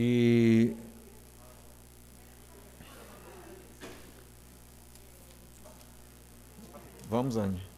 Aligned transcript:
E 0.00 0.76
Vamos, 7.10 7.36
Andy. 7.36 7.77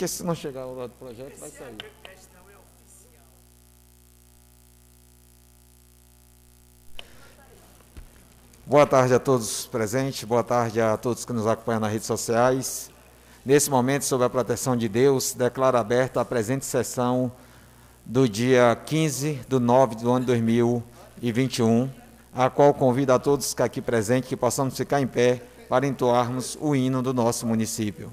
Porque 0.00 0.08
se 0.08 0.24
não 0.24 0.34
chegar 0.34 0.62
ao 0.62 0.74
lado 0.74 0.92
do 0.92 0.94
projeto, 0.94 1.38
vai 1.38 1.50
sair. 1.50 1.76
Boa 8.64 8.86
tarde 8.86 9.12
a 9.12 9.18
todos 9.18 9.66
presentes, 9.66 10.24
boa 10.24 10.42
tarde 10.42 10.80
a 10.80 10.96
todos 10.96 11.26
que 11.26 11.34
nos 11.34 11.46
acompanham 11.46 11.80
nas 11.80 11.92
redes 11.92 12.06
sociais. 12.06 12.90
Nesse 13.44 13.68
momento, 13.68 14.06
sob 14.06 14.24
a 14.24 14.30
proteção 14.30 14.74
de 14.74 14.88
Deus, 14.88 15.34
declaro 15.34 15.76
aberta 15.76 16.22
a 16.22 16.24
presente 16.24 16.64
sessão 16.64 17.30
do 18.02 18.26
dia 18.26 18.74
15 18.86 19.40
de 19.46 19.58
9 19.58 19.96
do 19.96 20.10
ano 20.10 20.24
2021, 20.24 21.90
a 22.32 22.48
qual 22.48 22.72
convido 22.72 23.12
a 23.12 23.18
todos 23.18 23.52
que 23.52 23.62
aqui 23.62 23.82
presentes 23.82 24.30
que 24.30 24.36
possamos 24.36 24.74
ficar 24.74 25.02
em 25.02 25.06
pé 25.06 25.42
para 25.68 25.86
entoarmos 25.86 26.56
o 26.58 26.74
hino 26.74 27.02
do 27.02 27.12
nosso 27.12 27.46
município. 27.46 28.10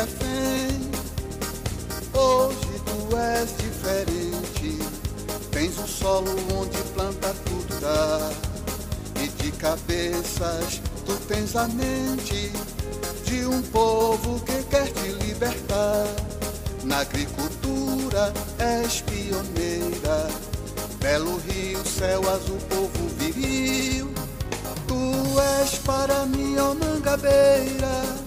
Refém. 0.00 0.90
Hoje 2.14 2.72
tu 2.86 3.16
és 3.16 3.50
diferente, 3.56 4.78
tens 5.50 5.78
um 5.78 5.86
solo 5.86 6.30
onde 6.58 6.78
planta 6.94 7.34
tudo 7.44 7.80
dá. 7.80 8.30
E 9.22 9.28
de 9.28 9.52
cabeças 9.52 10.80
tu 11.04 11.14
tens 11.28 11.54
a 11.54 11.68
mente 11.68 12.50
de 13.24 13.46
um 13.46 13.60
povo 13.62 14.40
que 14.40 14.62
quer 14.64 14.88
te 14.88 15.08
libertar. 15.24 16.06
Na 16.84 17.00
agricultura 17.00 18.32
és 18.58 19.02
pioneira, 19.02 20.28
belo 20.98 21.36
rio, 21.46 21.84
céu 21.86 22.20
azul, 22.30 22.58
povo 22.70 23.08
viril. 23.18 24.10
Tu 24.86 25.40
és 25.60 25.74
para 25.84 26.24
mim, 26.26 26.56
ó 26.56 26.74
Mangabeira, 26.74 28.19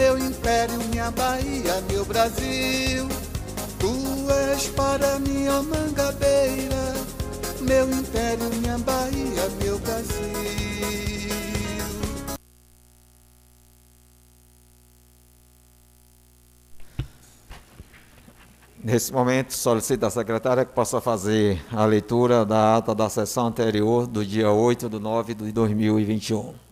meu 0.00 0.16
império, 0.16 0.78
minha 0.90 1.10
Bahia, 1.10 1.82
meu 1.90 2.06
Brasil. 2.06 3.06
Tu 3.78 4.30
és 4.50 4.68
para 4.68 5.18
mim, 5.18 5.46
ó 5.48 5.62
Mangabeira, 5.62 6.94
meu 7.60 7.90
império, 7.90 8.44
minha 8.54 8.78
Bahia, 8.78 9.48
meu 9.62 9.78
Brasil. 9.78 10.30
Nesse 18.82 19.12
momento, 19.12 19.52
solicito 19.52 20.04
à 20.04 20.10
secretária 20.10 20.64
que 20.64 20.72
possa 20.72 21.02
fazer 21.02 21.62
a 21.70 21.84
leitura 21.84 22.46
da 22.46 22.78
ata 22.78 22.94
da 22.94 23.10
sessão 23.10 23.48
anterior 23.48 24.06
do 24.06 24.24
dia 24.24 24.50
8 24.50 24.88
de 24.88 24.98
9 24.98 25.34
de 25.34 25.52
2021. 25.52 26.69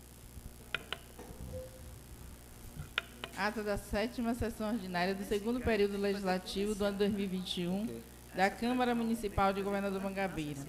Ata 3.49 3.63
da 3.63 3.79
sétima 3.79 4.35
sessão 4.35 4.69
ordinária 4.75 5.15
do 5.15 5.25
segundo 5.25 5.59
período 5.59 5.97
legislativo 5.97 6.75
do 6.75 6.85
ano 6.85 6.99
2021 6.99 8.03
da 8.35 8.51
Câmara 8.51 8.95
Municipal 8.95 9.55
de 9.55 9.63
Governador 9.63 10.03
Mangabeira. 10.03 10.61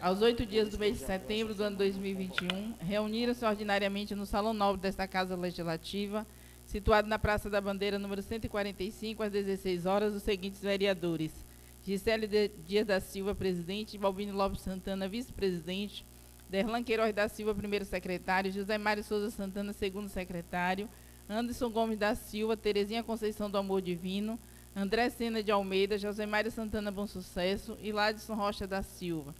Aos 0.00 0.22
oito 0.22 0.46
dias 0.46 0.68
do 0.68 0.78
mês 0.78 1.00
de 1.00 1.04
setembro 1.04 1.52
do 1.52 1.64
ano 1.64 1.76
2021, 1.76 2.74
reuniram-se 2.78 3.44
ordinariamente 3.44 4.14
no 4.14 4.24
Salão 4.24 4.54
Nobre 4.54 4.82
desta 4.82 5.08
Casa 5.08 5.34
Legislativa, 5.34 6.24
situado 6.64 7.08
na 7.08 7.18
Praça 7.18 7.50
da 7.50 7.60
Bandeira, 7.60 7.98
número 7.98 8.22
145, 8.22 9.20
às 9.20 9.32
16 9.32 9.84
horas, 9.84 10.14
os 10.14 10.22
seguintes 10.22 10.62
vereadores. 10.62 11.32
Gisele 11.84 12.28
Dias 12.64 12.86
da 12.86 13.00
Silva, 13.00 13.34
presidente, 13.34 13.98
Balbino 13.98 14.32
Lopes 14.32 14.60
Santana, 14.60 15.08
vice-presidente, 15.08 16.06
Derlan 16.48 16.84
Queiroz 16.84 17.12
da 17.12 17.28
Silva, 17.28 17.52
primeiro 17.52 17.84
secretário, 17.84 18.52
José 18.52 18.78
Mário 18.78 19.02
Souza 19.02 19.28
Santana, 19.32 19.72
segundo 19.72 20.08
secretário, 20.08 20.88
Anderson 21.32 21.70
Gomes 21.70 21.98
da 21.98 22.14
Silva, 22.14 22.56
Terezinha 22.56 23.02
Conceição 23.02 23.50
do 23.50 23.58
Amor 23.58 23.80
Divino, 23.80 24.38
André 24.76 25.10
Sena 25.10 25.42
de 25.42 25.50
Almeida, 25.50 25.98
José 25.98 26.26
Mário 26.26 26.50
Santana 26.50 26.90
Bom 26.90 27.06
Sucesso 27.06 27.76
e 27.82 27.90
Ladson 27.90 28.34
Rocha 28.34 28.66
da 28.66 28.82
Silva. 28.82 29.34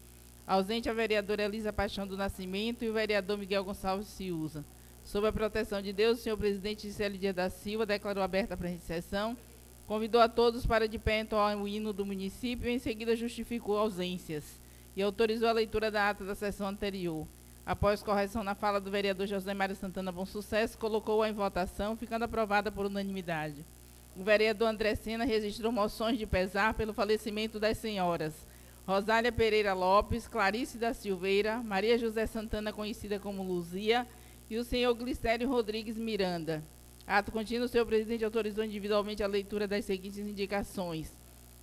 Ausente 0.47 0.89
a 0.89 0.93
vereadora 0.93 1.43
Elisa 1.43 1.73
Paixão 1.73 2.07
do 2.07 2.17
Nascimento 2.17 2.85
e 2.85 2.89
o 2.89 2.93
vereador 2.93 3.39
Miguel 3.39 3.65
Gonçalves 3.65 4.09
Ciuza. 4.09 4.65
Sob 5.05 5.27
a 5.27 5.33
proteção 5.33 5.83
de 5.83 5.93
Deus, 5.93 6.19
o 6.19 6.23
senhor 6.23 6.37
presidente 6.37 6.83
Gisele 6.83 7.19
Dias 7.19 7.35
da 7.35 7.51
Silva 7.51 7.87
declarou 7.87 8.23
aberta 8.23 8.55
a 8.55 8.79
sessão 8.79 9.37
convidou 9.87 10.23
a 10.23 10.29
todos 10.29 10.65
para 10.65 10.89
de 10.89 10.99
pé 10.99 11.21
entoar 11.21 11.55
o 11.57 11.69
hino 11.69 11.93
do 11.93 12.07
município 12.07 12.67
e 12.67 12.73
em 12.73 12.79
seguida 12.79 13.15
justificou 13.15 13.77
ausências 13.77 14.59
e 14.97 15.03
autorizou 15.03 15.49
a 15.49 15.53
leitura 15.53 15.91
da 15.91 16.09
ata 16.09 16.25
da 16.25 16.35
sessão 16.35 16.67
anterior. 16.67 17.27
Após 17.65 18.03
correção 18.03 18.43
na 18.43 18.55
fala 18.55 18.81
do 18.81 18.91
vereador 18.91 19.27
José 19.27 19.55
Mário 19.55 19.77
Santana 19.77 20.11
Bom 20.11 20.27
Sucesso, 20.27 20.77
colocou-a 20.77 21.29
em 21.29 21.33
votação, 21.33 21.97
ficando 21.97 22.25
aprovada 22.25 22.73
por 22.73 22.87
unanimidade. 22.87 23.65
O 24.17 24.25
vereador 24.25 24.69
André 24.69 24.95
Sena 24.95 25.25
registrou 25.25 25.71
moções 25.71 26.19
de 26.19 26.27
pesar 26.27 26.75
pelo 26.75 26.93
falecimento 26.93 27.61
das 27.61 27.79
senhoras 27.79 28.35
Rosália 28.87 29.31
Pereira 29.31 29.75
Lopes, 29.75 30.27
Clarice 30.27 30.77
da 30.77 30.93
Silveira, 30.93 31.59
Maria 31.59 31.97
José 31.97 32.27
Santana, 32.27 32.73
conhecida 32.73 33.19
como 33.19 33.43
Luzia, 33.43 34.07
e 34.51 34.59
o 34.59 34.65
senhor 34.65 34.93
Glicério 34.95 35.49
Rodrigues 35.49 35.97
Miranda. 35.97 36.63
Ato 37.07 37.31
contínuo, 37.31 37.67
o 37.67 37.69
senhor 37.69 37.87
presidente 37.87 38.25
autorizou 38.25 38.65
individualmente 38.65 39.23
a 39.23 39.29
leitura 39.29 39.69
das 39.69 39.85
seguintes 39.85 40.19
indicações. 40.19 41.22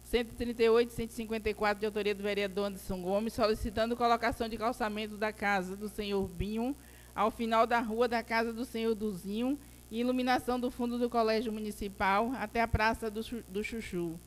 138 0.09 0.89
e 0.89 0.91
154 0.91 1.79
de 1.79 1.85
autoria 1.85 2.15
do 2.15 2.23
vereador 2.23 2.65
Anderson 2.65 2.99
Gomes, 2.99 3.31
solicitando 3.31 3.95
colocação 3.95 4.49
de 4.49 4.57
calçamento 4.57 5.15
da 5.17 5.31
casa 5.31 5.77
do 5.77 5.87
senhor 5.87 6.27
Binho 6.27 6.75
ao 7.13 7.29
final 7.29 7.67
da 7.67 7.79
rua 7.79 8.07
da 8.07 8.23
casa 8.23 8.51
do 8.51 8.65
senhor 8.65 8.95
Duzinho 8.95 9.59
e 9.91 9.99
iluminação 9.99 10.59
do 10.59 10.71
fundo 10.71 10.97
do 10.97 11.11
colégio 11.11 11.51
municipal 11.51 12.31
até 12.39 12.59
a 12.59 12.67
praça 12.67 13.11
do, 13.11 13.21
do 13.47 13.63
Chuchu. 13.63 14.19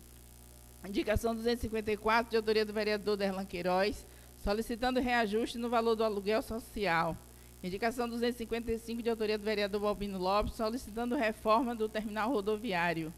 Indicação 0.87 1.35
254 1.35 2.31
de 2.31 2.37
autoria 2.37 2.65
do 2.65 2.73
vereador 2.73 3.17
Derlan 3.17 3.45
Queiroz, 3.45 4.07
solicitando 4.37 5.01
reajuste 5.01 5.59
no 5.59 5.69
valor 5.69 5.97
do 5.97 6.05
aluguel 6.05 6.43
social. 6.43 7.17
Indicação 7.61 8.09
255 8.09 9.03
de 9.03 9.11
autoria 9.11 9.37
do 9.37 9.45
vereador 9.45 9.81
Balbino 9.81 10.19
Lopes, 10.19 10.55
solicitando 10.55 11.17
reforma 11.17 11.75
do 11.75 11.89
terminal 11.89 12.31
rodoviário. 12.31 13.13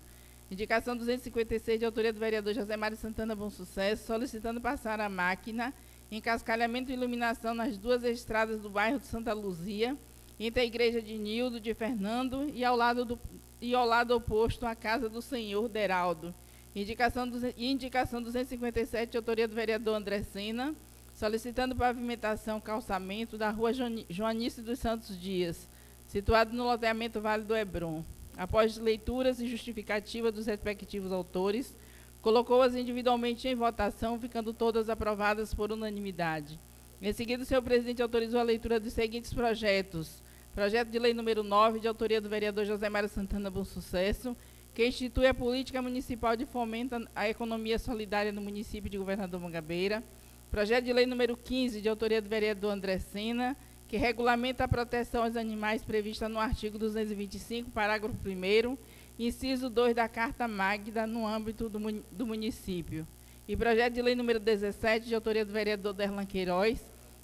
Indicação 0.50 0.96
256 0.96 1.78
de 1.78 1.86
autoria 1.86 2.12
do 2.12 2.20
vereador 2.20 2.52
José 2.52 2.76
Mário 2.76 2.96
Santana 2.96 3.34
Bom 3.34 3.48
Sucesso, 3.48 4.06
solicitando 4.06 4.60
passar 4.60 5.00
a 5.00 5.08
máquina 5.08 5.72
em 6.10 6.20
cascalhamento 6.20 6.90
e 6.90 6.94
iluminação 6.94 7.54
nas 7.54 7.78
duas 7.78 8.04
estradas 8.04 8.60
do 8.60 8.68
bairro 8.68 8.98
de 8.98 9.06
Santa 9.06 9.32
Luzia, 9.32 9.96
entre 10.38 10.62
a 10.62 10.64
igreja 10.64 11.00
de 11.00 11.16
Nildo 11.16 11.58
de 11.58 11.72
Fernando 11.72 12.50
e 12.52 12.62
ao 12.64 12.76
lado, 12.76 13.04
do, 13.04 13.18
e 13.60 13.74
ao 13.74 13.86
lado 13.86 14.14
oposto 14.14 14.66
à 14.66 14.74
casa 14.74 15.08
do 15.08 15.22
senhor 15.22 15.68
Deraldo. 15.68 16.34
Indicação, 16.76 17.26
indicação 17.56 18.22
257 18.22 19.12
de 19.12 19.16
autoria 19.16 19.48
do 19.48 19.54
vereador 19.54 19.96
André 19.96 20.22
Sena, 20.24 20.74
solicitando 21.14 21.74
pavimentação 21.74 22.60
calçamento 22.60 23.38
da 23.38 23.50
rua 23.50 23.70
Joanice 24.10 24.60
dos 24.60 24.78
Santos 24.78 25.18
Dias, 25.18 25.68
situado 26.06 26.54
no 26.54 26.64
loteamento 26.64 27.20
Vale 27.20 27.44
do 27.44 27.56
Hebron. 27.56 28.04
Após 28.36 28.76
leituras 28.78 29.40
e 29.40 29.46
justificativa 29.46 30.32
dos 30.32 30.46
respectivos 30.46 31.12
autores, 31.12 31.76
colocou-as 32.20 32.74
individualmente 32.74 33.46
em 33.46 33.54
votação, 33.54 34.18
ficando 34.18 34.52
todas 34.52 34.88
aprovadas 34.88 35.54
por 35.54 35.70
unanimidade. 35.70 36.58
Em 37.00 37.12
seguida, 37.12 37.42
o 37.42 37.46
senhor 37.46 37.62
presidente 37.62 38.02
autorizou 38.02 38.40
a 38.40 38.42
leitura 38.42 38.80
dos 38.80 38.92
seguintes 38.92 39.32
projetos. 39.32 40.22
Projeto 40.54 40.88
de 40.88 40.98
lei 40.98 41.12
número 41.12 41.42
9, 41.42 41.80
de 41.80 41.88
autoria 41.88 42.20
do 42.20 42.28
vereador 42.28 42.64
José 42.64 42.88
Mário 42.88 43.08
Santana 43.08 43.50
Bom 43.50 43.64
Sucesso, 43.64 44.36
que 44.74 44.86
institui 44.86 45.26
a 45.26 45.34
política 45.34 45.82
municipal 45.82 46.36
de 46.36 46.46
fomento 46.46 46.96
à 47.14 47.28
economia 47.28 47.78
solidária 47.78 48.32
no 48.32 48.40
município 48.40 48.88
de 48.88 48.96
Governador 48.96 49.40
Mangabeira. 49.40 50.02
Projeto 50.50 50.84
de 50.84 50.92
lei 50.92 51.06
número 51.06 51.36
15, 51.36 51.80
de 51.80 51.88
autoria 51.88 52.22
do 52.22 52.28
vereador 52.28 52.72
André 52.72 52.98
Sena, 52.98 53.56
que 53.94 53.98
regulamenta 53.98 54.64
a 54.64 54.66
proteção 54.66 55.22
aos 55.22 55.36
animais 55.36 55.84
prevista 55.84 56.28
no 56.28 56.40
artigo 56.40 56.76
225, 56.76 57.70
parágrafo 57.70 58.16
1 58.26 58.76
inciso 59.16 59.70
2 59.70 59.94
da 59.94 60.08
Carta 60.08 60.48
Magda, 60.48 61.06
no 61.06 61.24
âmbito 61.24 61.68
do, 61.68 62.26
município. 62.26 63.06
E 63.46 63.56
projeto 63.56 63.94
de 63.94 64.02
lei 64.02 64.16
número 64.16 64.40
17, 64.40 65.06
de 65.06 65.14
autoria 65.14 65.44
do 65.44 65.52
vereador 65.52 65.92
Derlan 65.92 66.26
Queiroz, 66.26 66.80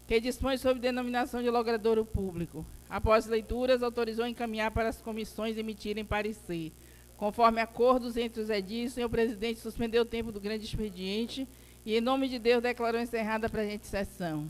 que 0.06 0.20
dispõe 0.20 0.56
sobre 0.58 0.80
denominação 0.80 1.42
de 1.42 1.50
logradouro 1.50 2.04
público. 2.04 2.64
Após 2.88 3.26
leituras, 3.26 3.82
autorizou 3.82 4.24
encaminhar 4.24 4.70
para 4.70 4.90
as 4.90 5.02
comissões 5.02 5.58
emitirem 5.58 6.04
parecer. 6.04 6.70
Conforme 7.16 7.60
acordos 7.60 8.16
entre 8.16 8.42
os 8.42 8.48
edis, 8.48 8.92
o 8.92 8.94
senhor 8.94 9.08
presidente 9.08 9.58
suspendeu 9.58 10.02
o 10.02 10.06
tempo 10.06 10.30
do 10.30 10.38
grande 10.38 10.66
expediente 10.66 11.48
e, 11.84 11.96
em 11.96 12.00
nome 12.00 12.28
de 12.28 12.38
Deus, 12.38 12.62
declarou 12.62 13.00
encerrada 13.00 13.48
a 13.48 13.50
presente 13.50 13.88
sessão. 13.88 14.48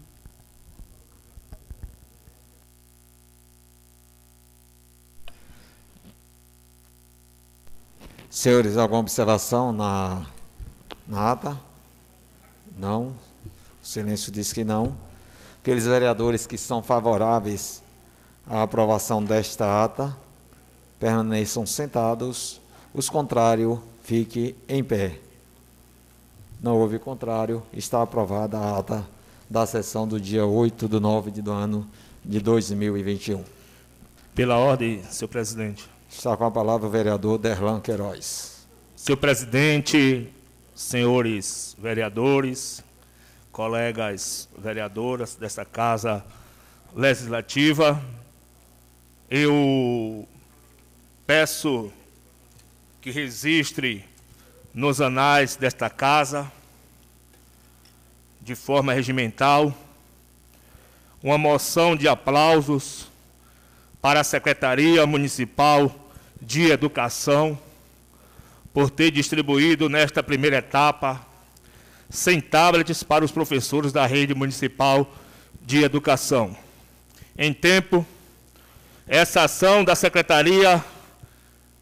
Senhores, 8.30 8.76
alguma 8.76 9.00
observação 9.00 9.72
na, 9.72 10.24
na 11.04 11.32
ata? 11.32 11.60
Não. 12.78 13.08
O 13.82 13.86
silêncio 13.86 14.30
diz 14.30 14.52
que 14.52 14.62
não. 14.62 14.94
Aqueles 15.60 15.84
vereadores 15.84 16.46
que 16.46 16.56
são 16.56 16.80
favoráveis 16.80 17.82
à 18.46 18.62
aprovação 18.62 19.20
desta 19.20 19.84
ata 19.84 20.16
permaneçam 21.00 21.66
sentados. 21.66 22.60
Os 22.94 23.10
contrários, 23.10 23.80
fique 24.04 24.54
em 24.68 24.84
pé. 24.84 25.18
Não 26.62 26.78
houve 26.78 27.00
contrário, 27.00 27.64
está 27.72 28.00
aprovada 28.00 28.56
a 28.56 28.78
ata 28.78 29.04
da 29.50 29.66
sessão 29.66 30.06
do 30.06 30.20
dia 30.20 30.46
8 30.46 30.88
de 30.88 31.00
9 31.00 31.32
do 31.32 31.50
ano 31.50 31.84
de 32.24 32.38
2021. 32.38 33.42
Pela 34.36 34.56
ordem, 34.56 35.02
senhor 35.10 35.28
presidente. 35.28 35.90
Está 36.10 36.36
com 36.36 36.44
a 36.44 36.50
palavra 36.50 36.86
o 36.86 36.90
vereador 36.90 37.38
Derlan 37.38 37.80
Queiroz. 37.80 38.66
Senhor 38.94 39.16
presidente, 39.16 40.28
senhores 40.74 41.74
vereadores, 41.78 42.84
colegas 43.52 44.48
vereadoras 44.58 45.36
desta 45.36 45.64
casa 45.64 46.22
legislativa, 46.94 48.02
eu 49.30 50.28
peço 51.26 51.90
que 53.00 53.10
registre 53.12 54.04
nos 54.74 55.00
anais 55.00 55.56
desta 55.56 55.88
casa, 55.88 56.50
de 58.42 58.54
forma 58.54 58.92
regimental, 58.92 59.72
uma 61.22 61.38
moção 61.38 61.96
de 61.96 62.08
aplausos 62.08 63.06
para 64.02 64.20
a 64.20 64.24
Secretaria 64.24 65.06
Municipal 65.06 65.99
de 66.40 66.70
Educação 66.70 67.58
por 68.72 68.90
ter 68.90 69.10
distribuído 69.10 69.88
nesta 69.88 70.22
primeira 70.22 70.58
etapa 70.58 71.26
100 72.08 72.40
tablets 72.40 73.02
para 73.02 73.24
os 73.24 73.30
professores 73.30 73.92
da 73.92 74.06
rede 74.06 74.34
municipal 74.34 75.12
de 75.62 75.82
educação. 75.82 76.56
Em 77.36 77.52
tempo, 77.52 78.06
essa 79.06 79.42
ação 79.42 79.84
da 79.84 79.94
Secretaria 79.94 80.84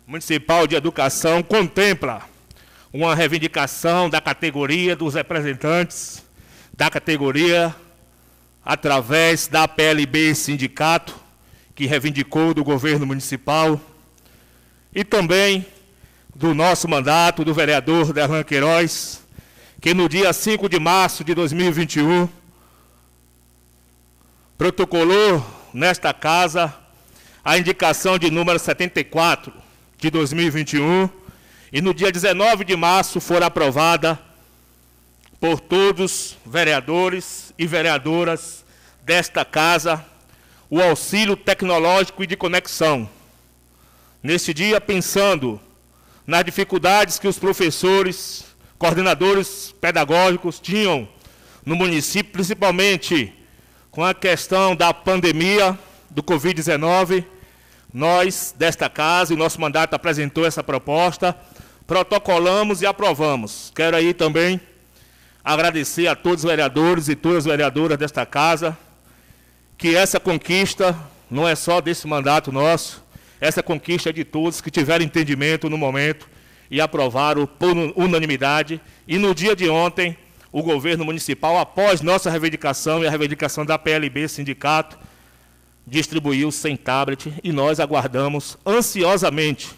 Municipal 0.06 0.66
de 0.66 0.74
Educação 0.74 1.42
contempla 1.42 2.22
uma 2.92 3.14
reivindicação 3.14 4.08
da 4.08 4.20
categoria 4.20 4.96
dos 4.96 5.14
representantes 5.14 6.24
da 6.72 6.88
categoria 6.88 7.74
através 8.64 9.48
da 9.48 9.66
PLB 9.66 10.34
Sindicato, 10.34 11.14
que 11.74 11.86
reivindicou 11.86 12.54
do 12.54 12.62
governo 12.62 13.06
municipal, 13.06 13.80
e 14.94 15.04
também 15.04 15.66
do 16.34 16.54
nosso 16.54 16.88
mandato 16.88 17.44
do 17.44 17.52
vereador 17.52 18.12
Derlan 18.12 18.44
Queiroz, 18.44 19.22
que 19.80 19.92
no 19.94 20.08
dia 20.08 20.32
5 20.32 20.68
de 20.68 20.78
março 20.78 21.24
de 21.24 21.34
2021 21.34 22.28
protocolou 24.56 25.44
nesta 25.72 26.12
casa 26.12 26.74
a 27.44 27.56
indicação 27.56 28.18
de 28.18 28.30
número 28.30 28.58
74 28.58 29.52
de 29.98 30.10
2021 30.10 31.08
e 31.72 31.80
no 31.80 31.92
dia 31.92 32.10
19 32.10 32.64
de 32.64 32.76
março 32.76 33.20
for 33.20 33.42
aprovada 33.42 34.18
por 35.40 35.60
todos 35.60 36.36
vereadores 36.44 37.52
e 37.58 37.66
vereadoras 37.66 38.64
desta 39.02 39.44
casa 39.44 40.04
o 40.70 40.80
auxílio 40.80 41.36
tecnológico 41.36 42.22
e 42.22 42.26
de 42.26 42.36
conexão. 42.36 43.08
Neste 44.20 44.52
dia, 44.52 44.80
pensando 44.80 45.60
nas 46.26 46.44
dificuldades 46.44 47.20
que 47.20 47.28
os 47.28 47.38
professores, 47.38 48.44
coordenadores 48.76 49.72
pedagógicos 49.80 50.58
tinham 50.58 51.08
no 51.64 51.76
município, 51.76 52.32
principalmente 52.32 53.32
com 53.92 54.04
a 54.04 54.12
questão 54.12 54.74
da 54.74 54.92
pandemia 54.92 55.78
do 56.10 56.20
Covid-19, 56.20 57.24
nós, 57.94 58.52
desta 58.58 58.90
casa, 58.90 59.34
o 59.34 59.36
nosso 59.36 59.60
mandato 59.60 59.94
apresentou 59.94 60.44
essa 60.44 60.64
proposta, 60.64 61.36
protocolamos 61.86 62.82
e 62.82 62.86
aprovamos. 62.86 63.70
Quero 63.72 63.96
aí 63.96 64.12
também 64.12 64.60
agradecer 65.44 66.08
a 66.08 66.16
todos 66.16 66.42
os 66.42 66.50
vereadores 66.50 67.08
e 67.08 67.14
todas 67.14 67.38
as 67.38 67.44
vereadoras 67.44 67.96
desta 67.96 68.26
casa, 68.26 68.76
que 69.78 69.94
essa 69.94 70.18
conquista 70.18 70.98
não 71.30 71.46
é 71.46 71.54
só 71.54 71.80
desse 71.80 72.08
mandato 72.08 72.50
nosso, 72.50 73.06
essa 73.40 73.62
conquista 73.62 74.10
é 74.10 74.12
de 74.12 74.24
todos 74.24 74.60
que 74.60 74.70
tiveram 74.70 75.04
entendimento 75.04 75.70
no 75.70 75.78
momento 75.78 76.28
e 76.70 76.80
aprovaram 76.80 77.46
por 77.46 77.76
unanimidade. 77.96 78.80
E 79.06 79.18
no 79.18 79.34
dia 79.34 79.54
de 79.54 79.68
ontem, 79.68 80.16
o 80.50 80.62
governo 80.62 81.04
municipal, 81.04 81.58
após 81.58 82.00
nossa 82.00 82.30
reivindicação 82.30 83.02
e 83.02 83.06
a 83.06 83.10
reivindicação 83.10 83.64
da 83.64 83.78
PLB 83.78 84.28
Sindicato, 84.28 84.98
distribuiu 85.86 86.50
100 86.50 86.76
tablets 86.76 87.32
e 87.42 87.52
nós 87.52 87.80
aguardamos 87.80 88.58
ansiosamente 88.66 89.70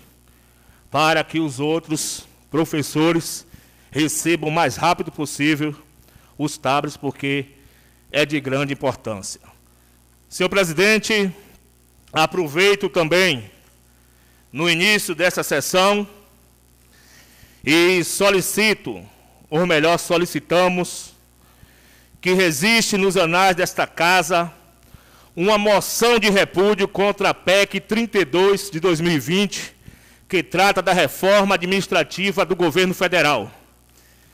para 0.91 1.23
que 1.23 1.39
os 1.39 1.61
outros 1.61 2.27
professores 2.51 3.47
recebam 3.91 4.49
o 4.49 4.53
mais 4.53 4.77
rápido 4.77 5.13
possível 5.13 5.75
os 6.37 6.57
tablets, 6.57 6.97
porque 6.97 7.47
é 8.11 8.25
de 8.25 8.41
grande 8.41 8.73
importância. 8.73 9.41
Senhor 10.29 10.49
presidente, 10.49 11.33
aproveito 12.13 12.89
também 12.89 13.51
no 14.53 14.69
início 14.69 15.15
dessa 15.15 15.43
sessão 15.43 16.07
e 17.65 18.03
solicito, 18.03 19.05
ou 19.49 19.67
melhor, 19.67 19.99
solicitamos, 19.99 21.13
que 22.21 22.33
resiste 22.33 22.97
nos 22.97 23.17
anais 23.17 23.55
desta 23.57 23.87
casa 23.87 24.53
uma 25.37 25.57
moção 25.57 26.19
de 26.19 26.29
repúdio 26.29 26.89
contra 26.89 27.31
a 27.31 27.35
PEC 27.35 27.81
32 27.81 28.71
de 28.71 28.81
2020, 28.81 29.75
que 30.29 30.43
trata 30.43 30.83
da 30.83 30.93
reforma 30.93 31.55
administrativa 31.55 32.45
do 32.45 32.57
governo 32.57 32.93
federal. 32.93 33.51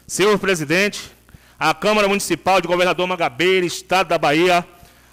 Senhor 0.06 0.38
presidente, 0.38 1.10
a 1.58 1.74
Câmara 1.74 2.08
Municipal 2.08 2.60
de 2.60 2.68
Governador 2.68 3.06
Mangabeira, 3.06 3.66
Estado 3.66 4.08
da 4.08 4.18
Bahia, 4.18 4.66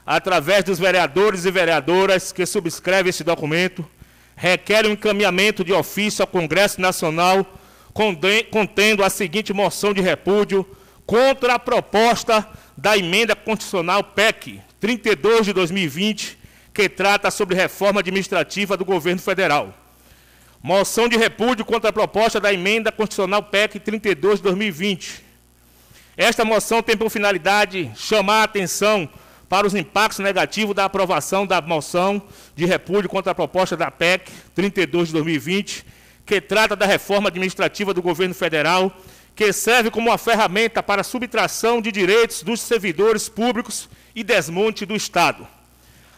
através 0.06 0.64
dos 0.64 0.80
vereadores 0.80 1.46
e 1.46 1.52
vereadoras 1.52 2.32
que 2.32 2.46
subscrevem 2.46 3.10
este 3.10 3.24
documento, 3.24 3.86
requer 4.36 4.86
um 4.86 4.92
encaminhamento 4.92 5.64
de 5.64 5.72
ofício 5.72 6.24
ao 6.24 6.28
Congresso 6.28 6.82
Nacional 6.82 7.46
contendo 8.50 9.04
a 9.04 9.10
seguinte 9.10 9.54
moção 9.54 9.94
de 9.94 10.02
repúdio 10.02 10.66
contra 11.06 11.56
a 11.56 11.60
proposta 11.60 12.48
da 12.76 12.98
emenda 12.98 13.36
constitucional 13.36 14.04
PEC 14.04 14.60
32 14.80 15.46
de 15.46 15.54
2020, 15.54 16.38
que 16.74 16.90
trata 16.90 17.30
sobre 17.30 17.56
reforma 17.56 18.00
administrativa 18.00 18.76
do 18.76 18.84
governo 18.84 19.22
federal. 19.22 19.74
Moção 20.62 21.08
de 21.08 21.18
repúdio 21.18 21.64
contra 21.64 21.90
a 21.90 21.94
proposta 21.94 22.40
da 22.40 22.52
emenda 22.52 22.92
constitucional 22.92 23.44
PEC 23.44 23.80
32 23.80 24.40
de 24.40 24.44
2020. 24.44 25.24
Esta 26.18 26.44
moção 26.44 26.82
tem 26.82 26.98
por 26.98 27.10
finalidade 27.10 27.92
chamar 27.96 28.42
a 28.42 28.44
atenção 28.44 29.10
para 29.54 29.68
os 29.68 29.76
impactos 29.76 30.18
negativos 30.18 30.74
da 30.74 30.86
aprovação 30.86 31.46
da 31.46 31.62
moção 31.62 32.20
de 32.56 32.66
repúdio 32.66 33.08
contra 33.08 33.34
a 33.34 33.36
proposta 33.36 33.78
da 33.78 33.92
PEC 33.92 34.32
32 34.56 35.10
de 35.10 35.14
2020, 35.14 35.86
que 36.26 36.42
trata 36.42 36.76
da 36.76 36.88
reforma 36.88 37.30
administrativa 37.30 37.94
do 37.94 38.02
governo 38.02 38.34
federal, 38.34 38.92
que 39.36 39.54
serve 39.54 39.92
como 39.92 40.10
uma 40.10 40.18
ferramenta 40.18 40.82
para 40.82 41.02
a 41.02 41.04
subtração 41.04 41.82
de 41.82 41.92
direitos 41.92 42.42
dos 42.42 42.62
servidores 42.62 43.30
públicos 43.30 43.88
e 44.16 44.24
desmonte 44.24 44.88
do 44.88 44.96
Estado. 44.96 45.48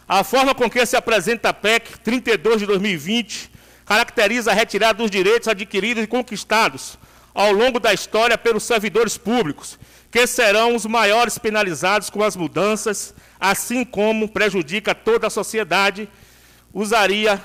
A 0.08 0.24
forma 0.24 0.54
com 0.54 0.70
que 0.70 0.86
se 0.86 0.96
apresenta 0.96 1.50
a 1.50 1.52
PEC 1.52 1.98
32 1.98 2.60
de 2.60 2.66
2020 2.66 3.50
caracteriza 3.84 4.50
a 4.50 4.54
retirada 4.54 5.02
dos 5.02 5.10
direitos 5.10 5.46
adquiridos 5.46 6.02
e 6.02 6.06
conquistados 6.06 6.98
ao 7.34 7.52
longo 7.52 7.78
da 7.78 7.92
história 7.92 8.38
pelos 8.38 8.62
servidores 8.62 9.18
públicos, 9.18 9.78
que 10.16 10.26
serão 10.26 10.74
os 10.74 10.86
maiores 10.86 11.36
penalizados 11.36 12.08
com 12.08 12.24
as 12.24 12.34
mudanças, 12.34 13.14
assim 13.38 13.84
como 13.84 14.26
prejudica 14.26 14.94
toda 14.94 15.26
a 15.26 15.30
sociedade 15.30 16.08
usaria 16.72 17.38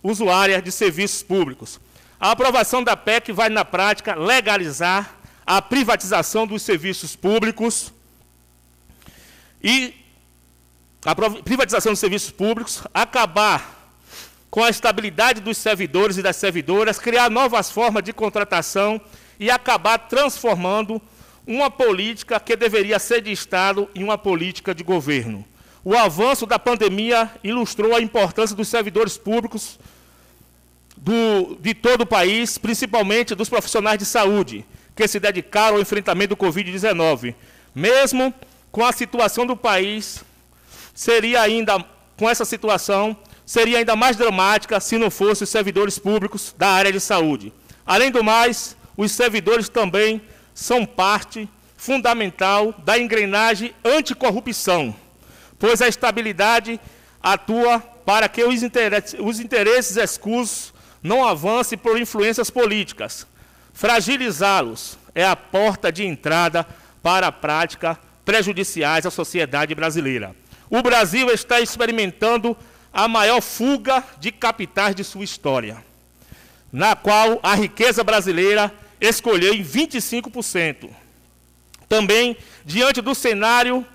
usuária 0.00 0.62
de 0.62 0.70
serviços 0.70 1.24
públicos. 1.24 1.80
A 2.20 2.30
aprovação 2.30 2.84
da 2.84 2.96
PEC 2.96 3.32
vai, 3.32 3.48
na 3.48 3.64
prática, 3.64 4.14
legalizar 4.14 5.12
a 5.44 5.60
privatização 5.60 6.46
dos 6.46 6.62
serviços 6.62 7.16
públicos 7.16 7.92
e 9.60 9.92
a 11.04 11.16
privatização 11.16 11.90
dos 11.90 11.98
serviços 11.98 12.30
públicos, 12.30 12.80
acabar 12.94 13.90
com 14.48 14.62
a 14.62 14.70
estabilidade 14.70 15.40
dos 15.40 15.58
servidores 15.58 16.16
e 16.16 16.22
das 16.22 16.36
servidoras, 16.36 16.96
criar 16.96 17.28
novas 17.28 17.72
formas 17.72 18.04
de 18.04 18.12
contratação 18.12 19.00
e 19.40 19.50
acabar 19.50 19.98
transformando 19.98 21.02
uma 21.48 21.70
política 21.70 22.38
que 22.38 22.54
deveria 22.54 22.98
ser 22.98 23.22
de 23.22 23.32
Estado 23.32 23.88
em 23.94 24.04
uma 24.04 24.18
política 24.18 24.74
de 24.74 24.84
governo. 24.84 25.42
O 25.82 25.96
avanço 25.96 26.44
da 26.44 26.58
pandemia 26.58 27.30
ilustrou 27.42 27.96
a 27.96 28.02
importância 28.02 28.54
dos 28.54 28.68
servidores 28.68 29.16
públicos 29.16 29.80
do, 30.94 31.56
de 31.58 31.72
todo 31.72 32.02
o 32.02 32.06
país, 32.06 32.58
principalmente 32.58 33.34
dos 33.34 33.48
profissionais 33.48 33.98
de 33.98 34.04
saúde, 34.04 34.62
que 34.94 35.08
se 35.08 35.18
dedicaram 35.18 35.76
ao 35.76 35.80
enfrentamento 35.82 36.34
do 36.34 36.36
Covid-19. 36.36 37.34
Mesmo 37.74 38.34
com 38.70 38.84
a 38.84 38.92
situação 38.92 39.46
do 39.46 39.56
país, 39.56 40.22
seria 40.92 41.40
ainda, 41.40 41.82
com 42.18 42.28
essa 42.28 42.44
situação, 42.44 43.16
seria 43.46 43.78
ainda 43.78 43.96
mais 43.96 44.16
dramática 44.18 44.78
se 44.80 44.98
não 44.98 45.10
fossem 45.10 45.44
os 45.44 45.50
servidores 45.50 45.98
públicos 45.98 46.54
da 46.58 46.68
área 46.68 46.92
de 46.92 47.00
saúde. 47.00 47.54
Além 47.86 48.10
do 48.10 48.22
mais, 48.22 48.76
os 48.98 49.12
servidores 49.12 49.70
também 49.70 50.20
são 50.58 50.84
parte 50.84 51.48
fundamental 51.76 52.74
da 52.78 52.98
engrenagem 52.98 53.72
anticorrupção, 53.84 54.92
pois 55.56 55.80
a 55.80 55.86
estabilidade 55.86 56.80
atua 57.22 57.78
para 58.04 58.28
que 58.28 58.42
os 58.42 58.64
interesses, 58.64 59.14
os 59.20 59.38
interesses 59.38 59.96
escusos 59.96 60.74
não 61.00 61.24
avance 61.24 61.76
por 61.76 61.96
influências 61.96 62.50
políticas. 62.50 63.24
Fragilizá-los 63.72 64.98
é 65.14 65.24
a 65.24 65.36
porta 65.36 65.92
de 65.92 66.04
entrada 66.04 66.66
para 67.04 67.28
a 67.28 67.32
prática 67.32 67.96
prejudiciais 68.24 69.06
à 69.06 69.12
sociedade 69.12 69.76
brasileira. 69.76 70.34
O 70.68 70.82
Brasil 70.82 71.30
está 71.30 71.60
experimentando 71.60 72.56
a 72.92 73.06
maior 73.06 73.40
fuga 73.40 74.02
de 74.18 74.32
capitais 74.32 74.96
de 74.96 75.04
sua 75.04 75.22
história, 75.22 75.76
na 76.72 76.96
qual 76.96 77.38
a 77.44 77.54
riqueza 77.54 78.02
brasileira 78.02 78.74
escolheu 79.00 79.54
em 79.54 79.62
25%. 79.62 80.90
Também, 81.88 82.36
diante 82.64 83.00
do 83.00 83.14
cenário 83.14 83.86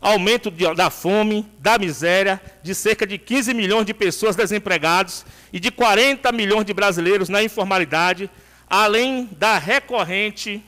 aumento 0.00 0.50
de, 0.50 0.72
da 0.74 0.90
fome, 0.90 1.46
da 1.58 1.78
miséria, 1.78 2.40
de 2.62 2.74
cerca 2.74 3.06
de 3.06 3.16
15 3.16 3.54
milhões 3.54 3.86
de 3.86 3.94
pessoas 3.94 4.36
desempregadas 4.36 5.24
e 5.50 5.58
de 5.58 5.70
40 5.70 6.30
milhões 6.30 6.66
de 6.66 6.74
brasileiros 6.74 7.30
na 7.30 7.42
informalidade, 7.42 8.30
além 8.68 9.26
da 9.32 9.56
recorrente 9.56 10.62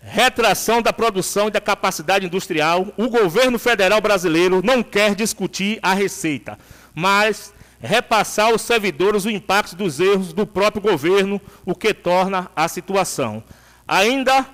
retração 0.00 0.80
da 0.80 0.92
produção 0.92 1.48
e 1.48 1.50
da 1.50 1.60
capacidade 1.60 2.24
industrial, 2.24 2.94
o 2.96 3.08
governo 3.08 3.58
federal 3.58 4.00
brasileiro 4.00 4.62
não 4.62 4.80
quer 4.80 5.16
discutir 5.16 5.80
a 5.82 5.92
receita, 5.92 6.56
mas 6.94 7.52
repassar 7.80 8.46
aos 8.46 8.62
servidores 8.62 9.24
o 9.24 9.30
impacto 9.30 9.76
dos 9.76 10.00
erros 10.00 10.32
do 10.32 10.46
próprio 10.46 10.82
governo, 10.82 11.40
o 11.64 11.74
que 11.74 11.92
torna 11.92 12.50
a 12.56 12.68
situação 12.68 13.42
Ainda 13.86 14.44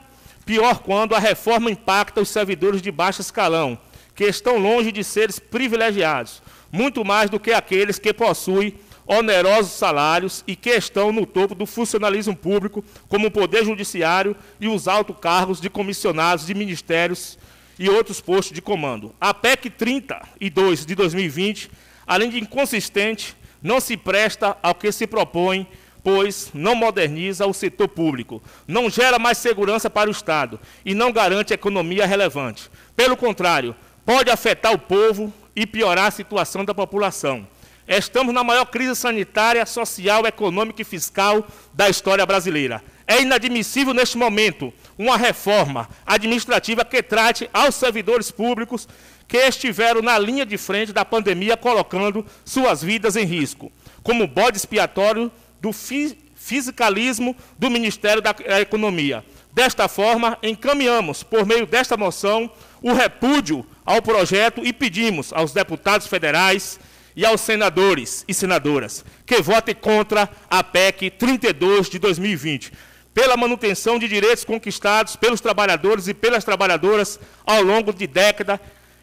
pior 0.44 0.80
quando 0.80 1.14
a 1.14 1.18
reforma 1.18 1.70
impacta 1.70 2.20
os 2.20 2.28
servidores 2.28 2.82
de 2.82 2.90
baixo 2.90 3.22
escalão, 3.22 3.78
que 4.14 4.24
estão 4.24 4.58
longe 4.58 4.92
de 4.92 5.02
seres 5.02 5.38
privilegiados, 5.38 6.42
muito 6.70 7.04
mais 7.04 7.30
do 7.30 7.40
que 7.40 7.52
aqueles 7.52 7.98
que 7.98 8.12
possuem 8.12 8.74
onerosos 9.06 9.72
salários 9.72 10.44
e 10.46 10.54
que 10.54 10.70
estão 10.70 11.12
no 11.12 11.24
topo 11.24 11.54
do 11.54 11.64
funcionalismo 11.64 12.36
público, 12.36 12.84
como 13.08 13.28
o 13.28 13.30
Poder 13.30 13.64
Judiciário 13.64 14.36
e 14.60 14.68
os 14.68 14.86
altos 14.86 15.16
cargos 15.18 15.60
de 15.60 15.70
comissionados 15.70 16.46
de 16.46 16.54
ministérios 16.54 17.38
e 17.78 17.88
outros 17.88 18.20
postos 18.20 18.54
de 18.54 18.60
comando. 18.60 19.14
A 19.18 19.32
PEC 19.32 19.70
32 19.70 20.84
de 20.84 20.94
2020, 20.94 21.70
além 22.12 22.30
de 22.30 22.40
inconsistente, 22.40 23.36
não 23.62 23.80
se 23.80 23.96
presta 23.96 24.56
ao 24.62 24.74
que 24.74 24.90
se 24.92 25.06
propõe 25.06 25.66
pois 26.02 26.50
não 26.52 26.74
moderniza 26.74 27.46
o 27.46 27.52
setor 27.52 27.88
público, 27.88 28.42
não 28.66 28.90
gera 28.90 29.18
mais 29.18 29.38
segurança 29.38 29.88
para 29.88 30.08
o 30.08 30.12
Estado 30.12 30.58
e 30.84 30.94
não 30.94 31.12
garante 31.12 31.54
economia 31.54 32.06
relevante. 32.06 32.68
Pelo 32.96 33.16
contrário, 33.16 33.74
pode 34.04 34.30
afetar 34.30 34.72
o 34.72 34.78
povo 34.78 35.32
e 35.54 35.66
piorar 35.66 36.06
a 36.06 36.10
situação 36.10 36.64
da 36.64 36.74
população. 36.74 37.46
Estamos 37.86 38.32
na 38.32 38.42
maior 38.42 38.64
crise 38.66 38.96
sanitária, 38.96 39.64
social, 39.66 40.26
econômica 40.26 40.82
e 40.82 40.84
fiscal 40.84 41.46
da 41.74 41.88
história 41.88 42.24
brasileira. 42.24 42.82
É 43.06 43.20
inadmissível 43.20 43.92
neste 43.92 44.16
momento 44.16 44.72
uma 44.96 45.16
reforma 45.16 45.88
administrativa 46.06 46.84
que 46.84 47.02
trate 47.02 47.50
aos 47.52 47.74
servidores 47.74 48.30
públicos 48.30 48.88
que 49.32 49.38
estiveram 49.38 50.02
na 50.02 50.18
linha 50.18 50.44
de 50.44 50.58
frente 50.58 50.92
da 50.92 51.06
pandemia, 51.06 51.56
colocando 51.56 52.22
suas 52.44 52.82
vidas 52.82 53.16
em 53.16 53.24
risco, 53.24 53.72
como 54.02 54.26
bode 54.26 54.58
expiatório 54.58 55.32
do 55.58 55.70
fiscalismo 55.72 57.34
do 57.58 57.70
Ministério 57.70 58.20
da 58.20 58.60
Economia. 58.60 59.24
Desta 59.50 59.88
forma, 59.88 60.36
encaminhamos, 60.42 61.22
por 61.22 61.46
meio 61.46 61.66
desta 61.66 61.96
moção, 61.96 62.50
o 62.82 62.92
repúdio 62.92 63.64
ao 63.86 64.02
projeto 64.02 64.60
e 64.62 64.70
pedimos 64.70 65.32
aos 65.32 65.54
deputados 65.54 66.06
federais 66.06 66.78
e 67.16 67.24
aos 67.24 67.40
senadores 67.40 68.26
e 68.28 68.34
senadoras 68.34 69.02
que 69.24 69.40
votem 69.40 69.74
contra 69.74 70.28
a 70.50 70.62
PEC 70.62 71.08
32 71.08 71.88
de 71.88 71.98
2020, 71.98 72.70
pela 73.14 73.34
manutenção 73.38 73.98
de 73.98 74.06
direitos 74.08 74.44
conquistados 74.44 75.16
pelos 75.16 75.40
trabalhadores 75.40 76.06
e 76.06 76.12
pelas 76.12 76.44
trabalhadoras 76.44 77.18
ao 77.46 77.62
longo 77.62 77.94
de 77.94 78.06
décadas 78.06 78.60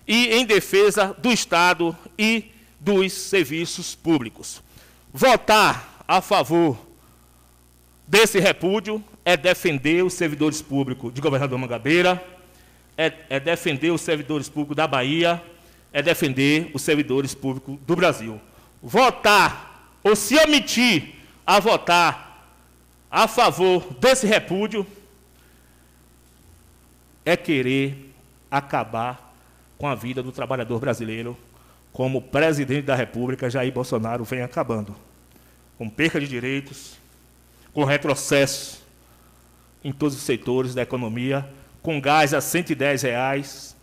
e 0.09 0.33
em 0.33 0.43
defesa 0.43 1.15
do 1.19 1.31
Estado 1.31 1.95
e 2.17 2.51
dos 2.79 3.13
serviços 3.13 3.93
públicos. 3.93 4.63
Votar 5.13 6.03
a 6.07 6.19
favor 6.19 6.75
desse 8.07 8.39
repúdio 8.39 9.03
é 9.23 9.37
defender 9.37 10.03
os 10.03 10.15
servidores 10.15 10.63
públicos 10.63 11.13
de 11.13 11.21
governador 11.21 11.59
Mangabeira, 11.59 12.25
é, 12.97 13.13
é 13.29 13.39
defender 13.39 13.91
os 13.91 14.01
servidores 14.01 14.49
públicos 14.49 14.75
da 14.75 14.87
Bahia, 14.87 15.43
é 15.93 16.01
defender 16.01 16.71
os 16.73 16.81
servidores 16.81 17.35
públicos 17.35 17.77
do 17.85 17.95
Brasil. 17.95 18.41
Votar 18.81 19.93
ou 20.03 20.15
se 20.15 20.35
omitir 20.37 21.17
a 21.45 21.59
votar 21.59 22.47
a 23.11 23.27
favor 23.27 23.93
desse 23.99 24.25
repúdio 24.25 24.87
é 27.23 27.37
querer 27.37 28.11
acabar 28.49 29.28
com 29.79 29.87
a 29.87 29.95
vida 29.95 30.21
do 30.21 30.31
trabalhador 30.31 30.77
brasileiro, 30.77 31.37
como 31.93 32.21
presidente 32.21 32.83
da 32.83 32.95
República, 32.95 33.49
Jair 33.49 33.71
Bolsonaro, 33.71 34.25
vem 34.25 34.41
acabando. 34.41 34.93
Com 35.77 35.89
perca 35.89 36.19
de 36.19 36.27
direitos, 36.27 36.97
com 37.73 37.85
retrocesso 37.85 38.83
em 39.81 39.93
todos 39.93 40.17
os 40.17 40.23
setores 40.23 40.75
da 40.75 40.81
economia, 40.81 41.49
com 41.81 41.99
gás 41.99 42.33
a 42.33 42.41
110 42.41 43.03
reais, 43.03 43.75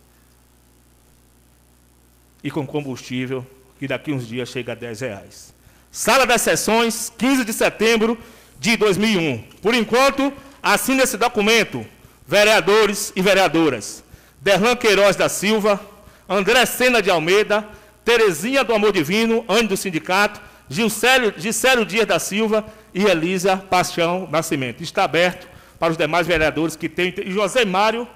e 2.43 2.51
com 2.51 2.65
combustível, 2.65 3.45
que 3.79 3.87
daqui 3.87 4.13
uns 4.13 4.27
dias 4.27 4.49
chega 4.49 4.73
a 4.73 4.75
10 4.75 5.01
reais. 5.01 5.53
Sala 5.91 6.27
das 6.27 6.43
Sessões, 6.43 7.11
15 7.17 7.43
de 7.43 7.53
setembro 7.53 8.15
de 8.59 8.77
2001. 8.77 9.41
Por 9.63 9.73
enquanto, 9.73 10.31
assina 10.61 11.01
esse 11.01 11.17
documento, 11.17 11.83
vereadores 12.27 13.11
e 13.15 13.21
vereadoras. 13.21 14.03
Derlan 14.41 14.75
Queiroz 14.75 15.15
da 15.15 15.29
Silva, 15.29 15.79
André 16.27 16.65
Sena 16.65 17.01
de 17.01 17.09
Almeida, 17.09 17.67
Terezinha 18.03 18.63
do 18.63 18.73
Amor 18.73 18.91
Divino, 18.91 19.43
Anne 19.47 19.67
do 19.67 19.77
Sindicato, 19.77 20.41
Gicélio 20.69 21.85
Dias 21.85 22.05
da 22.05 22.19
Silva 22.19 22.65
e 22.93 23.03
Elisa 23.03 23.57
Paixão 23.57 24.27
Nascimento. 24.31 24.81
Está 24.81 25.03
aberto 25.03 25.47
para 25.79 25.91
os 25.91 25.97
demais 25.97 26.27
vereadores 26.27 26.75
que 26.75 26.89
têm. 26.89 27.13
E 27.25 27.31
José 27.31 27.65
Mário, 27.65 28.07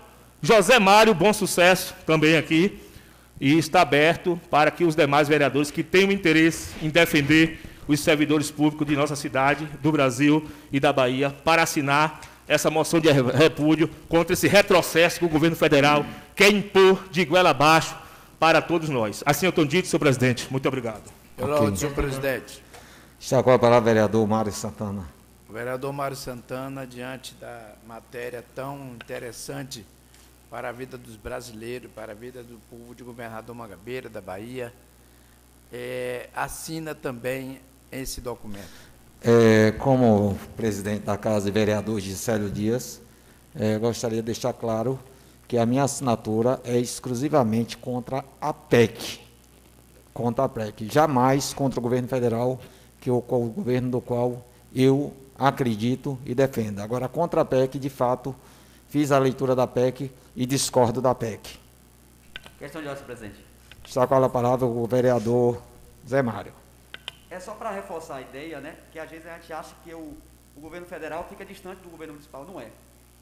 José 0.42 0.80
Mário, 0.80 1.14
bom 1.14 1.32
sucesso 1.34 1.94
também 2.06 2.38
aqui 2.38 2.80
e 3.40 3.58
está 3.58 3.82
aberto 3.82 4.40
para 4.50 4.70
que 4.70 4.84
os 4.84 4.96
demais 4.96 5.28
vereadores 5.28 5.72
que 5.72 5.84
tenham 5.84 6.12
interesse 6.12 6.70
em 6.82 6.90
defender 6.90 7.60
os 7.88 8.00
servidores 8.00 8.52
públicos 8.52 8.88
de 8.88 8.96
nossa 8.96 9.16
cidade, 9.16 9.68
do 9.82 9.92
Brasil 9.92 10.48
e 10.72 10.80
da 10.80 10.94
Bahia, 10.94 11.32
para 11.44 11.64
assinar 11.64 12.22
essa 12.52 12.70
moção 12.70 13.00
de 13.00 13.10
repúdio 13.10 13.90
contra 14.10 14.34
esse 14.34 14.46
retrocesso 14.46 15.20
que 15.20 15.26
o 15.26 15.30
governo 15.30 15.56
federal 15.56 16.06
quer 16.36 16.52
impor 16.52 17.08
de 17.10 17.24
goela 17.24 17.52
abaixo 17.52 17.96
para 18.38 18.62
todos 18.62 18.90
nós. 18.90 19.24
Assim 19.26 19.46
eu 19.46 19.52
estou 19.52 19.64
dito, 19.64 19.88
senhor 19.88 20.02
presidente. 20.02 20.52
Muito 20.52 20.68
obrigado. 20.68 21.10
Pela 21.38 21.62
okay. 21.62 21.78
senhor 21.78 21.96
presidente. 21.96 22.62
Está 23.18 23.42
com 23.42 23.52
a 23.52 23.58
palavra 23.58 23.90
o 23.90 23.94
vereador 23.94 24.28
Mário 24.28 24.52
Santana. 24.52 25.08
O 25.48 25.54
vereador 25.54 25.94
Mário 25.94 26.18
Santana, 26.18 26.86
diante 26.86 27.36
da 27.36 27.76
matéria 27.88 28.44
tão 28.54 28.96
interessante 28.96 29.86
para 30.50 30.68
a 30.68 30.72
vida 30.74 30.98
dos 30.98 31.16
brasileiros, 31.16 31.90
para 31.96 32.12
a 32.12 32.16
vida 32.16 32.44
do 32.44 32.60
povo 32.70 32.94
de 32.94 33.02
governador 33.02 33.56
Mangabeira, 33.56 34.10
da 34.10 34.20
Bahia, 34.20 34.74
é, 35.72 36.30
assina 36.36 36.94
também 36.94 37.62
esse 37.90 38.20
documento. 38.20 38.91
É, 39.24 39.72
como 39.74 40.36
presidente 40.58 41.04
da 41.04 41.16
Casa 41.16 41.46
de 41.46 41.52
Vereadores, 41.52 42.04
Gisélio 42.04 42.50
Dias, 42.50 43.00
é, 43.56 43.78
gostaria 43.78 44.18
de 44.18 44.26
deixar 44.26 44.52
claro 44.52 45.00
que 45.48 45.60
a 45.60 45.66
minha 45.66 45.84
assinatura 45.84 46.60
é 46.64 46.80
exclusivamente 46.80 47.78
contra 47.78 48.26
a 48.40 48.52
PEC. 48.52 49.20
Contra 50.12 50.46
a 50.46 50.50
PEC. 50.50 50.88
Jamais 50.90 51.54
contra 51.54 51.80
o 51.80 51.84
governo 51.84 52.08
federal, 52.08 52.60
que 53.00 53.10
é 53.10 53.14
o, 53.14 53.18
o 53.18 53.50
governo 53.50 53.92
do 53.92 54.02
qual 54.02 54.44
eu 54.74 55.14
acredito 55.38 56.18
e 56.26 56.34
defendo. 56.34 56.80
Agora, 56.80 57.08
contra 57.08 57.42
a 57.42 57.46
PEC, 57.46 57.78
de 57.78 57.90
fato, 57.90 58.36
fiz 58.90 59.12
a 59.12 59.20
leitura 59.20 59.56
da 59.56 59.68
PEC 59.68 60.12
e 60.36 60.48
discordo 60.48 61.00
da 61.00 61.14
PEC. 61.14 61.60
Questão 62.58 62.82
de 62.82 62.88
ordem, 62.88 63.04
presidente. 63.04 63.46
Está 63.86 64.08
com 64.08 64.16
a 64.16 64.30
palavra 64.30 64.66
o 64.66 64.88
vereador 64.88 65.62
Zé 66.08 66.24
Mário. 66.24 66.61
É 67.32 67.40
só 67.40 67.56
para 67.56 67.72
reforçar 67.72 68.18
a 68.18 68.22
ideia, 68.22 68.60
né, 68.60 68.78
que 68.92 69.00
às 69.00 69.10
vezes 69.10 69.26
a 69.26 69.38
gente 69.38 69.52
acha 69.54 69.74
que 69.84 69.94
o, 69.94 70.16
o 70.56 70.62
governo 70.62 70.86
federal 70.86 71.26
fica 71.28 71.44
distante 71.46 71.82
do 71.82 71.90
governo 71.90 72.14
municipal. 72.14 72.46
Não 72.46 72.60
é. 72.60 72.70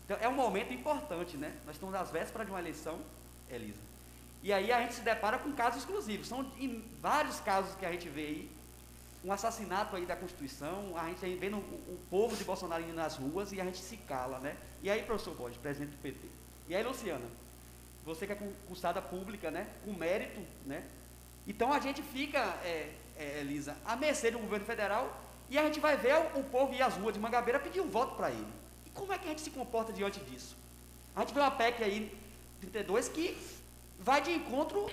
Então, 0.03 0.17
é 0.19 0.27
um 0.27 0.33
momento 0.33 0.73
importante, 0.73 1.37
né? 1.37 1.53
Nós 1.65 1.75
estamos 1.75 1.93
às 1.93 2.09
vésperas 2.09 2.47
de 2.47 2.51
uma 2.51 2.59
eleição, 2.59 2.99
Elisa. 3.47 3.77
E 4.41 4.51
aí 4.51 4.71
a 4.71 4.81
gente 4.81 4.95
se 4.95 5.01
depara 5.01 5.37
com 5.37 5.51
casos 5.51 5.81
exclusivos. 5.81 6.27
São 6.27 6.51
vários 6.99 7.39
casos 7.41 7.75
que 7.75 7.85
a 7.85 7.91
gente 7.91 8.09
vê 8.09 8.21
aí 8.21 8.51
um 9.23 9.31
assassinato 9.31 9.95
aí 9.95 10.05
da 10.05 10.15
Constituição, 10.15 10.97
a 10.97 11.05
gente 11.07 11.35
vendo 11.35 11.57
o, 11.57 11.59
o, 11.59 11.99
povo 12.09 12.35
de 12.35 12.43
Bolsonaro 12.43 12.81
indo 12.81 12.93
nas 12.93 13.17
ruas 13.17 13.51
e 13.51 13.59
a 13.59 13.65
gente 13.65 13.77
se 13.77 13.97
cala, 13.97 14.39
né? 14.39 14.55
E 14.81 14.89
aí, 14.89 15.03
professor 15.03 15.35
Borges, 15.35 15.57
presidente 15.57 15.91
do 15.91 16.01
PT. 16.01 16.27
E 16.69 16.75
aí, 16.75 16.81
Luciana, 16.83 17.25
você 18.05 18.25
que 18.25 18.31
é 18.31 18.35
concursada 18.35 19.01
pública, 19.01 19.51
né? 19.51 19.67
Com 19.83 19.93
mérito, 19.93 20.41
né? 20.65 20.83
Então 21.45 21.73
a 21.73 21.79
gente 21.79 22.01
fica, 22.01 22.39
é, 22.63 22.93
é, 23.19 23.41
Elisa, 23.41 23.75
à 23.85 23.95
mercê 23.95 24.31
do 24.31 24.39
governo 24.39 24.65
federal 24.65 25.21
e 25.49 25.57
a 25.57 25.63
gente 25.63 25.79
vai 25.79 25.97
ver 25.97 26.15
o, 26.35 26.43
povo 26.43 26.73
ir 26.73 26.81
às 26.81 26.95
ruas 26.95 27.13
de 27.13 27.19
Mangabeira 27.19 27.59
pedir 27.59 27.81
um 27.81 27.89
voto 27.89 28.15
para 28.15 28.31
ele. 28.31 28.47
E 28.85 28.89
como 28.91 29.11
é 29.11 29.17
que 29.17 29.25
a 29.25 29.29
gente 29.29 29.41
se 29.41 29.49
comporta 29.49 29.91
diante 29.91 30.19
disso? 30.21 30.55
A 31.15 31.21
gente 31.21 31.33
vê 31.33 31.39
uma 31.39 31.51
PEC 31.51 31.83
aí, 31.83 32.17
32, 32.61 33.09
que 33.09 33.37
vai 33.99 34.21
de 34.21 34.31
encontro 34.31 34.89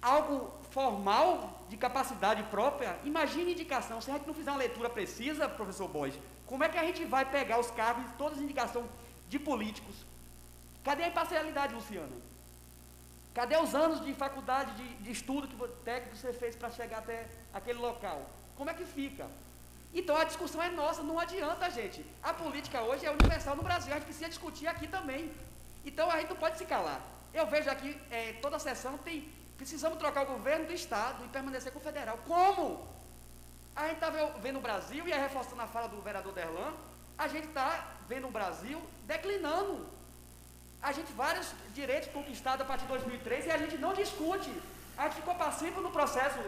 algo 0.00 0.52
formal 0.70 1.66
de 1.68 1.76
capacidade 1.76 2.42
própria, 2.44 2.96
imagine 3.04 3.52
indicação. 3.52 4.00
Se 4.00 4.10
a 4.10 4.14
gente 4.14 4.26
não 4.26 4.34
fizer 4.34 4.50
uma 4.50 4.58
leitura 4.58 4.88
precisa, 4.88 5.48
professor 5.48 5.88
Bois, 5.88 6.14
como 6.46 6.62
é 6.62 6.68
que 6.68 6.78
a 6.78 6.84
gente 6.84 7.04
vai 7.04 7.24
pegar 7.24 7.58
os 7.58 7.70
cargos 7.70 8.04
de 8.04 8.12
todas 8.12 8.38
as 8.38 8.44
indicações 8.44 8.86
de 9.28 9.38
políticos? 9.38 9.96
Cadê 10.84 11.04
a 11.04 11.08
imparcialidade, 11.08 11.74
Luciano? 11.74 12.27
Cadê 13.38 13.56
os 13.56 13.72
anos 13.72 14.04
de 14.04 14.12
faculdade, 14.14 14.70
de, 14.78 14.86
de 15.04 15.10
estudo 15.12 15.46
que, 15.46 15.56
técnico 15.84 16.16
que 16.16 16.20
você 16.20 16.32
fez 16.32 16.56
para 16.56 16.70
chegar 16.70 16.98
até 16.98 17.28
aquele 17.54 17.78
local? 17.78 18.18
Como 18.56 18.68
é 18.68 18.74
que 18.74 18.84
fica? 18.84 19.28
Então 19.94 20.16
a 20.16 20.24
discussão 20.24 20.60
é 20.60 20.70
nossa, 20.70 21.04
não 21.04 21.20
adianta, 21.20 21.70
gente. 21.70 22.04
A 22.20 22.34
política 22.34 22.82
hoje 22.82 23.06
é 23.06 23.10
universal 23.12 23.54
no 23.54 23.62
Brasil, 23.62 23.92
a 23.92 23.96
gente 23.96 24.06
precisa 24.06 24.28
discutir 24.28 24.66
aqui 24.66 24.88
também. 24.88 25.32
Então 25.84 26.10
a 26.10 26.18
gente 26.18 26.30
não 26.30 26.36
pode 26.36 26.58
se 26.58 26.64
calar. 26.64 27.00
Eu 27.32 27.46
vejo 27.46 27.70
aqui, 27.70 27.96
é, 28.10 28.32
toda 28.42 28.56
a 28.56 28.58
sessão 28.58 28.98
tem 28.98 29.30
Precisamos 29.56 29.98
trocar 29.98 30.22
o 30.22 30.32
governo 30.34 30.66
do 30.66 30.72
Estado 30.72 31.24
e 31.24 31.28
permanecer 31.28 31.72
com 31.72 31.78
o 31.78 31.82
federal. 31.82 32.18
Como? 32.26 32.88
A 33.74 33.86
gente 33.86 33.94
está 33.94 34.10
vendo 34.40 34.58
o 34.58 34.62
Brasil, 34.62 35.06
e 35.06 35.12
é 35.12 35.18
reforçando 35.18 35.62
a 35.62 35.66
fala 35.66 35.88
do 35.88 36.00
vereador 36.00 36.32
Derlan, 36.32 36.72
a 37.16 37.28
gente 37.28 37.48
está 37.48 37.68
vendo 38.08 38.26
o 38.26 38.30
Brasil 38.32 38.80
declinando. 39.04 39.97
A 40.82 40.92
gente, 40.92 41.12
vários 41.12 41.48
direitos 41.74 42.08
conquistados 42.10 42.60
a 42.60 42.64
partir 42.64 42.82
de 42.82 42.88
2003 42.88 43.46
e 43.46 43.50
a 43.50 43.58
gente 43.58 43.76
não 43.78 43.92
discute. 43.94 44.50
A 44.96 45.04
gente 45.04 45.16
ficou 45.16 45.34
passivo 45.34 45.80
no 45.80 45.90
processo 45.90 46.38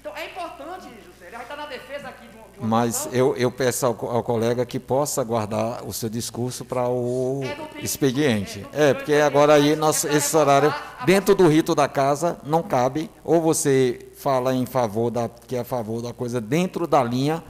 então 0.00 0.16
é 0.16 0.24
importante, 0.30 0.88
José, 1.04 1.26
ele 1.26 1.36
está 1.36 1.54
na 1.54 1.66
defesa 1.66 2.08
aqui 2.08 2.26
de, 2.26 2.32
de 2.32 2.58
uma 2.58 2.66
Mas 2.66 3.06
eu, 3.12 3.36
eu 3.36 3.50
peço 3.52 3.84
ao, 3.84 3.92
ao, 4.08 4.22
colega 4.22 4.64
que 4.64 4.80
possa 4.80 5.22
guardar 5.22 5.84
o 5.86 5.92
seu 5.92 6.08
discurso 6.08 6.64
para 6.64 6.88
o 6.88 7.42
é 7.44 7.82
expediente. 7.82 8.66
É, 8.72 8.90
é 8.90 8.94
porque 8.94 9.12
agora 9.16 9.52
aí 9.52 9.76
nós, 9.76 10.04
esse 10.04 10.34
horário, 10.34 10.74
dentro 11.04 11.34
do 11.34 11.46
rito 11.46 11.74
da 11.74 11.86
casa, 11.86 12.40
não 12.42 12.62
cabe. 12.62 13.10
Ou 13.22 13.42
você 13.42 14.08
fala 14.16 14.54
em 14.54 14.64
favor 14.64 15.10
da 15.10 15.28
que 15.28 15.54
é 15.54 15.60
a 15.60 15.64
favor 15.64 16.00
da 16.00 16.14
coisa 16.14 16.40
dentro 16.40 16.86
da 16.86 17.04
linha 17.04 17.44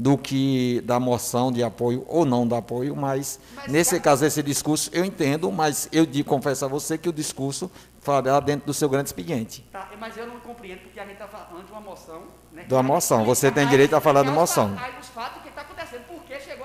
do 0.00 0.16
que 0.16 0.80
da 0.86 0.98
moção 0.98 1.52
de 1.52 1.62
apoio 1.62 2.06
ou 2.08 2.24
não 2.24 2.48
da 2.48 2.56
apoio, 2.56 2.96
mas, 2.96 3.38
mas 3.54 3.70
nesse 3.70 4.00
caso 4.00 4.24
esse 4.24 4.42
discurso 4.42 4.88
eu 4.94 5.04
entendo, 5.04 5.52
mas 5.52 5.90
eu 5.92 6.06
de, 6.06 6.24
confesso 6.24 6.64
a 6.64 6.68
você 6.68 6.96
que 6.96 7.06
o 7.06 7.12
discurso 7.12 7.70
fará 8.00 8.40
dentro 8.40 8.64
do 8.66 8.72
seu 8.72 8.88
grande 8.88 9.10
expediente. 9.10 9.62
Tá, 9.70 9.90
mas 10.00 10.16
eu 10.16 10.26
não 10.26 10.40
compreendo 10.40 10.78
porque 10.78 10.98
a 10.98 11.02
gente 11.02 11.12
está 11.12 11.28
falando 11.28 11.66
de 11.66 11.70
uma 11.70 11.82
moção. 11.82 12.22
Né, 12.50 12.62
de 12.62 12.72
uma 12.72 12.82
moção, 12.82 13.26
você 13.26 13.50
tem 13.50 13.68
direito 13.68 13.94
a 13.94 14.00
falar 14.00 14.22
de 14.22 14.30
moção. 14.30 14.74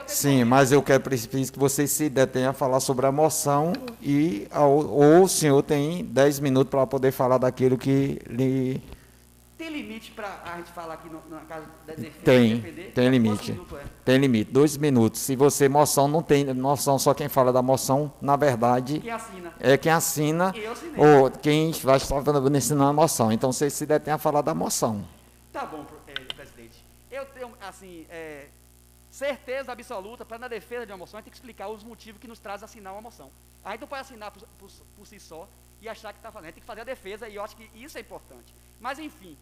Sim, 0.07 0.45
mas 0.45 0.71
eu 0.71 0.81
quero 0.81 1.03
preciso 1.03 1.51
que 1.51 1.59
você 1.59 1.85
se 1.87 2.07
detenha 2.07 2.51
a 2.51 2.53
falar 2.53 2.79
sobre 2.79 3.05
a 3.05 3.11
moção 3.11 3.73
e 4.01 4.47
ou 4.53 5.23
o 5.23 5.27
senhor 5.27 5.61
tem 5.61 6.05
10 6.05 6.39
minutos 6.39 6.71
para 6.71 6.87
poder 6.87 7.11
falar 7.11 7.37
daquilo 7.37 7.77
que 7.77 8.21
lhe 8.29 8.81
Tem 9.57 9.69
limite 9.69 10.11
para 10.11 10.41
a 10.43 10.57
gente 10.57 10.71
falar 10.71 10.95
aqui 10.95 11.07
no, 11.09 11.21
na 11.29 11.39
casa 11.45 11.65
da 11.87 11.93
defesa? 11.93 12.25
Tem, 12.25 12.57
defender? 12.59 12.91
tem 12.91 13.07
limite. 13.09 13.51
minutos 13.53 13.77
é? 13.79 13.83
Tem 14.03 14.17
limite, 14.17 14.51
dois 14.51 14.75
minutos. 14.75 15.21
Se 15.21 15.33
você 15.35 15.69
moção, 15.69 16.09
não 16.09 16.21
tem 16.21 16.53
moção, 16.53 16.99
só 16.99 17.13
quem 17.13 17.29
fala 17.29 17.53
da 17.53 17.61
moção, 17.61 18.11
na 18.21 18.35
verdade, 18.35 18.99
Quem 18.99 19.11
assina? 19.11 19.53
é 19.59 19.77
quem 19.77 19.91
assina 19.93 20.53
ou 20.97 21.31
quem 21.31 21.71
vai 21.71 21.95
estar 21.95 22.21
ensinando 22.53 22.89
a 22.89 22.93
moção. 22.93 23.31
Então 23.31 23.53
você 23.53 23.69
se 23.69 23.85
detém 23.85 24.13
a 24.13 24.17
falar 24.17 24.41
da 24.41 24.53
moção. 24.53 25.05
Tá 25.53 25.65
bom, 25.65 25.85
eh, 26.05 26.13
presidente. 26.35 26.83
Eu 27.09 27.25
tenho, 27.27 27.53
assim, 27.61 28.05
eh, 28.09 28.47
certeza 29.09 29.71
absoluta 29.71 30.25
para 30.25 30.37
na 30.37 30.49
defesa 30.49 30.85
de 30.85 30.91
uma 30.91 30.97
moção, 30.97 31.17
a 31.17 31.21
gente 31.21 31.25
tem 31.27 31.31
que 31.31 31.37
explicar 31.37 31.69
os 31.69 31.81
motivos 31.81 32.19
que 32.19 32.27
nos 32.27 32.39
traz 32.39 32.61
a 32.61 32.65
assinar 32.65 32.91
uma 32.91 33.01
moção. 33.01 33.31
A 33.63 33.71
gente 33.71 33.79
não 33.81 33.87
pode 33.87 34.01
assinar 34.01 34.31
por, 34.31 34.41
por- 34.59 34.69
por 34.97 35.07
si 35.07 35.17
só 35.17 35.47
e 35.81 35.89
achar 35.89 36.11
que 36.13 36.19
está 36.19 36.31
fazendo. 36.31 36.45
A 36.45 36.47
gente 36.47 36.55
tem 36.55 36.61
que 36.61 36.67
fazer 36.67 36.81
a 36.81 36.85
defesa 36.85 37.27
e 37.27 37.35
eu 37.35 37.43
acho 37.43 37.55
que 37.55 37.69
isso 37.75 37.97
é 37.97 38.01
importante. 38.01 38.53
Mas, 38.79 38.99
enfim, 38.99 39.38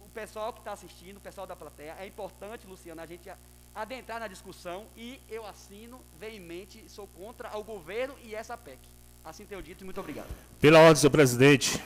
o 0.00 0.08
pessoal 0.08 0.52
que 0.52 0.58
está 0.60 0.72
assistindo, 0.72 1.16
o 1.16 1.20
pessoal 1.20 1.46
da 1.46 1.56
plateia, 1.56 1.94
é 1.98 2.06
importante, 2.06 2.66
Luciano, 2.66 3.00
a 3.00 3.06
gente 3.06 3.30
adentrar 3.74 4.20
na 4.20 4.28
discussão 4.28 4.84
e 4.96 5.18
eu 5.30 5.46
assino 5.46 5.98
veemente, 6.20 6.84
sou 6.88 7.06
contra 7.16 7.48
ao 7.48 7.62
governo 7.64 8.14
e 8.22 8.34
essa 8.34 8.56
PEC. 8.56 8.78
Assim 9.24 9.44
tenho 9.46 9.62
dito 9.62 9.82
e 9.82 9.84
muito 9.84 10.00
obrigado. 10.00 10.26
Pela 10.60 10.80
ordem, 10.80 10.96
senhor 10.96 11.10
presidente. 11.10 11.82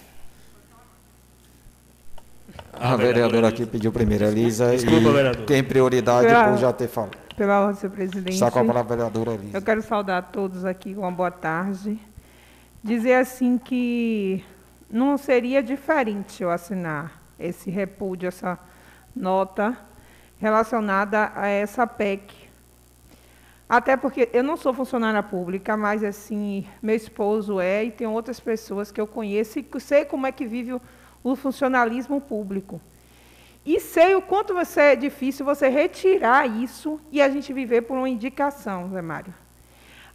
A 2.72 2.96
vereadora 2.96 3.48
aqui 3.48 3.66
pediu 3.66 3.92
primeiro, 3.92 4.24
Elisa. 4.24 4.70
Desculpa, 4.72 5.08
e 5.08 5.12
vereador. 5.12 5.46
tem 5.46 5.62
prioridade 5.62 6.26
Pela- 6.26 6.48
por 6.50 6.58
já 6.58 6.72
ter 6.72 6.88
falado. 6.88 7.16
Pela 7.36 7.60
ordem, 7.60 7.80
senhor 7.80 7.92
presidente. 7.92 8.34
Está 8.34 8.50
com 8.50 8.58
a 8.60 8.64
palavra 8.64 8.96
vereadora 8.96 9.34
Elisa. 9.34 9.58
Eu 9.58 9.62
quero 9.62 9.82
saudar 9.82 10.18
a 10.18 10.22
todos 10.22 10.64
aqui 10.64 10.94
com 10.94 11.02
uma 11.02 11.10
boa 11.12 11.30
tarde. 11.30 11.98
Dizer 12.82 13.14
assim 13.14 13.58
que 13.58 14.44
não 14.90 15.16
seria 15.18 15.62
diferente 15.62 16.42
eu 16.42 16.50
assinar 16.50 17.20
esse 17.38 17.70
repúdio, 17.70 18.28
essa 18.28 18.58
nota 19.14 19.76
relacionada 20.38 21.32
a 21.34 21.46
essa 21.48 21.86
PEC. 21.86 22.46
Até 23.68 23.96
porque 23.96 24.28
eu 24.32 24.44
não 24.44 24.56
sou 24.56 24.72
funcionária 24.72 25.22
pública, 25.22 25.76
mas 25.76 26.04
assim, 26.04 26.66
meu 26.80 26.94
esposo 26.94 27.58
é 27.58 27.84
e 27.84 27.90
tem 27.90 28.06
outras 28.06 28.38
pessoas 28.38 28.92
que 28.92 29.00
eu 29.00 29.06
conheço 29.06 29.58
e 29.58 29.80
sei 29.80 30.04
como 30.04 30.26
é 30.26 30.30
que 30.30 30.46
vive 30.46 30.74
o, 30.74 30.80
o 31.24 31.34
funcionalismo 31.34 32.20
público. 32.20 32.80
E 33.64 33.80
sei 33.80 34.14
o 34.14 34.22
quanto 34.22 34.54
vai 34.54 34.64
ser 34.64 34.96
difícil 34.96 35.44
você 35.44 35.68
retirar 35.68 36.46
isso 36.46 37.00
e 37.10 37.20
a 37.20 37.28
gente 37.28 37.52
viver 37.52 37.82
por 37.82 37.96
uma 37.96 38.08
indicação, 38.08 38.88
Zé 38.90 39.02
Mário. 39.02 39.34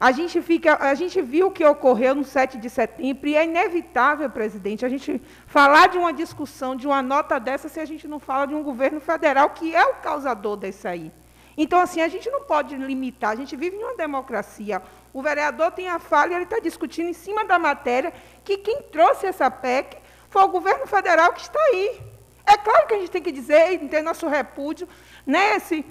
A 0.02 0.12
gente, 0.12 0.42
fica, 0.42 0.84
a 0.84 0.96
gente 0.96 1.22
viu 1.22 1.50
o 1.50 1.52
que 1.52 1.64
ocorreu 1.64 2.16
no 2.16 2.24
7 2.24 2.58
de 2.58 2.72
setembro 2.72 3.28
e 3.30 3.36
é 3.36 3.46
inevitável, 3.46 4.28
presidente, 4.32 4.84
a 4.84 4.90
gente 4.90 5.22
falar 5.46 5.90
de 5.90 5.98
uma 6.00 6.12
discussão, 6.12 6.76
de 6.76 6.88
uma 6.88 7.04
nota 7.04 7.40
dessa, 7.40 7.70
se 7.70 7.80
a 7.80 7.86
gente 7.86 8.08
não 8.08 8.20
fala 8.20 8.48
de 8.48 8.56
um 8.56 8.64
governo 8.64 9.00
federal 9.00 9.52
que 9.52 9.76
é 9.76 9.86
o 9.86 9.94
causador 9.98 10.58
desse 10.58 10.88
aí. 10.88 11.12
Então, 11.56 11.80
assim, 11.80 12.02
a 12.02 12.08
gente 12.08 12.32
não 12.32 12.42
pode 12.42 12.76
limitar, 12.76 13.30
a 13.30 13.36
gente 13.36 13.56
vive 13.56 13.76
em 13.76 13.84
uma 13.84 13.96
democracia. 13.96 14.82
O 15.14 15.22
vereador 15.22 15.70
tem 15.70 15.88
a 15.88 16.00
falha, 16.00 16.34
ele 16.34 16.46
está 16.46 16.58
discutindo 16.58 17.08
em 17.08 17.14
cima 17.14 17.46
da 17.46 17.60
matéria 17.60 18.12
que 18.44 18.58
quem 18.58 18.82
trouxe 18.82 19.28
essa 19.28 19.52
PEC 19.52 19.98
foi 20.32 20.42
o 20.42 20.48
governo 20.48 20.88
federal 20.88 21.32
que 21.32 21.42
está 21.42 21.60
aí. 21.60 22.02
É 22.48 22.58
claro 22.58 22.88
que 22.88 22.96
a 22.96 22.98
gente 22.98 23.12
tem 23.12 23.22
que 23.22 23.32
dizer, 23.32 23.78
ter 23.88 24.02
nosso 24.02 24.28
repúdio 24.28 24.90
nesse, 25.28 25.86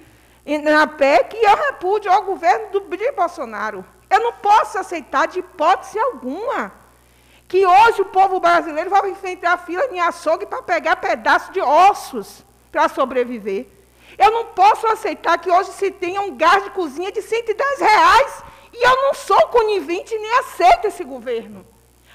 e 0.45 0.57
na 0.57 0.85
PEC, 0.85 1.33
e 1.33 1.45
eu 1.45 1.55
repúdio 1.55 2.11
ao 2.11 2.23
governo 2.23 2.71
do, 2.71 2.97
de 2.97 3.09
Bolsonaro. 3.13 3.85
Eu 4.11 4.19
não 4.19 4.33
posso 4.33 4.77
aceitar, 4.77 5.25
de 5.25 5.39
hipótese 5.39 5.97
alguma, 5.97 6.73
que 7.47 7.65
hoje 7.65 8.01
o 8.01 8.05
povo 8.05 8.41
brasileiro 8.41 8.89
vai 8.89 9.09
enfrentar 9.09 9.57
fila 9.59 9.85
em 9.89 10.01
açougue 10.01 10.45
para 10.45 10.61
pegar 10.61 10.97
pedaços 10.97 11.53
de 11.53 11.61
ossos 11.61 12.43
para 12.69 12.89
sobreviver. 12.89 13.67
Eu 14.17 14.31
não 14.31 14.45
posso 14.47 14.85
aceitar 14.87 15.37
que 15.37 15.49
hoje 15.49 15.71
se 15.71 15.89
tenha 15.89 16.19
um 16.19 16.35
gás 16.35 16.61
de 16.65 16.71
cozinha 16.71 17.09
de 17.09 17.21
110 17.21 17.79
reais 17.79 18.43
e 18.73 18.85
eu 18.85 18.95
não 18.97 19.13
sou 19.13 19.47
conivente 19.47 20.13
nem 20.17 20.39
aceito 20.39 20.87
esse 20.87 21.05
governo. 21.05 21.65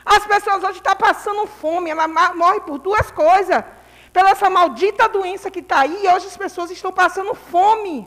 As 0.04 0.26
pessoas 0.26 0.62
hoje 0.62 0.78
estão 0.78 0.94
passando 0.96 1.46
fome, 1.46 1.90
ela 1.90 2.06
morre 2.06 2.60
por 2.60 2.76
duas 2.78 3.10
coisas. 3.10 3.64
Pela 4.12 4.30
essa 4.30 4.50
maldita 4.50 5.08
doença 5.08 5.50
que 5.50 5.60
está 5.60 5.80
aí, 5.80 6.04
e 6.04 6.08
hoje 6.08 6.26
as 6.26 6.36
pessoas 6.36 6.70
estão 6.70 6.92
passando 6.92 7.34
fome. 7.34 8.06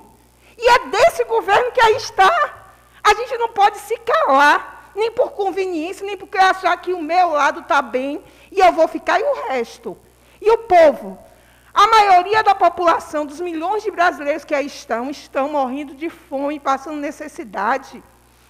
E 0.58 0.70
é 0.70 0.80
desse 0.86 1.24
governo 1.26 1.72
que 1.72 1.82
aí 1.82 1.96
está. 1.96 2.60
A 3.04 3.14
gente 3.14 3.38
não 3.38 3.50
pode 3.50 3.78
se 3.80 3.98
calar, 3.98 4.92
nem 4.96 5.12
por 5.12 5.32
conveniência, 5.32 6.06
nem 6.06 6.18
porque 6.18 6.38
achar 6.38 6.76
que 6.78 6.94
o 6.94 7.02
meu 7.02 7.30
lado 7.32 7.62
está 7.62 7.82
bem 7.82 8.24
e 8.52 8.60
eu 8.60 8.72
vou 8.72 8.88
ficar 8.88 9.20
e 9.20 9.24
o 9.24 9.48
resto. 9.48 9.98
E 10.42 10.50
o 10.52 10.58
povo? 10.60 11.18
A 11.74 11.88
maioria 11.88 12.44
da 12.44 12.56
população, 12.56 13.26
dos 13.26 13.40
milhões 13.40 13.84
de 13.84 13.92
brasileiros 13.92 14.44
que 14.44 14.56
aí 14.56 14.66
estão, 14.66 15.10
estão 15.10 15.50
morrendo 15.50 15.94
de 15.94 16.10
fome, 16.10 16.60
passando 16.60 16.98
necessidade. 16.98 18.04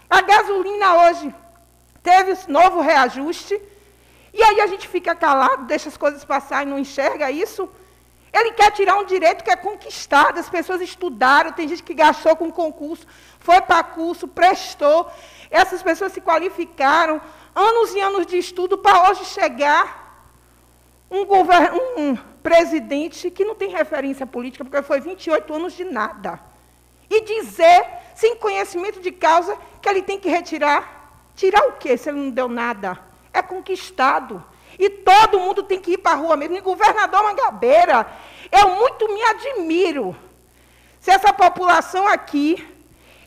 A 0.09 0.21
gasolina 0.21 0.95
hoje 1.03 1.33
teve 2.01 2.31
esse 2.31 2.49
novo 2.49 2.81
reajuste, 2.81 3.61
e 4.33 4.41
aí 4.41 4.61
a 4.61 4.67
gente 4.67 4.87
fica 4.87 5.13
calado, 5.13 5.65
deixa 5.65 5.89
as 5.89 5.97
coisas 5.97 6.23
passar 6.23 6.63
e 6.63 6.65
não 6.65 6.79
enxerga 6.79 7.29
isso. 7.29 7.69
Ele 8.31 8.51
quer 8.51 8.71
tirar 8.71 8.97
um 8.97 9.05
direito 9.05 9.43
que 9.43 9.51
é 9.51 9.55
conquistado, 9.55 10.39
as 10.39 10.49
pessoas 10.49 10.81
estudaram, 10.81 11.51
tem 11.51 11.67
gente 11.67 11.81
que 11.81 11.93
gastou 11.93 12.35
com 12.35 12.51
concurso, 12.51 13.07
foi 13.39 13.59
para 13.61 13.83
curso, 13.83 14.27
prestou, 14.27 15.11
essas 15.49 15.81
pessoas 15.81 16.11
se 16.11 16.21
qualificaram, 16.21 17.19
anos 17.55 17.93
e 17.93 17.99
anos 17.99 18.27
de 18.27 18.37
estudo 18.37 18.77
para 18.77 19.09
hoje 19.09 19.25
chegar 19.25 20.09
um, 21.09 21.21
um 22.01 22.15
presidente 22.43 23.31
que 23.31 23.43
não 23.43 23.55
tem 23.55 23.69
referência 23.69 24.25
política, 24.25 24.63
porque 24.63 24.81
foi 24.81 24.99
28 24.99 25.53
anos 25.53 25.73
de 25.73 25.83
nada. 25.83 26.39
E 27.09 27.21
dizer, 27.21 27.85
sem 28.15 28.35
conhecimento 28.35 29.01
de 29.01 29.11
causa, 29.11 29.57
que 29.81 29.89
ele 29.89 30.03
tem 30.03 30.19
que 30.19 30.29
retirar. 30.29 30.97
Tirar 31.35 31.67
o 31.67 31.73
quê, 31.73 31.97
se 31.97 32.09
ele 32.09 32.19
não 32.19 32.29
deu 32.29 32.47
nada? 32.47 32.99
É 33.33 33.41
conquistado. 33.41 34.43
E 34.79 34.89
todo 34.89 35.39
mundo 35.41 35.61
tem 35.61 35.79
que 35.79 35.91
ir 35.91 35.97
para 35.97 36.13
a 36.13 36.15
rua 36.15 36.37
mesmo. 36.37 36.55
E 36.55 36.61
governador 36.61 37.21
Mangabeira, 37.21 38.07
eu 38.51 38.69
muito 38.75 39.07
me 39.13 39.21
admiro. 39.23 40.15
Se 41.01 41.11
essa 41.11 41.33
população 41.33 42.07
aqui, 42.07 42.65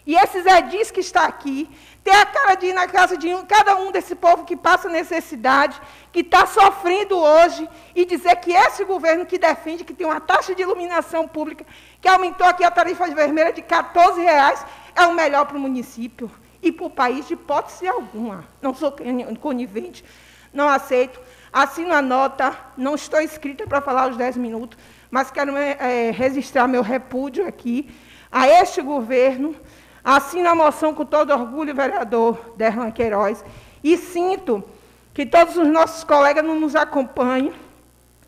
e 0.07 0.17
esses 0.17 0.45
edis 0.47 0.91
que 0.91 1.01
está 1.01 1.25
aqui, 1.27 1.69
tem 2.03 2.13
a 2.15 2.27
cara 2.27 2.55
de 2.57 2.67
ir 2.67 2.73
na 2.73 2.89
casa 2.89 3.17
de 3.17 3.33
um, 3.33 3.45
cada 3.47 3.77
um 3.77 3.93
desse 3.93 4.15
povo 4.17 4.45
que 4.45 4.57
passa 4.57 4.89
necessidade, 4.89 5.81
que 6.11 6.21
está 6.21 6.47
sofrendo 6.47 7.17
hoje, 7.17 7.69
e 7.95 8.05
dizer 8.05 8.35
que 8.37 8.53
esse 8.53 8.85
governo 8.85 9.25
que 9.25 9.39
defende 9.39 9.85
que 9.85 9.95
tem 9.95 10.05
uma 10.07 10.21
taxa 10.21 10.55
de 10.55 10.63
iluminação 10.63 11.29
pública, 11.29 11.65
que 12.01 12.09
aumentou 12.09 12.47
aqui 12.47 12.65
a 12.65 12.71
tarifa 12.71 13.07
vermelha 13.09 13.53
de 13.53 13.63
14 13.63 14.21
reais, 14.21 14.65
é 14.97 15.07
o 15.07 15.13
melhor 15.13 15.45
para 15.47 15.57
o 15.57 15.61
município 15.61 16.29
e 16.61 16.73
para 16.73 16.87
o 16.87 16.91
país, 16.91 17.29
de 17.29 17.35
hipótese 17.35 17.87
alguma. 17.87 18.45
Não 18.61 18.75
sou 18.75 18.91
coni- 18.91 19.37
conivente, 19.37 20.05
não 20.53 20.69
aceito. 20.69 21.21
Assino 21.53 21.93
a 21.93 22.01
nota, 22.01 22.57
não 22.79 22.95
estou 22.95 23.21
inscrita 23.21 23.67
para 23.67 23.83
falar 23.83 24.11
os 24.11 24.17
10 24.17 24.39
minutos, 24.39 24.79
mas 25.11 25.31
quero 25.31 25.55
eh, 25.55 26.11
registrar 26.11 26.67
meu 26.67 26.81
repúdio 26.83 27.47
aqui 27.47 27.91
a 28.31 28.49
este 28.49 28.81
governo. 28.81 29.55
Assino 30.03 30.49
a 30.49 30.55
moção 30.55 30.95
com 30.95 31.05
todo 31.05 31.31
orgulho, 31.31 31.75
vereador 31.75 32.55
Derlan 32.57 32.91
Queiroz, 32.91 33.45
e 33.85 33.99
sinto 33.99 34.65
que 35.13 35.27
todos 35.27 35.57
os 35.59 35.69
nossos 35.69 36.03
colegas 36.05 36.43
não 36.43 36.59
nos 36.59 36.75
acompanham 36.75 37.53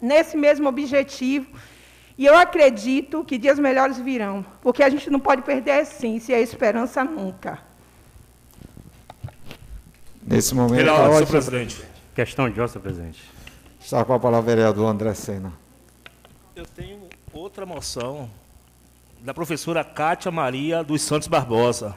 nesse 0.00 0.36
mesmo 0.36 0.68
objetivo. 0.68 1.46
E 2.18 2.26
eu 2.26 2.36
acredito 2.36 3.24
que 3.24 3.38
dias 3.38 3.58
melhores 3.58 3.98
virão, 3.98 4.44
porque 4.60 4.82
a 4.82 4.90
gente 4.90 5.08
não 5.08 5.18
pode 5.18 5.40
perder 5.42 5.70
a 5.70 5.80
essência 5.80 6.34
e 6.34 6.36
a 6.36 6.40
esperança 6.40 7.02
nunca. 7.02 7.58
Nesse 10.22 10.54
momento, 10.54 10.76
Pela 10.76 10.92
ordem, 10.92 11.06
senhor 11.06 11.14
ordem 11.14 11.30
presidente. 11.30 11.93
Questão 12.14 12.48
de 12.48 12.60
ordem, 12.60 12.80
presidente. 12.80 13.22
está 13.80 14.04
com 14.04 14.12
a 14.14 14.20
palavra 14.20 14.52
o 14.52 14.56
vereador 14.56 14.86
André 14.88 15.12
Sena. 15.14 15.52
Eu 16.54 16.64
tenho 16.64 17.08
outra 17.32 17.66
moção 17.66 18.30
da 19.20 19.34
professora 19.34 19.82
Cátia 19.82 20.30
Maria 20.30 20.84
dos 20.84 21.02
Santos 21.02 21.26
Barbosa. 21.26 21.96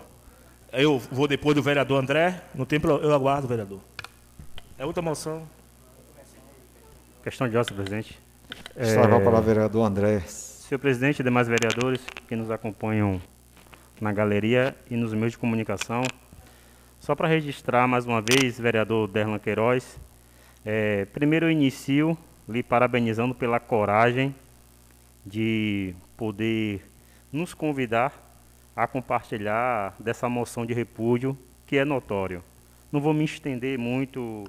Eu 0.71 0.99
vou 1.11 1.27
depois 1.27 1.55
do 1.55 1.61
vereador 1.61 2.01
André, 2.01 2.41
não 2.55 2.65
tem 2.65 2.79
problema, 2.79 3.07
eu 3.07 3.13
aguardo, 3.13 3.47
vereador. 3.47 3.79
É 4.77 4.85
outra 4.85 5.01
moção. 5.01 5.47
Questão 7.23 7.47
de 7.47 7.57
ordem, 7.57 7.75
presidente. 7.75 8.19
Está 8.75 9.07
com 9.07 9.15
a 9.15 9.17
É, 9.19 9.23
palavra 9.23 9.39
o 9.39 9.43
vereador 9.43 9.85
André. 9.85 10.19
Senhor 10.21 10.79
presidente 10.79 11.19
e 11.19 11.23
demais 11.23 11.47
vereadores 11.47 12.01
que 12.27 12.35
nos 12.35 12.49
acompanham 12.51 13.21
na 14.01 14.11
galeria 14.11 14.75
e 14.89 14.95
nos 14.95 15.13
meios 15.13 15.31
de 15.31 15.37
comunicação, 15.37 16.01
só 16.99 17.15
para 17.15 17.27
registrar 17.27 17.87
mais 17.87 18.05
uma 18.05 18.21
vez, 18.21 18.59
vereador 18.59 19.07
Derlan 19.07 19.39
Queiroz, 19.39 19.97
é, 20.69 21.05
primeiro 21.05 21.45
eu 21.45 21.49
inicio 21.49 22.17
lhe 22.45 22.61
parabenizando 22.61 23.33
pela 23.33 23.57
coragem 23.57 24.35
de 25.25 25.95
poder 26.17 26.85
nos 27.31 27.53
convidar 27.53 28.11
a 28.75 28.85
compartilhar 28.85 29.95
dessa 29.97 30.27
moção 30.27 30.65
de 30.65 30.73
repúdio 30.73 31.37
que 31.65 31.77
é 31.77 31.85
notório. 31.85 32.43
Não 32.91 32.99
vou 32.99 33.13
me 33.13 33.23
estender 33.23 33.79
muito 33.79 34.43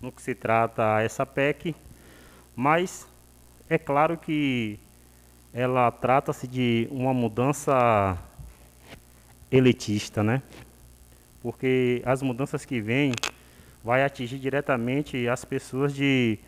no 0.00 0.10
que 0.10 0.20
se 0.20 0.34
trata 0.34 1.02
essa 1.02 1.24
PEC, 1.24 1.72
mas 2.56 3.06
É 3.68 3.78
claro 3.78 4.18
que 4.18 4.76
ela 5.54 5.88
trata-se 5.92 6.48
de 6.48 6.88
uma 6.90 7.14
mudança 7.14 8.18
elitista, 9.48 10.24
né? 10.24 10.42
Porque 11.40 12.02
as 12.04 12.20
mudanças 12.20 12.64
que 12.64 12.80
vêm 12.80 13.12
vai 13.82 14.04
atingir 14.04 14.38
diretamente 14.38 15.28
as 15.28 15.44
pessoas 15.44 15.94
de 15.94 16.38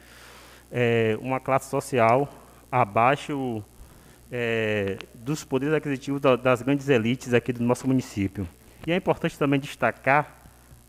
é, 0.70 1.18
uma 1.20 1.40
classe 1.40 1.68
social 1.68 2.32
abaixo 2.70 3.62
é, 4.30 4.98
dos 5.14 5.44
poderes 5.44 5.74
aquisitivos 5.74 6.20
da, 6.20 6.36
das 6.36 6.62
grandes 6.62 6.88
elites 6.88 7.34
aqui 7.34 7.52
do 7.52 7.62
nosso 7.62 7.86
município. 7.86 8.48
E 8.86 8.92
é 8.92 8.96
importante 8.96 9.38
também 9.38 9.60
destacar, 9.60 10.34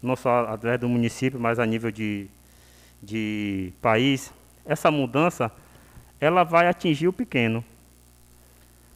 não 0.01 0.15
só 0.15 0.45
através 0.45 0.79
do 0.79 0.89
município, 0.89 1.39
mas 1.39 1.59
a 1.59 1.65
nível 1.65 1.91
de, 1.91 2.27
de 3.01 3.73
país, 3.81 4.31
essa 4.65 4.89
mudança 4.89 5.51
ela 6.19 6.43
vai 6.43 6.67
atingir 6.67 7.07
o 7.07 7.13
pequeno. 7.13 7.63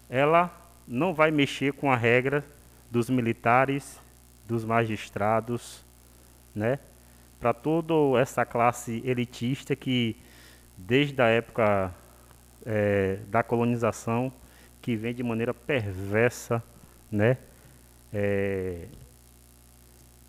Ela 0.10 0.50
não 0.88 1.14
vai 1.14 1.30
mexer 1.30 1.74
com 1.74 1.92
a 1.92 1.96
regra 1.96 2.44
dos 2.90 3.10
militares, 3.10 4.00
dos 4.48 4.64
magistrados, 4.64 5.84
né? 6.56 6.80
Para 7.40 7.54
toda 7.54 8.20
essa 8.20 8.46
classe 8.46 9.02
elitista 9.06 9.76
que, 9.76 10.16
desde 10.78 11.22
a 11.22 11.28
época 11.28 11.94
é, 12.66 13.20
da 13.28 13.44
colonização, 13.44 14.32
que 14.82 14.96
vem 14.96 15.14
de 15.14 15.24
maneira 15.24 15.54
perversa, 15.54 16.64
né? 17.12 17.38
É, 18.14 18.86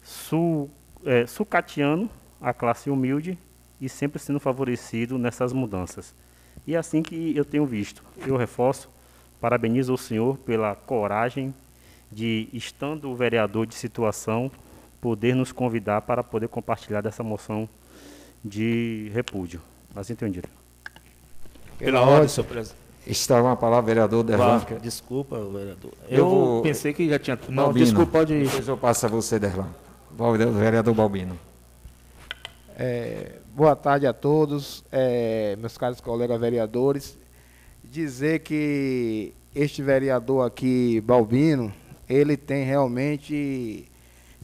su, 0.02 0.68
é, 1.04 1.26
sucateando 1.26 2.10
a 2.40 2.52
classe 2.52 2.90
humilde 2.90 3.38
e 3.80 3.88
sempre 3.88 4.18
sendo 4.18 4.40
favorecido 4.40 5.18
nessas 5.18 5.52
mudanças. 5.52 6.14
E 6.66 6.74
é 6.74 6.78
assim 6.78 7.02
que 7.02 7.36
eu 7.36 7.44
tenho 7.44 7.64
visto. 7.64 8.02
Eu 8.26 8.36
reforço, 8.36 8.88
parabenizo 9.40 9.94
o 9.94 9.98
senhor 9.98 10.36
pela 10.38 10.74
coragem 10.74 11.54
de, 12.10 12.48
estando 12.52 13.10
o 13.10 13.16
vereador 13.16 13.66
de 13.66 13.74
situação, 13.74 14.50
poder 15.00 15.34
nos 15.34 15.52
convidar 15.52 16.02
para 16.02 16.22
poder 16.24 16.48
compartilhar 16.48 17.00
dessa 17.00 17.22
moção 17.22 17.68
de 18.44 19.10
repúdio. 19.14 19.60
Assim 19.94 20.12
entendido. 20.12 20.48
Pela 21.78 22.00
ordem, 22.00 22.28
senhor 22.28 22.46
presidente. 22.46 22.78
Está 23.06 23.40
uma 23.42 23.56
palavra, 23.56 23.86
vereador 23.86 24.22
Derlan. 24.22 24.60
Desculpa, 24.82 25.38
vereador. 25.44 25.92
Eu 26.08 26.18
Eu, 26.18 26.28
vou- 26.28 26.62
pensei 26.62 26.92
que 26.92 27.08
já 27.08 27.18
tinha. 27.18 27.38
Não, 27.48 27.64
Balbino. 27.64 27.84
desculpa, 27.86 28.12
pode. 28.12 28.38
Depois 28.44 28.68
eu 28.68 28.76
passo 28.76 29.06
a 29.06 29.08
você, 29.08 29.38
Derlan. 29.38 29.68
Vereador 30.58 30.94
Balbino. 30.94 31.38
É, 32.76 33.32
boa 33.54 33.74
tarde 33.74 34.06
a 34.06 34.12
todos, 34.12 34.84
é, 34.92 35.56
meus 35.56 35.76
caros 35.78 36.00
colegas 36.00 36.38
vereadores. 36.40 37.16
Dizer 37.82 38.40
que 38.40 39.32
este 39.54 39.82
vereador 39.82 40.46
aqui, 40.46 41.00
Balbino, 41.00 41.72
ele 42.08 42.36
tem 42.36 42.64
realmente 42.64 43.87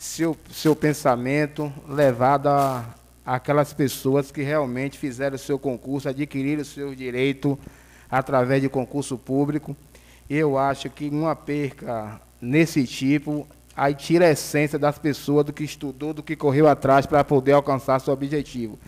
seu, 0.04 0.36
seu 0.52 0.76
pensamento 0.76 1.72
levado 1.88 2.48
a 2.48 2.84
aquelas 3.24 3.72
pessoas 3.72 4.30
que 4.30 4.42
realmente 4.42 4.98
fizeram 4.98 5.34
o 5.36 5.38
seu 5.38 5.58
concurso, 5.58 6.08
adquiriram 6.08 6.60
o 6.60 6.64
seu 6.64 6.94
direito 6.94 7.58
através 8.10 8.60
de 8.60 8.68
concurso 8.68 9.16
público. 9.16 9.74
Eu 10.28 10.58
acho 10.58 10.90
que 10.90 11.08
uma 11.08 11.34
perca 11.34 12.20
nesse 12.40 12.84
tipo 12.84 13.46
aí 13.74 13.94
tira 13.94 14.26
a 14.26 14.30
essência 14.30 14.78
das 14.78 14.98
pessoas 14.98 15.46
do 15.46 15.52
que 15.54 15.64
estudou, 15.64 16.12
do 16.12 16.22
que 16.22 16.36
correu 16.36 16.68
atrás 16.68 17.06
para 17.06 17.24
poder 17.24 17.52
alcançar 17.52 17.98
seu 17.98 18.12
objetivo. 18.12 18.78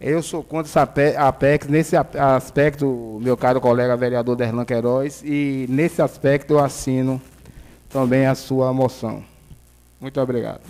Eu 0.00 0.20
sou 0.22 0.42
contra 0.42 0.68
essa 0.68 0.82
ape- 0.82 1.16
Apex 1.16 1.68
nesse 1.68 1.96
aspecto, 1.96 3.20
meu 3.22 3.36
caro 3.36 3.60
colega 3.60 3.96
vereador 3.96 4.34
Derlan 4.34 4.64
Queiroz, 4.64 5.22
e 5.24 5.66
nesse 5.68 6.02
aspecto 6.02 6.54
eu 6.54 6.58
assino 6.58 7.22
também 7.88 8.26
a 8.26 8.34
sua 8.34 8.72
moção. 8.72 9.31
Muito 10.02 10.20
obrigado. 10.20 10.62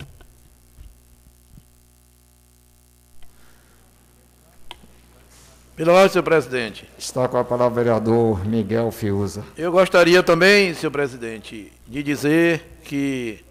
Pela 5.75 5.95
ordem, 5.95 6.11
senhor 6.11 6.23
presidente. 6.23 6.87
Está 6.99 7.27
com 7.27 7.39
a 7.39 7.45
palavra 7.45 7.73
o 7.73 7.75
vereador 7.75 8.45
Miguel 8.45 8.93
Fiuza. 8.93 9.43
Eu 9.57 9.73
gostaria 9.73 10.23
também, 10.23 10.75
senhor 10.75 10.93
presidente, 10.93 11.73
de 11.89 12.03
dizer 12.03 12.79
que 12.85 13.43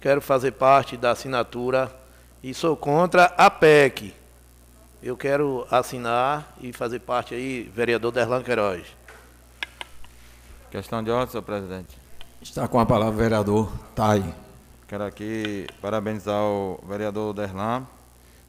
quero 0.00 0.22
fazer 0.22 0.52
parte 0.52 0.96
da 0.96 1.10
assinatura 1.10 1.94
e 2.42 2.54
sou 2.54 2.74
contra 2.74 3.26
a 3.36 3.50
PEC. 3.50 4.14
Eu 5.02 5.18
quero 5.18 5.66
assinar 5.70 6.56
e 6.62 6.72
fazer 6.72 7.00
parte 7.00 7.34
aí, 7.34 7.70
vereador 7.74 8.10
Derlan 8.10 8.42
Queiroz. 8.42 8.86
Questão 10.70 11.04
de 11.04 11.10
ordem, 11.10 11.30
senhor 11.30 11.42
presidente. 11.42 11.98
Está 12.40 12.66
com 12.66 12.80
a 12.80 12.86
palavra 12.86 13.14
o 13.14 13.18
vereador 13.18 13.70
Tai. 13.94 14.24
Quero 14.90 15.04
aqui 15.04 15.68
parabenizar 15.80 16.42
o 16.42 16.82
vereador 16.84 17.32
Derlan 17.32 17.86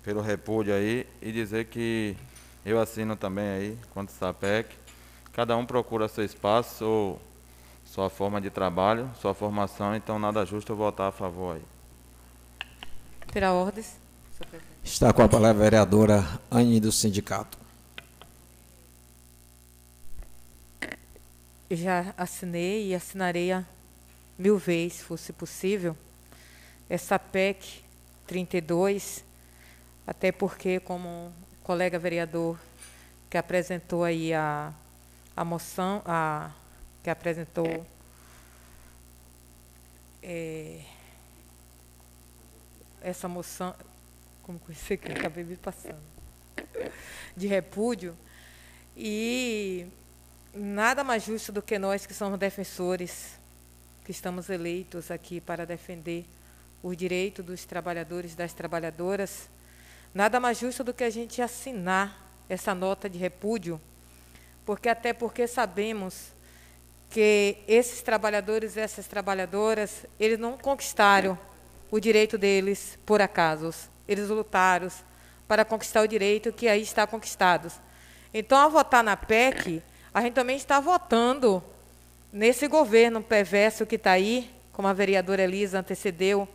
pelo 0.01 0.21
repúdio 0.21 0.73
aí 0.73 1.05
e 1.21 1.31
dizer 1.31 1.65
que 1.65 2.17
eu 2.65 2.79
assino 2.79 3.15
também 3.15 3.47
aí 3.47 3.77
contra 3.93 4.11
essa 4.15 4.33
PEC. 4.33 4.75
Cada 5.33 5.55
um 5.55 5.67
procura 5.67 6.07
seu 6.07 6.25
espaço, 6.25 6.83
ou 6.83 7.21
sua 7.85 8.09
forma 8.09 8.41
de 8.41 8.49
trabalho, 8.49 9.07
sua 9.21 9.35
formação, 9.35 9.95
então 9.95 10.17
nada 10.17 10.43
justo 10.43 10.71
eu 10.71 10.75
votar 10.75 11.09
a 11.09 11.11
favor 11.11 11.57
aí. 11.57 11.61
Pela 13.31 13.53
ordem, 13.53 13.83
senhor 13.83 14.49
presidente. 14.49 14.65
Está 14.83 15.13
com 15.13 15.21
a 15.21 15.29
palavra 15.29 15.61
a 15.61 15.63
vereadora 15.63 16.41
Anne 16.49 16.79
do 16.79 16.91
Sindicato. 16.91 17.55
Eu 21.69 21.77
já 21.77 22.15
assinei 22.17 22.87
e 22.87 22.95
assinarei 22.95 23.51
a 23.51 23.63
mil 24.39 24.57
vezes, 24.57 24.93
se 24.93 25.03
fosse 25.03 25.31
possível, 25.31 25.95
essa 26.91 27.17
PEC 27.17 27.85
32, 28.27 29.23
até 30.05 30.29
porque, 30.29 30.77
como 30.81 31.07
o 31.07 31.33
colega 31.63 31.97
vereador 31.97 32.59
que 33.29 33.37
apresentou 33.37 34.03
aí 34.03 34.33
a, 34.33 34.73
a 35.33 35.45
moção, 35.45 36.01
a, 36.05 36.51
que 37.01 37.09
apresentou 37.09 37.87
é, 40.21 40.81
essa 43.01 43.25
moção, 43.29 43.73
como 44.43 44.59
que 44.59 44.73
isso 44.73 44.93
acabei 45.17 45.45
me 45.45 45.55
passando, 45.55 46.03
de 47.37 47.47
repúdio, 47.47 48.17
e 48.97 49.87
nada 50.53 51.05
mais 51.05 51.23
justo 51.23 51.53
do 51.53 51.61
que 51.61 51.79
nós 51.79 52.05
que 52.05 52.13
somos 52.13 52.37
defensores, 52.37 53.39
que 54.03 54.11
estamos 54.11 54.49
eleitos 54.49 55.09
aqui 55.09 55.39
para 55.39 55.65
defender 55.65 56.25
o 56.83 56.95
direito 56.95 57.43
dos 57.43 57.65
trabalhadores 57.65 58.33
e 58.33 58.35
das 58.35 58.53
trabalhadoras, 58.53 59.49
nada 60.13 60.39
mais 60.39 60.59
justo 60.59 60.83
do 60.83 60.93
que 60.93 61.03
a 61.03 61.09
gente 61.09 61.41
assinar 61.41 62.27
essa 62.49 62.75
nota 62.75 63.09
de 63.09 63.17
repúdio, 63.17 63.79
porque 64.65 64.89
até 64.89 65.13
porque 65.13 65.47
sabemos 65.47 66.31
que 67.09 67.57
esses 67.67 68.01
trabalhadores 68.01 68.75
e 68.75 68.79
essas 68.79 69.05
trabalhadoras, 69.05 70.05
eles 70.19 70.39
não 70.39 70.57
conquistaram 70.57 71.37
o 71.91 71.99
direito 71.99 72.37
deles 72.37 72.97
por 73.05 73.21
acaso. 73.21 73.73
Eles 74.07 74.29
lutaram 74.29 74.87
para 75.47 75.65
conquistar 75.65 76.01
o 76.01 76.07
direito 76.07 76.53
que 76.53 76.69
aí 76.69 76.81
está 76.81 77.05
conquistado. 77.05 77.69
Então, 78.33 78.57
ao 78.57 78.71
votar 78.71 79.03
na 79.03 79.17
PEC, 79.17 79.83
a 80.13 80.21
gente 80.21 80.33
também 80.33 80.55
está 80.55 80.79
votando 80.79 81.61
nesse 82.31 82.67
governo 82.67 83.21
perverso 83.21 83.85
que 83.85 83.95
está 83.95 84.11
aí, 84.11 84.49
como 84.71 84.87
a 84.87 84.93
vereadora 84.93 85.43
Elisa 85.43 85.79
antecedeu, 85.79 86.47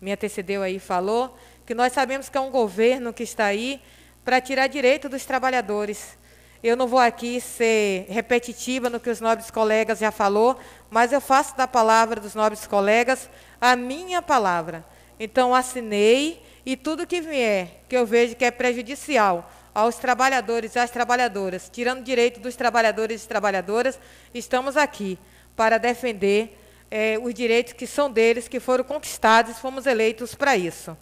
me 0.00 0.12
antecedeu 0.12 0.62
aí 0.62 0.78
falou, 0.78 1.36
que 1.66 1.74
nós 1.74 1.92
sabemos 1.92 2.28
que 2.28 2.36
é 2.36 2.40
um 2.40 2.50
governo 2.50 3.12
que 3.12 3.22
está 3.22 3.46
aí 3.46 3.80
para 4.24 4.40
tirar 4.40 4.66
direito 4.66 5.08
dos 5.08 5.24
trabalhadores. 5.24 6.16
Eu 6.62 6.76
não 6.76 6.88
vou 6.88 6.98
aqui 6.98 7.40
ser 7.40 8.06
repetitiva 8.08 8.88
no 8.88 8.98
que 8.98 9.10
os 9.10 9.20
nobres 9.20 9.50
colegas 9.50 9.98
já 9.98 10.10
falou, 10.10 10.58
mas 10.90 11.12
eu 11.12 11.20
faço 11.20 11.56
da 11.56 11.68
palavra 11.68 12.20
dos 12.20 12.34
nobres 12.34 12.66
colegas 12.66 13.28
a 13.60 13.76
minha 13.76 14.22
palavra. 14.22 14.84
Então 15.20 15.54
assinei 15.54 16.42
e 16.64 16.76
tudo 16.76 17.06
que 17.06 17.20
vier, 17.20 17.82
que 17.88 17.96
eu 17.96 18.06
vejo 18.06 18.34
que 18.34 18.44
é 18.44 18.50
prejudicial 18.50 19.50
aos 19.74 19.96
trabalhadores 19.96 20.74
e 20.74 20.78
às 20.78 20.90
trabalhadoras, 20.90 21.68
tirando 21.68 22.02
direito 22.02 22.40
dos 22.40 22.56
trabalhadores 22.56 23.24
e 23.24 23.28
trabalhadoras, 23.28 23.98
estamos 24.32 24.76
aqui 24.76 25.18
para 25.56 25.78
defender 25.78 26.58
eh, 26.96 27.18
os 27.20 27.34
direitos 27.34 27.72
que 27.72 27.88
são 27.88 28.08
deles, 28.08 28.46
que 28.46 28.60
foram 28.60 28.84
conquistados, 28.84 29.58
fomos 29.58 29.84
eleitos 29.84 30.32
para 30.36 30.56
isso. 30.56 30.96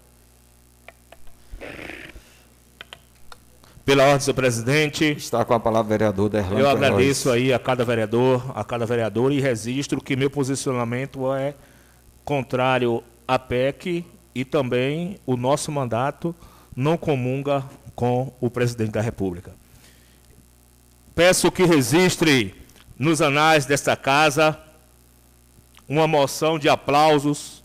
Pela 3.84 4.04
ordem, 4.04 4.20
senhor 4.20 4.34
presidente. 4.34 5.04
Está 5.04 5.44
com 5.44 5.52
a 5.52 5.60
palavra 5.60 5.84
o 5.84 5.90
vereador 5.90 6.30
Derlan 6.30 6.58
Eu 6.58 6.70
agradeço 6.70 7.30
aí 7.30 7.52
a 7.52 7.58
cada 7.58 7.84
vereador, 7.84 8.42
a 8.54 8.64
cada 8.64 8.86
vereador 8.86 9.32
e 9.32 9.40
registro 9.40 10.00
que 10.00 10.16
meu 10.16 10.30
posicionamento 10.30 11.30
é 11.34 11.54
contrário 12.24 13.04
à 13.28 13.38
PEC 13.38 14.02
e 14.34 14.46
também 14.46 15.18
o 15.26 15.36
nosso 15.36 15.70
mandato 15.70 16.34
não 16.74 16.96
comunga 16.96 17.62
com 17.94 18.32
o 18.40 18.48
presidente 18.48 18.92
da 18.92 19.02
República. 19.02 19.52
peço 21.14 21.52
que 21.52 21.66
registre 21.66 22.54
nos 22.98 23.20
anais 23.20 23.66
desta 23.66 23.94
casa 23.94 24.58
uma 25.88 26.06
moção 26.06 26.58
de 26.58 26.68
aplausos 26.68 27.62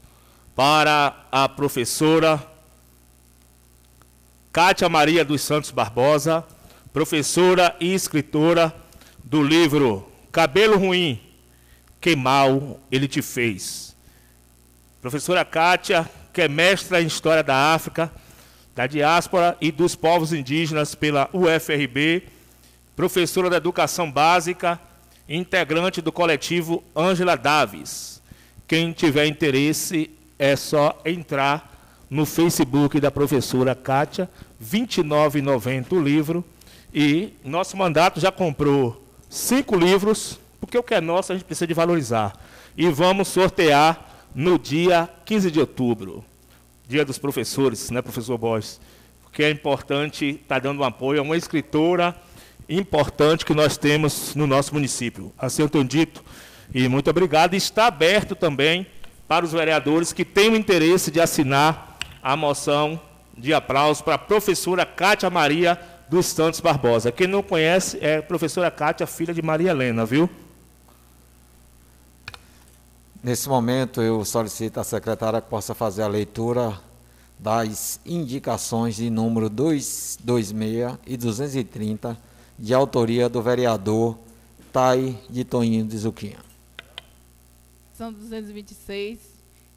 para 0.56 1.16
a 1.32 1.48
professora 1.48 2.44
Cátia 4.52 4.90
Maria 4.90 5.24
dos 5.24 5.42
Santos 5.42 5.70
Barbosa, 5.70 6.44
professora 6.92 7.76
e 7.80 7.94
escritora 7.94 8.74
do 9.24 9.44
livro 9.44 10.12
Cabelo 10.32 10.78
Ruim, 10.78 11.22
Que 12.02 12.16
Mal 12.16 12.80
Ele 12.92 13.08
Te 13.08 13.22
Fez. 13.22 13.96
Professora 15.00 15.46
Cátia, 15.46 16.10
que 16.34 16.42
é 16.42 16.48
mestra 16.48 17.02
em 17.02 17.06
História 17.06 17.44
da 17.44 17.74
África, 17.74 18.12
da 18.76 18.88
diáspora 18.88 19.56
e 19.62 19.72
dos 19.72 19.96
povos 19.96 20.34
indígenas 20.34 20.96
pela 20.96 21.30
UFRB, 21.34 22.24
professora 22.96 23.50
da 23.50 23.58
Educação 23.58 24.12
Básica, 24.12 24.80
integrante 25.28 26.02
do 26.02 26.12
coletivo 26.12 26.84
Ângela 26.96 27.36
Davis. 27.36 28.22
Quem 28.68 28.92
tiver 28.92 29.26
interesse 29.26 30.10
é 30.38 30.56
só 30.56 31.00
entrar 31.06 31.78
no 32.10 32.26
Facebook 32.26 33.00
da 33.00 33.12
professora 33.12 33.76
Kátia, 33.76 34.30
R$ 34.60 34.80
29,90 34.80 35.92
o 35.92 36.02
livro. 36.02 36.46
E 36.94 37.34
nosso 37.44 37.76
mandato 37.76 38.20
já 38.20 38.32
comprou 38.32 39.04
cinco 39.30 39.76
livros, 39.76 40.40
porque 40.60 40.78
o 40.78 40.84
que 40.84 40.94
é 40.94 41.02
nosso 41.02 41.32
a 41.32 41.36
gente 41.36 41.46
precisa 41.46 41.68
de 41.68 41.74
valorizar. 41.74 42.34
E 42.78 42.90
vamos 42.90 43.28
sortear 43.28 44.06
no 44.34 44.58
dia 44.58 45.10
15 45.26 45.52
de 45.52 45.60
outubro, 45.60 46.24
dia 46.88 47.04
dos 47.04 47.18
professores, 47.18 47.90
né, 47.90 48.02
professor 48.02 48.38
Borges? 48.38 48.80
Porque 49.24 49.44
é 49.44 49.50
importante 49.50 50.26
estar 50.26 50.56
tá 50.56 50.60
dando 50.60 50.82
um 50.82 50.84
apoio 50.84 51.20
a 51.20 51.24
uma 51.24 51.36
escritora 51.36 52.16
importante 52.70 53.46
que 53.46 53.54
nós 53.54 53.78
temos 53.78 54.36
no 54.36 54.46
nosso 54.46 54.74
município. 54.74 55.34
Assim 55.38 55.62
eu 55.62 55.70
tenho 55.70 55.84
dito, 55.84 56.24
e 56.74 56.88
muito 56.88 57.10
obrigado. 57.10 57.54
Está 57.54 57.88
aberto 57.88 58.36
também 58.36 58.86
para 59.28 59.46
os 59.46 59.52
vereadores 59.52 60.14
que 60.14 60.26
têm 60.26 60.52
o 60.52 60.56
interesse 60.56 61.12
de 61.12 61.20
assinar 61.20 61.98
a 62.22 62.36
moção 62.36 63.00
de 63.38 63.54
aplauso 63.54 64.04
para 64.04 64.16
a 64.16 64.18
professora 64.18 64.86
Cátia 64.86 65.30
Maria 65.30 65.80
dos 66.10 66.26
Santos 66.26 66.60
Barbosa. 66.60 67.12
Quem 67.12 67.28
não 67.28 67.44
conhece 67.44 67.98
é 68.02 68.18
a 68.18 68.24
professora 68.24 68.72
Cátia, 68.72 69.06
filha 69.06 69.34
de 69.34 69.42
Maria 69.42 69.72
Helena, 69.72 70.06
viu? 70.06 70.30
Nesse 73.24 73.50
momento, 73.50 74.02
eu 74.02 74.24
solicito 74.24 74.80
à 74.80 74.84
secretária 74.84 75.42
que 75.42 75.50
possa 75.50 75.76
fazer 75.76 76.04
a 76.04 76.08
leitura 76.08 76.80
das 77.38 78.00
indicações 78.06 78.96
de 78.96 79.10
número 79.10 79.50
226 79.50 80.98
e 81.06 81.18
230, 81.18 82.18
de 82.58 82.74
autoria 82.74 83.30
do 83.30 83.42
vereador 83.42 84.18
Tai 84.74 85.18
de 85.30 85.44
Toninho 85.44 85.86
de 85.86 85.98
Zuquinha. 85.98 86.40
São 87.94 88.12
226, 88.12 89.20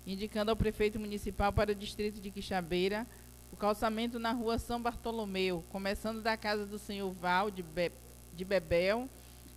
indicando 0.07 0.51
ao 0.51 0.57
prefeito 0.57 0.99
municipal 0.99 1.53
para 1.53 1.73
o 1.73 1.75
distrito 1.75 2.21
de 2.21 2.31
Quixabeira 2.31 3.07
o 3.53 3.57
calçamento 3.57 4.19
na 4.19 4.33
rua 4.33 4.59
São 4.59 4.81
Bartolomeu, 4.81 5.65
começando 5.71 6.23
da 6.23 6.37
casa 6.37 6.65
do 6.65 6.79
senhor 6.79 7.13
Val 7.13 7.51
de, 7.51 7.63
Be 7.63 7.91
de 8.35 8.45
Bebel 8.45 9.09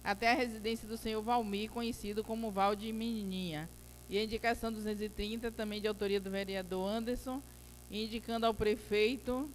até 0.04 0.32
a 0.32 0.36
residência 0.36 0.88
do 0.88 0.98
senhor 0.98 1.22
Valmir, 1.22 1.70
conhecido 1.72 2.24
como 2.24 2.52
Val 2.52 2.76
de 2.76 2.92
Menininha. 2.92 3.70
E 4.10 4.18
a 4.18 4.24
indicação 4.24 4.72
230, 4.72 5.52
também 5.52 5.80
de 5.80 5.88
autoria 5.88 6.20
do 6.20 6.30
vereador 6.30 6.90
Anderson, 6.90 7.42
indicando 7.90 8.46
ao 8.46 8.54
prefeito 8.54 9.50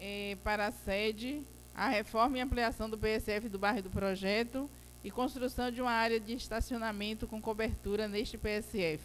eh, 0.00 0.38
para 0.42 0.68
a 0.68 0.72
sede 0.72 1.42
a 1.78 1.88
reforma 1.88 2.36
e 2.36 2.40
ampliação 2.40 2.90
do 2.90 2.98
PSF 2.98 3.48
do 3.48 3.56
bairro 3.56 3.82
do 3.82 3.88
projeto 3.88 4.68
e 5.04 5.12
construção 5.12 5.70
de 5.70 5.80
uma 5.80 5.92
área 5.92 6.18
de 6.18 6.34
estacionamento 6.34 7.24
com 7.28 7.40
cobertura 7.40 8.08
neste 8.08 8.36
PSF. 8.36 9.00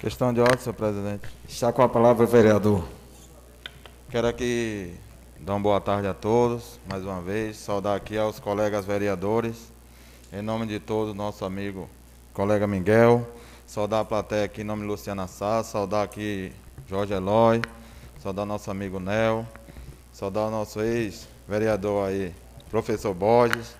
Questão 0.00 0.34
de 0.34 0.40
ordem, 0.40 0.58
senhor 0.58 0.74
presidente. 0.74 1.28
Está 1.48 1.72
com 1.72 1.82
a 1.82 1.88
palavra 1.88 2.24
o 2.24 2.26
vereador. 2.26 2.84
Quero 4.10 4.26
aqui 4.26 4.92
dar 5.38 5.54
uma 5.54 5.60
boa 5.60 5.80
tarde 5.80 6.08
a 6.08 6.14
todos, 6.14 6.80
mais 6.88 7.04
uma 7.04 7.22
vez. 7.22 7.58
Saudar 7.58 7.94
aqui 7.94 8.18
aos 8.18 8.40
colegas 8.40 8.84
vereadores, 8.84 9.72
em 10.32 10.42
nome 10.42 10.66
de 10.66 10.80
todos, 10.80 11.14
nosso 11.14 11.44
amigo 11.44 11.88
colega 12.34 12.66
Miguel. 12.66 13.24
Saudar 13.66 14.00
a 14.00 14.04
plateia 14.04 14.44
aqui 14.44 14.60
em 14.60 14.64
nome 14.64 14.82
de 14.82 14.88
Luciana 14.88 15.26
Sá, 15.26 15.62
saudar 15.64 16.04
aqui 16.04 16.52
Jorge 16.88 17.12
Eloy, 17.12 17.60
saudar 18.22 18.46
nosso 18.46 18.70
amigo 18.70 19.00
Nel, 19.00 19.44
saudar 20.12 20.46
o 20.46 20.50
nosso 20.50 20.80
ex-vereador 20.80 22.08
aí, 22.08 22.32
professor 22.70 23.12
Borges, 23.12 23.76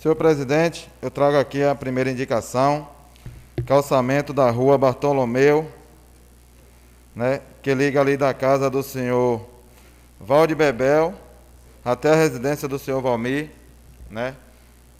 Senhor 0.00 0.14
presidente, 0.14 0.88
eu 1.02 1.10
trago 1.10 1.36
aqui 1.36 1.64
a 1.64 1.74
primeira 1.74 2.08
indicação, 2.08 2.88
calçamento 3.66 4.32
da 4.32 4.48
rua 4.48 4.78
Bartolomeu, 4.78 5.68
né, 7.16 7.40
que 7.60 7.74
liga 7.74 8.00
ali 8.00 8.16
da 8.16 8.32
casa 8.32 8.70
do 8.70 8.80
senhor 8.80 9.44
Valde 10.20 10.54
Bebel 10.54 11.12
até 11.84 12.12
a 12.12 12.16
residência 12.16 12.68
do 12.68 12.78
senhor 12.78 13.00
Valmir, 13.02 13.50
né? 14.08 14.36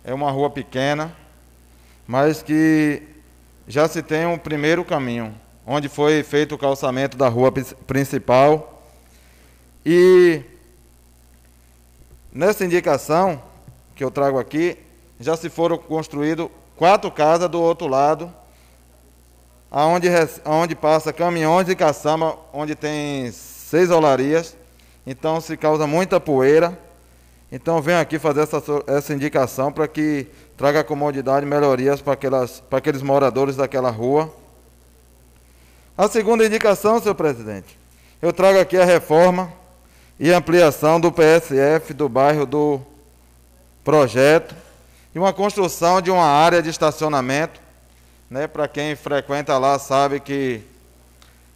É 0.02 0.12
uma 0.12 0.32
rua 0.32 0.50
pequena, 0.50 1.14
mas 2.08 2.42
que 2.42 3.02
já 3.66 3.86
se 3.86 4.02
tem 4.02 4.24
um 4.24 4.38
primeiro 4.38 4.82
caminho, 4.82 5.34
onde 5.66 5.90
foi 5.90 6.22
feito 6.22 6.54
o 6.54 6.58
calçamento 6.58 7.18
da 7.18 7.28
rua 7.28 7.52
principal. 7.86 8.82
E 9.84 10.40
nessa 12.32 12.64
indicação 12.64 13.42
que 13.94 14.02
eu 14.02 14.10
trago 14.10 14.38
aqui, 14.38 14.78
já 15.20 15.36
se 15.36 15.50
foram 15.50 15.76
construídas 15.76 16.48
quatro 16.76 17.10
casas 17.10 17.50
do 17.50 17.60
outro 17.60 17.86
lado, 17.86 18.32
aonde, 19.70 20.08
aonde 20.46 20.74
passa 20.74 21.12
caminhões 21.12 21.66
de 21.66 21.76
caçamba, 21.76 22.38
onde 22.54 22.74
tem 22.74 23.30
seis 23.32 23.90
olarias, 23.90 24.56
então 25.06 25.42
se 25.42 25.58
causa 25.58 25.86
muita 25.86 26.18
poeira. 26.18 26.87
Então 27.50 27.80
venho 27.80 27.98
aqui 27.98 28.18
fazer 28.18 28.42
essa, 28.42 28.62
essa 28.86 29.14
indicação 29.14 29.72
para 29.72 29.88
que 29.88 30.26
traga 30.56 30.84
comodidade 30.84 31.46
e 31.46 31.48
melhorias 31.48 32.02
para, 32.02 32.12
aquelas, 32.12 32.60
para 32.60 32.78
aqueles 32.78 33.00
moradores 33.00 33.56
daquela 33.56 33.90
rua. 33.90 34.32
A 35.96 36.06
segunda 36.08 36.44
indicação, 36.44 37.00
senhor 37.00 37.14
presidente, 37.14 37.76
eu 38.20 38.32
trago 38.32 38.58
aqui 38.58 38.76
a 38.76 38.84
reforma 38.84 39.52
e 40.20 40.30
ampliação 40.30 41.00
do 41.00 41.10
PSF 41.10 41.94
do 41.94 42.08
bairro 42.08 42.44
do 42.44 42.80
projeto 43.82 44.54
e 45.14 45.18
uma 45.18 45.32
construção 45.32 46.02
de 46.02 46.10
uma 46.10 46.26
área 46.26 46.62
de 46.62 46.68
estacionamento. 46.68 47.60
Né, 48.28 48.46
Para 48.46 48.68
quem 48.68 48.94
frequenta 48.94 49.56
lá 49.56 49.78
sabe 49.78 50.20
que 50.20 50.60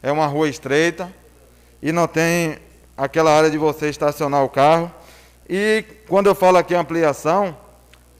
é 0.02 0.10
uma 0.10 0.26
rua 0.26 0.48
estreita 0.48 1.12
e 1.82 1.92
não 1.92 2.08
tem 2.08 2.56
aquela 2.96 3.30
área 3.36 3.50
de 3.50 3.58
você 3.58 3.90
estacionar 3.90 4.42
o 4.42 4.48
carro. 4.48 4.90
E 5.48 5.84
quando 6.08 6.26
eu 6.26 6.34
falo 6.34 6.58
aqui 6.58 6.74
ampliação, 6.74 7.56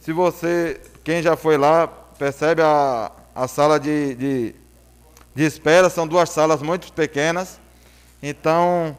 se 0.00 0.12
você, 0.12 0.80
quem 1.04 1.22
já 1.22 1.36
foi 1.36 1.56
lá, 1.56 1.86
percebe 2.18 2.62
a, 2.62 3.10
a 3.34 3.48
sala 3.48 3.78
de, 3.78 4.14
de, 4.14 4.54
de 5.34 5.44
espera, 5.44 5.88
são 5.88 6.06
duas 6.06 6.30
salas 6.30 6.62
muito 6.62 6.92
pequenas. 6.92 7.60
Então, 8.22 8.96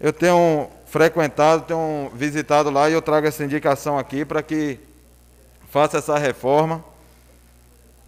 eu 0.00 0.12
tenho 0.12 0.68
frequentado, 0.86 1.62
tenho 1.62 2.10
visitado 2.14 2.70
lá 2.70 2.88
e 2.88 2.92
eu 2.92 3.02
trago 3.02 3.26
essa 3.26 3.44
indicação 3.44 3.98
aqui 3.98 4.24
para 4.24 4.42
que 4.42 4.78
faça 5.70 5.98
essa 5.98 6.18
reforma. 6.18 6.84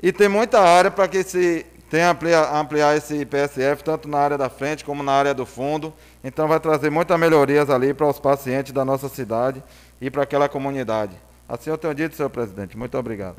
E 0.02 0.12
tem 0.12 0.28
muita 0.28 0.60
área 0.60 0.90
para 0.90 1.08
que 1.08 1.22
se 1.22 1.66
tenha 1.90 2.10
ampliar, 2.10 2.54
ampliar 2.54 2.96
esse 2.96 3.24
PSF, 3.24 3.84
tanto 3.84 4.08
na 4.08 4.18
área 4.18 4.38
da 4.38 4.48
frente 4.48 4.84
como 4.84 5.02
na 5.02 5.12
área 5.12 5.34
do 5.34 5.46
fundo. 5.46 5.92
Então 6.22 6.48
vai 6.48 6.58
trazer 6.58 6.90
muitas 6.90 7.18
melhorias 7.18 7.70
ali 7.70 7.94
para 7.94 8.08
os 8.08 8.18
pacientes 8.18 8.72
da 8.72 8.84
nossa 8.84 9.08
cidade 9.08 9.62
e 10.00 10.10
para 10.10 10.22
aquela 10.22 10.48
comunidade. 10.48 11.12
Assim 11.48 11.70
eu 11.70 11.78
tenho 11.78 11.94
dito, 11.94 12.16
senhor 12.16 12.30
presidente. 12.30 12.76
Muito 12.76 12.98
obrigado. 12.98 13.36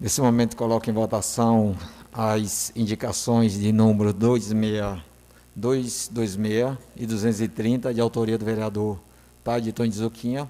Nesse 0.00 0.20
momento 0.20 0.56
coloco 0.56 0.90
em 0.90 0.92
votação 0.92 1.76
as 2.12 2.72
indicações 2.74 3.52
de 3.52 3.70
número 3.70 4.12
26 4.12 5.00
226 5.54 6.76
e 6.96 7.06
230, 7.06 7.94
de 7.94 8.00
autoria 8.00 8.36
do 8.36 8.44
vereador 8.44 8.98
Tadito 9.44 9.86
de 9.86 9.96
Zuquinha. 9.96 10.48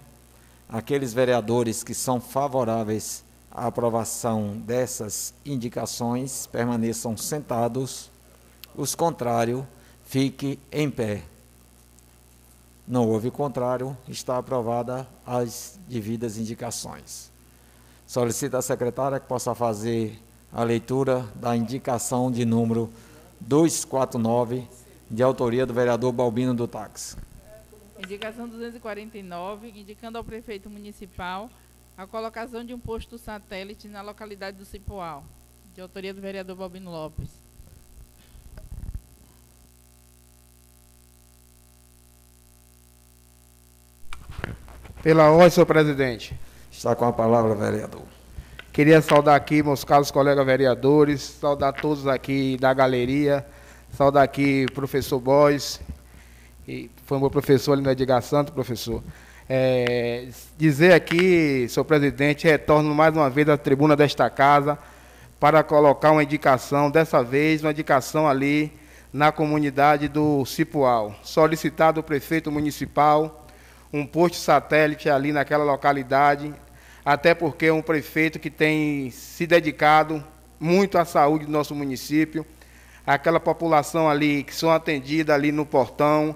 Aqueles 0.68 1.12
vereadores 1.14 1.82
que 1.82 1.94
são 1.94 2.20
favoráveis 2.20 3.24
à 3.50 3.66
aprovação 3.66 4.56
dessas 4.64 5.34
indicações 5.44 6.46
permaneçam 6.46 7.16
sentados. 7.16 8.10
Os 8.74 8.94
contrários, 8.94 9.64
fiquem 10.04 10.58
em 10.70 10.90
pé. 10.90 11.22
Não 12.86 13.08
houve 13.08 13.30
contrário, 13.30 13.96
está 14.08 14.38
aprovada 14.38 15.06
as 15.26 15.78
devidas 15.88 16.36
indicações. 16.36 17.30
Solicito 18.06 18.56
à 18.56 18.62
secretária 18.62 19.20
que 19.20 19.26
possa 19.26 19.54
fazer 19.54 20.20
a 20.52 20.62
leitura 20.62 21.26
da 21.34 21.56
indicação 21.56 22.30
de 22.30 22.44
número 22.44 22.90
249, 23.40 24.68
de 25.10 25.22
autoria 25.22 25.64
do 25.64 25.72
vereador 25.72 26.12
Balbino 26.12 26.52
do 26.52 26.68
Táxi. 26.68 27.16
Indicação 28.04 28.48
249, 28.48 29.68
indicando 29.68 30.18
ao 30.18 30.24
prefeito 30.24 30.68
municipal 30.68 31.48
a 31.96 32.04
colocação 32.04 32.64
de 32.64 32.74
um 32.74 32.78
posto 32.78 33.16
satélite 33.16 33.86
na 33.86 34.02
localidade 34.02 34.56
do 34.56 34.64
Cipoal, 34.64 35.22
de 35.72 35.80
autoria 35.80 36.12
do 36.12 36.20
vereador 36.20 36.56
Balbino 36.56 36.90
Lopes. 36.90 37.30
Pela 45.00 45.30
ordem, 45.30 45.50
senhor 45.50 45.66
presidente. 45.66 46.36
Está 46.72 46.96
com 46.96 47.04
a 47.04 47.12
palavra, 47.12 47.54
vereador. 47.54 48.02
Queria 48.72 49.00
saudar 49.00 49.36
aqui 49.36 49.62
meus 49.62 49.84
caros 49.84 50.10
colegas 50.10 50.44
vereadores, 50.44 51.22
saudar 51.22 51.72
todos 51.72 52.08
aqui 52.08 52.56
da 52.56 52.74
galeria, 52.74 53.46
saudar 53.92 54.24
aqui 54.24 54.66
o 54.68 54.72
professor 54.72 55.20
Boys, 55.20 55.80
e 56.66 56.90
foi 57.06 57.18
meu 57.18 57.30
professor 57.30 57.72
ali 57.72 57.82
no 57.82 57.90
Edgar 57.90 58.22
Santos, 58.22 58.54
professor. 58.54 59.02
É, 59.48 60.28
dizer 60.56 60.92
aqui, 60.92 61.66
senhor 61.68 61.84
presidente, 61.84 62.46
retorno 62.46 62.94
mais 62.94 63.14
uma 63.14 63.28
vez 63.28 63.48
à 63.48 63.56
tribuna 63.56 63.96
desta 63.96 64.30
casa 64.30 64.78
para 65.40 65.62
colocar 65.62 66.12
uma 66.12 66.22
indicação, 66.22 66.90
dessa 66.90 67.22
vez 67.22 67.62
uma 67.62 67.72
indicação 67.72 68.28
ali 68.28 68.72
na 69.12 69.32
comunidade 69.32 70.08
do 70.08 70.44
Cipual. 70.46 71.14
Solicitado 71.22 72.00
o 72.00 72.02
prefeito 72.02 72.50
municipal 72.50 73.42
um 73.92 74.06
posto 74.06 74.38
satélite 74.38 75.10
ali 75.10 75.32
naquela 75.32 75.64
localidade, 75.64 76.52
até 77.04 77.34
porque 77.34 77.66
é 77.66 77.72
um 77.72 77.82
prefeito 77.82 78.38
que 78.38 78.48
tem 78.48 79.10
se 79.10 79.46
dedicado 79.46 80.24
muito 80.58 80.96
à 80.96 81.04
saúde 81.04 81.44
do 81.44 81.52
nosso 81.52 81.74
município, 81.74 82.46
aquela 83.06 83.38
população 83.38 84.08
ali 84.08 84.44
que 84.44 84.54
são 84.54 84.70
atendida 84.70 85.34
ali 85.34 85.52
no 85.52 85.66
portão, 85.66 86.34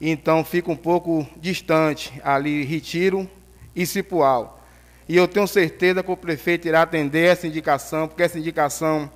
então 0.00 0.44
fica 0.44 0.70
um 0.70 0.76
pouco 0.76 1.26
distante 1.36 2.20
ali 2.24 2.64
Retiro 2.64 3.28
e 3.74 3.84
Cipual. 3.84 4.62
E 5.08 5.16
eu 5.16 5.26
tenho 5.26 5.46
certeza 5.48 6.02
que 6.02 6.10
o 6.10 6.16
prefeito 6.16 6.68
irá 6.68 6.82
atender 6.82 7.30
essa 7.30 7.46
indicação, 7.46 8.06
porque 8.06 8.22
essa 8.22 8.38
indicação 8.38 9.10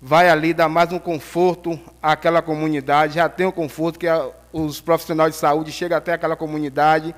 vai 0.00 0.28
ali 0.28 0.54
dar 0.54 0.68
mais 0.68 0.92
um 0.92 0.98
conforto 0.98 1.78
àquela 2.02 2.40
comunidade, 2.40 3.14
já 3.14 3.28
tem 3.28 3.46
o 3.46 3.52
conforto 3.52 3.98
que 3.98 4.06
a, 4.06 4.28
os 4.52 4.80
profissionais 4.80 5.34
de 5.34 5.40
saúde 5.40 5.72
chegam 5.72 5.98
até 5.98 6.12
aquela 6.12 6.36
comunidade, 6.36 7.14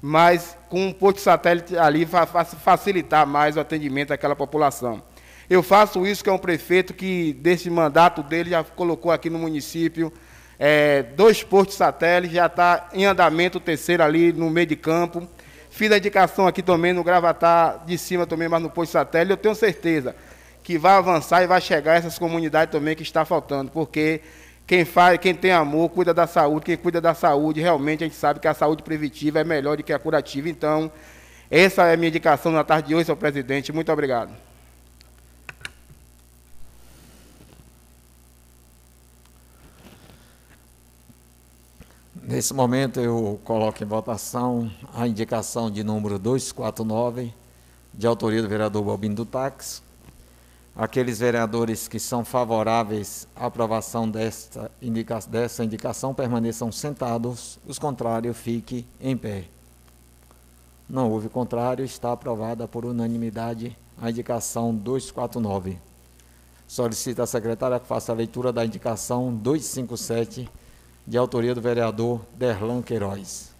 mas 0.00 0.56
com 0.68 0.86
um 0.86 0.92
posto 0.92 1.20
satélite 1.20 1.76
ali 1.76 2.04
vai 2.04 2.26
facilitar 2.26 3.26
mais 3.26 3.56
o 3.56 3.60
atendimento 3.60 4.12
àquela 4.12 4.36
população. 4.36 5.02
Eu 5.48 5.62
faço 5.62 6.04
isso 6.04 6.24
que 6.24 6.30
é 6.30 6.32
um 6.32 6.38
prefeito 6.38 6.92
que, 6.92 7.32
desse 7.34 7.70
mandato 7.70 8.22
dele, 8.22 8.50
já 8.50 8.64
colocou 8.64 9.12
aqui 9.12 9.30
no 9.30 9.38
município 9.38 10.12
é, 10.58 11.02
dois 11.02 11.42
postos 11.42 11.76
satélites, 11.76 12.34
já 12.36 12.46
está 12.46 12.88
em 12.92 13.04
andamento 13.04 13.58
o 13.58 13.60
terceiro 13.60 14.02
ali 14.02 14.32
no 14.32 14.50
meio 14.50 14.66
de 14.66 14.76
campo. 14.76 15.28
Fiz 15.70 15.92
a 15.92 15.98
indicação 15.98 16.46
aqui 16.46 16.62
também 16.62 16.92
no 16.92 17.04
Gravatar 17.04 17.84
de 17.86 17.98
cima 17.98 18.26
também, 18.26 18.48
mas 18.48 18.62
no 18.62 18.70
posto 18.70 18.92
satélite. 18.92 19.30
Eu 19.30 19.36
tenho 19.36 19.54
certeza 19.54 20.16
que 20.62 20.78
vai 20.78 20.94
avançar 20.94 21.42
e 21.42 21.46
vai 21.46 21.60
chegar 21.60 21.96
essas 21.96 22.18
comunidades 22.18 22.72
também 22.72 22.96
que 22.96 23.02
está 23.02 23.24
faltando, 23.24 23.70
porque 23.70 24.20
quem 24.66 24.84
faz, 24.84 25.18
quem 25.18 25.34
tem 25.34 25.52
amor, 25.52 25.90
cuida 25.90 26.12
da 26.12 26.26
saúde, 26.26 26.66
quem 26.66 26.76
cuida 26.76 27.00
da 27.00 27.14
saúde, 27.14 27.60
realmente 27.60 28.02
a 28.02 28.06
gente 28.06 28.16
sabe 28.16 28.40
que 28.40 28.48
a 28.48 28.54
saúde 28.54 28.82
preventiva 28.82 29.38
é 29.38 29.44
melhor 29.44 29.76
do 29.76 29.82
que 29.82 29.92
a 29.92 29.98
curativa. 29.98 30.48
Então, 30.48 30.90
essa 31.50 31.84
é 31.86 31.94
a 31.94 31.96
minha 31.96 32.08
indicação 32.08 32.50
na 32.50 32.64
tarde 32.64 32.88
de 32.88 32.94
hoje, 32.94 33.04
senhor 33.04 33.16
presidente. 33.16 33.72
Muito 33.72 33.92
obrigado. 33.92 34.45
Nesse 42.28 42.52
momento 42.52 42.98
eu 42.98 43.40
coloco 43.44 43.80
em 43.84 43.86
votação 43.86 44.68
a 44.92 45.06
indicação 45.06 45.70
de 45.70 45.84
número 45.84 46.18
249, 46.18 47.32
de 47.94 48.04
autoria 48.04 48.42
do 48.42 48.48
vereador 48.48 48.82
Balbino 48.82 49.14
do 49.14 49.24
Táxi, 49.24 49.80
Aqueles 50.74 51.20
vereadores 51.20 51.88
que 51.88 51.98
são 51.98 52.22
favoráveis 52.22 53.26
à 53.34 53.46
aprovação 53.46 54.10
desta 54.10 54.70
indica 54.82 55.20
dessa 55.20 55.64
indicação 55.64 56.12
permaneçam 56.12 56.70
sentados, 56.70 57.58
os 57.66 57.78
contrários 57.78 58.36
fiquem 58.36 58.84
em 59.00 59.16
pé. 59.16 59.44
Não 60.86 61.10
houve 61.10 61.30
contrário, 61.30 61.82
está 61.82 62.12
aprovada 62.12 62.68
por 62.68 62.84
unanimidade 62.84 63.74
a 64.02 64.10
indicação 64.10 64.74
249. 64.74 65.78
Solicita 66.68 67.22
a 67.22 67.26
secretária 67.26 67.80
que 67.80 67.86
faça 67.86 68.12
a 68.12 68.14
leitura 68.14 68.52
da 68.52 68.66
indicação 68.66 69.32
257, 69.32 70.46
de 71.06 71.16
autoria 71.16 71.54
do 71.54 71.60
vereador 71.60 72.20
Derlan 72.34 72.82
Queiroz. 72.82 73.54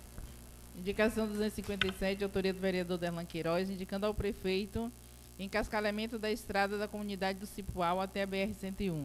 Indicação 0.77 1.27
257, 1.27 2.19
de 2.19 2.25
autoria 2.25 2.53
do 2.53 2.61
vereador 2.61 2.99
Derlan 2.99 3.25
Queiroz, 3.25 3.71
indicando 3.71 4.07
ao 4.07 4.15
prefeito 4.15 4.91
Encascalhamento 5.39 6.19
da 6.19 6.31
estrada 6.31 6.79
da 6.79 6.89
comunidade 6.89 7.39
do 7.39 7.47
Cipual 7.47 8.01
até 8.01 8.23
a 8.23 8.27
BR-101. 8.27 9.05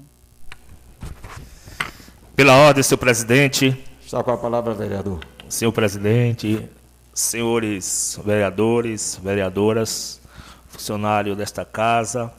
Pela 2.35 2.55
ordem, 2.55 2.81
senhor 2.81 2.97
presidente. 2.97 3.77
Está 4.01 4.23
com 4.23 4.31
a 4.31 4.37
palavra, 4.37 4.73
vereador. 4.73 5.19
Senhor 5.49 5.73
presidente, 5.73 6.69
senhores 7.13 8.17
vereadores, 8.23 9.19
vereadoras, 9.21 10.21
funcionário 10.69 11.35
desta 11.35 11.65
casa, 11.65 12.33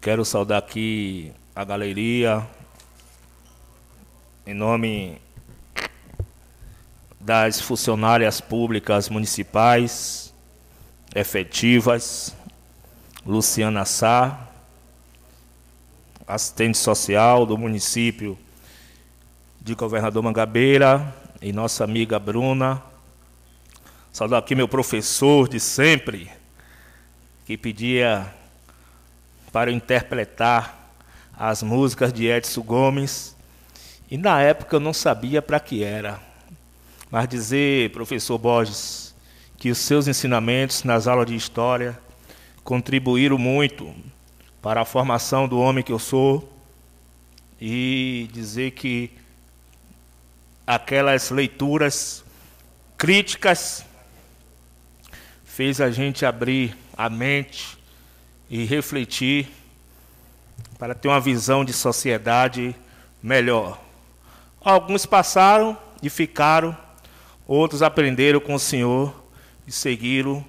quero 0.00 0.24
saudar 0.24 0.58
aqui 0.58 1.32
a 1.54 1.64
galeria, 1.64 2.46
em 4.50 4.54
nome 4.54 5.22
das 7.20 7.60
funcionárias 7.60 8.40
públicas 8.40 9.08
municipais, 9.08 10.34
efetivas, 11.14 12.34
Luciana 13.24 13.84
Sá, 13.84 14.48
assistente 16.26 16.76
social 16.78 17.46
do 17.46 17.56
município 17.56 18.36
de 19.60 19.76
Governador 19.76 20.20
Mangabeira, 20.20 21.14
e 21.40 21.52
nossa 21.52 21.84
amiga 21.84 22.18
Bruna. 22.18 22.82
Saudar 24.12 24.38
aqui 24.38 24.56
meu 24.56 24.66
professor 24.66 25.48
de 25.48 25.60
sempre, 25.60 26.28
que 27.46 27.56
pedia 27.56 28.34
para 29.52 29.70
interpretar 29.70 30.92
as 31.38 31.62
músicas 31.62 32.12
de 32.12 32.26
Edson 32.26 32.62
Gomes. 32.62 33.38
E 34.10 34.18
na 34.18 34.40
época 34.40 34.76
eu 34.76 34.80
não 34.80 34.92
sabia 34.92 35.40
para 35.40 35.60
que 35.60 35.84
era. 35.84 36.20
Mas 37.10 37.28
dizer, 37.28 37.90
professor 37.92 38.38
Borges, 38.38 39.14
que 39.56 39.70
os 39.70 39.78
seus 39.78 40.08
ensinamentos 40.08 40.82
nas 40.84 41.06
aulas 41.06 41.26
de 41.26 41.36
história 41.36 41.98
contribuíram 42.64 43.38
muito 43.38 43.94
para 44.60 44.80
a 44.80 44.84
formação 44.84 45.46
do 45.46 45.58
homem 45.58 45.84
que 45.84 45.92
eu 45.92 45.98
sou 45.98 46.52
e 47.60 48.28
dizer 48.32 48.72
que 48.72 49.12
aquelas 50.66 51.30
leituras 51.30 52.24
críticas 52.96 53.84
fez 55.44 55.80
a 55.80 55.90
gente 55.90 56.24
abrir 56.24 56.76
a 56.96 57.08
mente 57.08 57.78
e 58.48 58.64
refletir 58.64 59.48
para 60.78 60.94
ter 60.94 61.08
uma 61.08 61.20
visão 61.20 61.64
de 61.64 61.72
sociedade 61.72 62.74
melhor. 63.22 63.89
Alguns 64.62 65.06
passaram 65.06 65.76
e 66.02 66.10
ficaram, 66.10 66.76
outros 67.46 67.82
aprenderam 67.82 68.40
com 68.40 68.54
o 68.54 68.58
Senhor 68.58 69.14
e 69.66 69.72
seguiram 69.72 70.44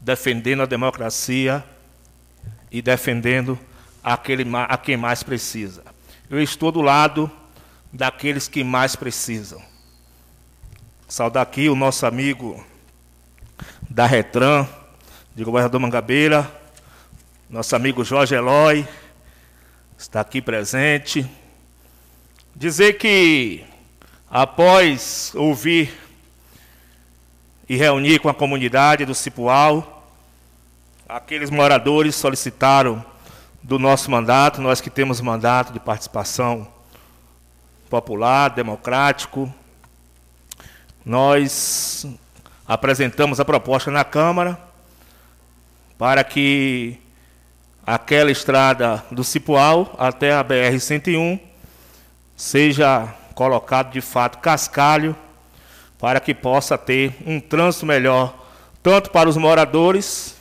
defendendo 0.00 0.62
a 0.62 0.66
democracia 0.66 1.64
e 2.70 2.82
defendendo 2.82 3.58
aquele, 4.04 4.44
a 4.68 4.76
quem 4.76 4.96
mais 4.96 5.22
precisa. 5.22 5.82
Eu 6.28 6.40
estou 6.40 6.70
do 6.70 6.82
lado 6.82 7.30
daqueles 7.92 8.46
que 8.46 8.62
mais 8.62 8.94
precisam. 8.94 9.62
Saudar 11.08 11.42
aqui 11.42 11.68
o 11.68 11.74
nosso 11.74 12.04
amigo 12.04 12.62
da 13.88 14.06
Retran, 14.06 14.66
de 15.34 15.44
governador 15.44 15.80
Mangabeira, 15.80 16.50
nosso 17.48 17.74
amigo 17.74 18.04
Jorge 18.04 18.34
Eloy, 18.34 18.86
está 19.96 20.20
aqui 20.20 20.42
presente. 20.42 21.26
Dizer 22.58 22.94
que, 22.94 23.62
após 24.30 25.30
ouvir 25.34 25.92
e 27.68 27.76
reunir 27.76 28.18
com 28.18 28.30
a 28.30 28.34
comunidade 28.34 29.04
do 29.04 29.14
Cipual. 29.14 30.10
Aqueles 31.06 31.50
moradores 31.50 32.14
solicitaram 32.14 33.04
do 33.62 33.78
nosso 33.78 34.10
mandato, 34.10 34.62
nós 34.62 34.80
que 34.80 34.88
temos 34.88 35.20
mandato 35.20 35.70
de 35.70 35.78
participação 35.78 36.66
popular, 37.90 38.48
democrático. 38.48 39.52
nós 41.04 42.06
apresentamos 42.66 43.38
a 43.38 43.44
proposta 43.44 43.90
na 43.90 44.02
Câmara 44.02 44.58
para 45.98 46.24
que 46.24 46.98
aquela 47.86 48.30
estrada 48.30 49.04
do 49.10 49.22
Cipual 49.22 49.94
até 49.98 50.32
a 50.32 50.42
BR-101 50.42 51.38
seja 52.36 53.08
colocado 53.34 53.92
de 53.92 54.00
fato 54.00 54.38
cascalho 54.38 55.16
para 55.98 56.20
que 56.20 56.34
possa 56.34 56.76
ter 56.76 57.14
um 57.26 57.40
trânsito 57.40 57.86
melhor, 57.86 58.46
tanto 58.82 59.10
para 59.10 59.28
os 59.28 59.36
moradores, 59.36 60.36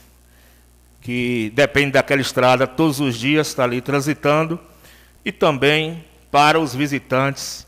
que 1.01 1.51
dependem 1.55 1.91
daquela 1.91 2.21
estrada 2.21 2.67
todos 2.67 2.99
os 2.99 3.17
dias, 3.17 3.47
está 3.47 3.63
ali 3.63 3.79
transitando, 3.79 4.59
e 5.23 5.31
também 5.31 6.03
para 6.29 6.59
os 6.59 6.75
visitantes 6.75 7.65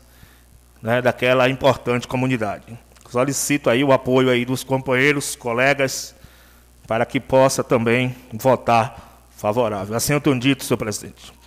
né, 0.82 1.00
daquela 1.00 1.48
importante 1.48 2.06
comunidade. 2.06 2.78
Solicito 3.08 3.70
aí 3.70 3.82
o 3.82 3.92
apoio 3.92 4.28
aí 4.28 4.44
dos 4.44 4.62
companheiros, 4.62 5.34
colegas, 5.34 6.14
para 6.86 7.06
que 7.06 7.18
possa 7.18 7.64
também 7.64 8.14
votar 8.32 9.24
favorável. 9.36 9.96
Assim 9.96 10.12
eu 10.12 10.20
tenho 10.20 10.38
dito, 10.38 10.64
senhor 10.64 10.76
presidente. 10.76 11.37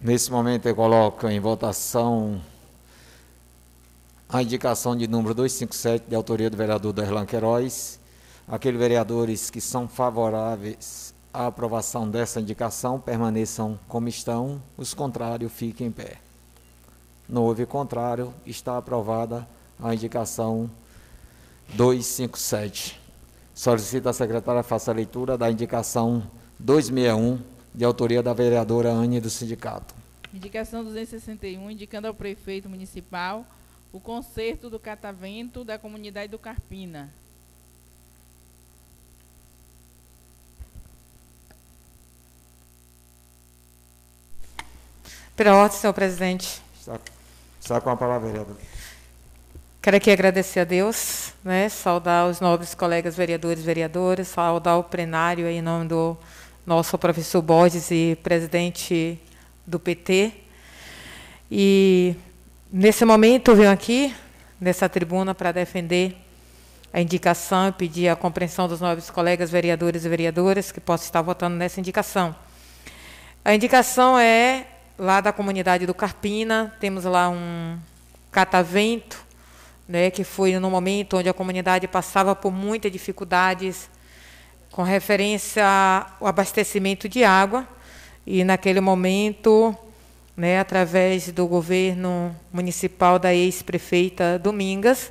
Nesse 0.00 0.30
momento 0.30 0.66
eu 0.66 0.76
coloco 0.76 1.26
em 1.26 1.40
votação 1.40 2.40
a 4.28 4.42
indicação 4.42 4.94
de 4.94 5.08
número 5.08 5.34
257, 5.34 6.04
de 6.08 6.14
autoria 6.14 6.50
do 6.50 6.56
vereador 6.56 6.92
Derlan 6.92 7.24
Queiroz. 7.24 7.98
Aqueles 8.46 8.78
vereadores 8.78 9.48
que 9.48 9.60
são 9.60 9.88
favoráveis 9.88 11.14
à 11.32 11.46
aprovação 11.46 12.08
dessa 12.08 12.40
indicação 12.40 13.00
permaneçam 13.00 13.78
como 13.88 14.06
estão, 14.06 14.62
os 14.76 14.92
contrários 14.92 15.50
fiquem 15.50 15.86
em 15.86 15.90
pé. 15.90 16.18
Não 17.26 17.44
houve 17.44 17.64
contrário, 17.64 18.34
está 18.44 18.76
aprovada 18.76 19.48
a 19.82 19.94
indicação 19.94 20.70
257. 21.74 23.00
Solicito 23.54 24.08
a 24.10 24.12
secretária 24.12 24.62
faça 24.62 24.90
a 24.90 24.94
leitura 24.94 25.38
da 25.38 25.50
indicação 25.50 26.22
261, 26.58 27.55
de 27.76 27.84
autoria 27.84 28.22
da 28.22 28.32
vereadora 28.32 28.90
Anne 28.90 29.20
do 29.20 29.28
sindicato. 29.28 29.94
Indicação 30.32 30.82
261, 30.82 31.70
indicando 31.70 32.08
ao 32.08 32.14
prefeito 32.14 32.70
municipal 32.70 33.44
o 33.92 34.00
conserto 34.00 34.70
do 34.70 34.78
catavento 34.78 35.62
da 35.62 35.78
comunidade 35.78 36.30
do 36.30 36.38
Carpina. 36.38 37.12
Pela 45.36 45.54
ordem, 45.54 45.78
senhor 45.78 45.92
presidente. 45.92 46.62
Está, 46.80 46.98
está 47.60 47.80
com 47.80 47.90
a 47.90 47.96
palavra, 47.96 48.26
vereador. 48.26 48.56
Quero 49.82 49.98
aqui 49.98 50.10
agradecer 50.10 50.60
a 50.60 50.64
Deus, 50.64 51.32
né, 51.44 51.68
saudar 51.68 52.26
os 52.26 52.40
nobres 52.40 52.74
colegas 52.74 53.14
vereadores 53.14 53.62
e 53.62 53.66
vereadoras, 53.66 54.28
saudar 54.28 54.78
o 54.78 54.84
plenário 54.84 55.46
em 55.46 55.60
nome 55.60 55.86
do 55.86 56.16
nosso 56.66 56.98
professor 56.98 57.40
Borges 57.40 57.92
e 57.92 58.18
presidente 58.24 59.18
do 59.64 59.78
PT. 59.78 60.32
E 61.48 62.16
nesse 62.72 63.04
momento 63.04 63.52
eu 63.52 63.56
venho 63.56 63.70
aqui, 63.70 64.12
nessa 64.60 64.88
tribuna, 64.88 65.32
para 65.32 65.52
defender 65.52 66.16
a 66.92 67.00
indicação 67.00 67.68
e 67.68 67.72
pedir 67.72 68.08
a 68.08 68.16
compreensão 68.16 68.66
dos 68.66 68.80
nobres 68.80 69.10
colegas 69.10 69.48
vereadores 69.48 70.04
e 70.04 70.08
vereadoras 70.08 70.72
que 70.72 70.80
possam 70.80 71.04
estar 71.04 71.22
votando 71.22 71.56
nessa 71.56 71.78
indicação. 71.78 72.34
A 73.44 73.54
indicação 73.54 74.18
é 74.18 74.66
lá 74.98 75.20
da 75.20 75.32
comunidade 75.32 75.86
do 75.86 75.94
Carpina, 75.94 76.74
temos 76.80 77.04
lá 77.04 77.28
um 77.28 77.78
catavento, 78.32 79.24
né, 79.88 80.10
que 80.10 80.24
foi 80.24 80.58
no 80.58 80.68
momento 80.68 81.16
onde 81.16 81.28
a 81.28 81.34
comunidade 81.34 81.86
passava 81.86 82.34
por 82.34 82.50
muitas 82.50 82.90
dificuldades 82.90 83.88
com 84.76 84.82
referência 84.82 85.64
ao 86.20 86.26
abastecimento 86.26 87.08
de 87.08 87.24
água, 87.24 87.66
e 88.26 88.44
naquele 88.44 88.78
momento, 88.78 89.74
né, 90.36 90.60
através 90.60 91.32
do 91.32 91.46
governo 91.46 92.36
municipal 92.52 93.18
da 93.18 93.34
ex-prefeita 93.34 94.38
Domingas, 94.38 95.10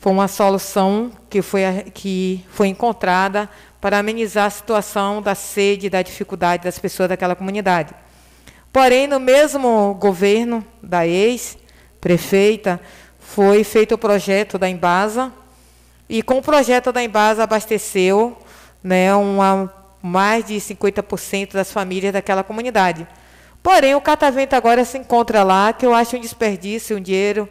foi 0.00 0.10
uma 0.10 0.26
solução 0.26 1.12
que 1.30 1.40
foi, 1.42 1.62
que 1.94 2.44
foi 2.50 2.66
encontrada 2.66 3.48
para 3.80 4.00
amenizar 4.00 4.46
a 4.46 4.50
situação 4.50 5.22
da 5.22 5.36
sede 5.36 5.88
da 5.88 6.02
dificuldade 6.02 6.64
das 6.64 6.76
pessoas 6.76 7.08
daquela 7.08 7.36
comunidade. 7.36 7.94
Porém, 8.72 9.06
no 9.06 9.20
mesmo 9.20 9.94
governo 9.94 10.66
da 10.82 11.06
ex-prefeita, 11.06 12.80
foi 13.20 13.62
feito 13.62 13.94
o 13.94 13.98
projeto 13.98 14.58
da 14.58 14.68
Embasa, 14.68 15.32
e 16.08 16.20
com 16.20 16.38
o 16.38 16.42
projeto 16.42 16.90
da 16.90 17.00
Embasa 17.00 17.44
abasteceu 17.44 18.36
né, 18.82 19.14
uma, 19.14 19.72
mais 20.02 20.44
de 20.44 20.54
50% 20.54 21.52
das 21.52 21.72
famílias 21.72 22.12
daquela 22.12 22.42
comunidade. 22.42 23.06
Porém, 23.62 23.94
o 23.94 24.00
catavento 24.00 24.54
agora 24.54 24.84
se 24.84 24.98
encontra 24.98 25.42
lá, 25.42 25.72
que 25.72 25.84
eu 25.84 25.94
acho 25.94 26.16
um 26.16 26.20
desperdício, 26.20 26.96
um 26.96 27.00
dinheiro 27.00 27.48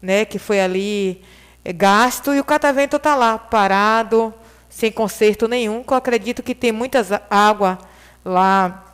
né, 0.00 0.24
que 0.24 0.38
foi 0.38 0.60
ali 0.60 1.22
é, 1.64 1.72
gasto, 1.72 2.32
e 2.32 2.40
o 2.40 2.44
catavento 2.44 2.96
está 2.96 3.14
lá, 3.14 3.36
parado, 3.36 4.32
sem 4.68 4.90
conserto 4.90 5.46
nenhum, 5.48 5.82
que 5.82 5.92
eu 5.92 5.96
acredito 5.96 6.42
que 6.42 6.54
tem 6.54 6.72
muita 6.72 7.22
água 7.28 7.78
lá 8.24 8.86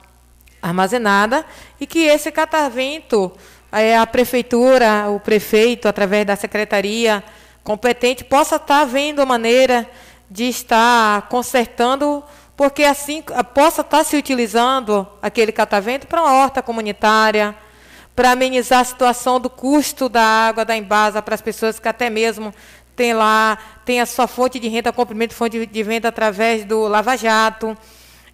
armazenada, 0.60 1.44
e 1.78 1.86
que 1.86 2.00
esse 2.00 2.32
catavento, 2.32 3.30
é, 3.70 3.96
a 3.96 4.06
prefeitura, 4.06 5.08
o 5.10 5.20
prefeito, 5.20 5.86
através 5.86 6.26
da 6.26 6.34
secretaria 6.34 7.22
competente, 7.62 8.24
possa 8.24 8.56
estar 8.56 8.84
vendo 8.84 9.20
a 9.20 9.26
maneira 9.26 9.88
de 10.30 10.44
estar 10.44 11.28
consertando, 11.28 12.22
porque 12.56 12.84
assim 12.84 13.22
possa 13.54 13.82
estar 13.82 14.04
se 14.04 14.16
utilizando 14.16 15.06
aquele 15.20 15.52
catavento 15.52 16.06
para 16.06 16.22
uma 16.22 16.32
horta 16.32 16.62
comunitária, 16.62 17.54
para 18.14 18.30
amenizar 18.30 18.80
a 18.80 18.84
situação 18.84 19.38
do 19.38 19.50
custo 19.50 20.08
da 20.08 20.22
água 20.22 20.64
da 20.64 20.76
embasa 20.76 21.20
para 21.20 21.34
as 21.34 21.42
pessoas 21.42 21.78
que 21.78 21.86
até 21.86 22.08
mesmo 22.08 22.52
têm 22.96 23.12
lá, 23.12 23.58
têm 23.84 24.00
a 24.00 24.06
sua 24.06 24.26
fonte 24.26 24.58
de 24.58 24.68
renda, 24.68 24.90
comprimento 24.90 25.34
fonte 25.34 25.66
de 25.66 25.82
venda 25.82 26.08
através 26.08 26.64
do 26.64 26.88
Lava 26.88 27.14
Jato. 27.14 27.76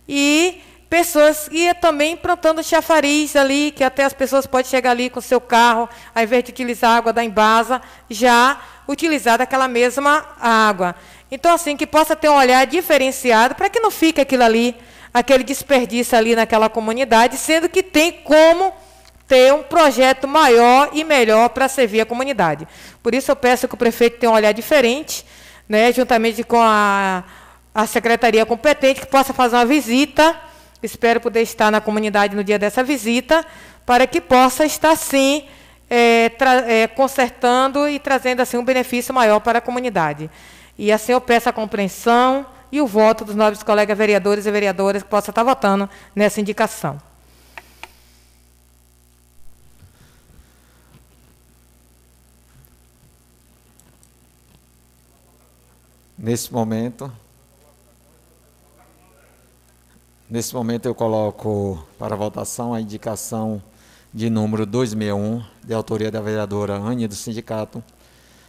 E 0.08 0.62
pessoas 0.88 1.48
e 1.50 1.72
também 1.74 2.16
plantando 2.16 2.62
chafariz 2.62 3.34
ali, 3.34 3.72
que 3.72 3.82
até 3.82 4.04
as 4.04 4.12
pessoas 4.12 4.46
podem 4.46 4.70
chegar 4.70 4.90
ali 4.90 5.10
com 5.10 5.20
seu 5.20 5.40
carro, 5.40 5.88
ao 6.14 6.22
invés 6.22 6.44
de 6.44 6.50
utilizar 6.50 6.90
a 6.90 6.96
água 6.98 7.12
da 7.12 7.24
embasa, 7.24 7.82
já 8.08 8.60
utilizar 8.86 9.40
aquela 9.40 9.66
mesma 9.66 10.24
água. 10.40 10.94
Então, 11.34 11.54
assim, 11.54 11.78
que 11.78 11.86
possa 11.86 12.14
ter 12.14 12.28
um 12.28 12.36
olhar 12.36 12.66
diferenciado 12.66 13.54
para 13.54 13.70
que 13.70 13.80
não 13.80 13.90
fique 13.90 14.20
aquilo 14.20 14.44
ali, 14.44 14.76
aquele 15.14 15.42
desperdício 15.42 16.16
ali 16.16 16.36
naquela 16.36 16.68
comunidade, 16.68 17.38
sendo 17.38 17.70
que 17.70 17.82
tem 17.82 18.12
como 18.12 18.70
ter 19.26 19.50
um 19.54 19.62
projeto 19.62 20.28
maior 20.28 20.90
e 20.92 21.02
melhor 21.02 21.48
para 21.48 21.68
servir 21.68 22.02
a 22.02 22.04
comunidade. 22.04 22.68
Por 23.02 23.14
isso 23.14 23.30
eu 23.30 23.36
peço 23.36 23.66
que 23.66 23.72
o 23.72 23.78
prefeito 23.78 24.18
tenha 24.18 24.30
um 24.30 24.34
olhar 24.34 24.52
diferente, 24.52 25.24
né, 25.66 25.90
juntamente 25.90 26.44
com 26.44 26.60
a, 26.60 27.24
a 27.74 27.86
secretaria 27.86 28.44
competente, 28.44 29.00
que 29.00 29.06
possa 29.06 29.32
fazer 29.32 29.56
uma 29.56 29.64
visita. 29.64 30.38
Espero 30.82 31.18
poder 31.18 31.40
estar 31.40 31.70
na 31.70 31.80
comunidade 31.80 32.36
no 32.36 32.44
dia 32.44 32.58
dessa 32.58 32.84
visita, 32.84 33.42
para 33.86 34.06
que 34.06 34.20
possa 34.20 34.66
estar, 34.66 34.94
sim, 34.96 35.44
é, 35.88 36.30
é, 36.66 36.86
consertando 36.88 37.88
e 37.88 37.98
trazendo 37.98 38.40
assim 38.40 38.58
um 38.58 38.64
benefício 38.64 39.14
maior 39.14 39.40
para 39.40 39.60
a 39.60 39.62
comunidade. 39.62 40.28
E 40.82 40.90
assim 40.90 41.12
eu 41.12 41.20
peço 41.20 41.48
a 41.48 41.52
compreensão 41.52 42.44
e 42.72 42.80
o 42.80 42.88
voto 42.88 43.24
dos 43.24 43.36
nobres 43.36 43.62
colegas 43.62 43.96
vereadores 43.96 44.46
e 44.46 44.50
vereadoras 44.50 45.00
que 45.00 45.08
possam 45.08 45.30
estar 45.30 45.44
votando 45.44 45.88
nessa 46.12 46.40
indicação. 46.40 47.00
Nesse 56.18 56.52
momento, 56.52 57.12
nesse 60.28 60.52
momento 60.52 60.86
eu 60.86 60.96
coloco 60.96 61.86
para 61.96 62.16
votação 62.16 62.74
a 62.74 62.80
indicação 62.80 63.62
de 64.12 64.28
número 64.28 64.66
261, 64.66 65.44
de 65.62 65.74
autoria 65.74 66.10
da 66.10 66.20
vereadora 66.20 66.74
Ania 66.74 67.06
do 67.06 67.14
sindicato, 67.14 67.80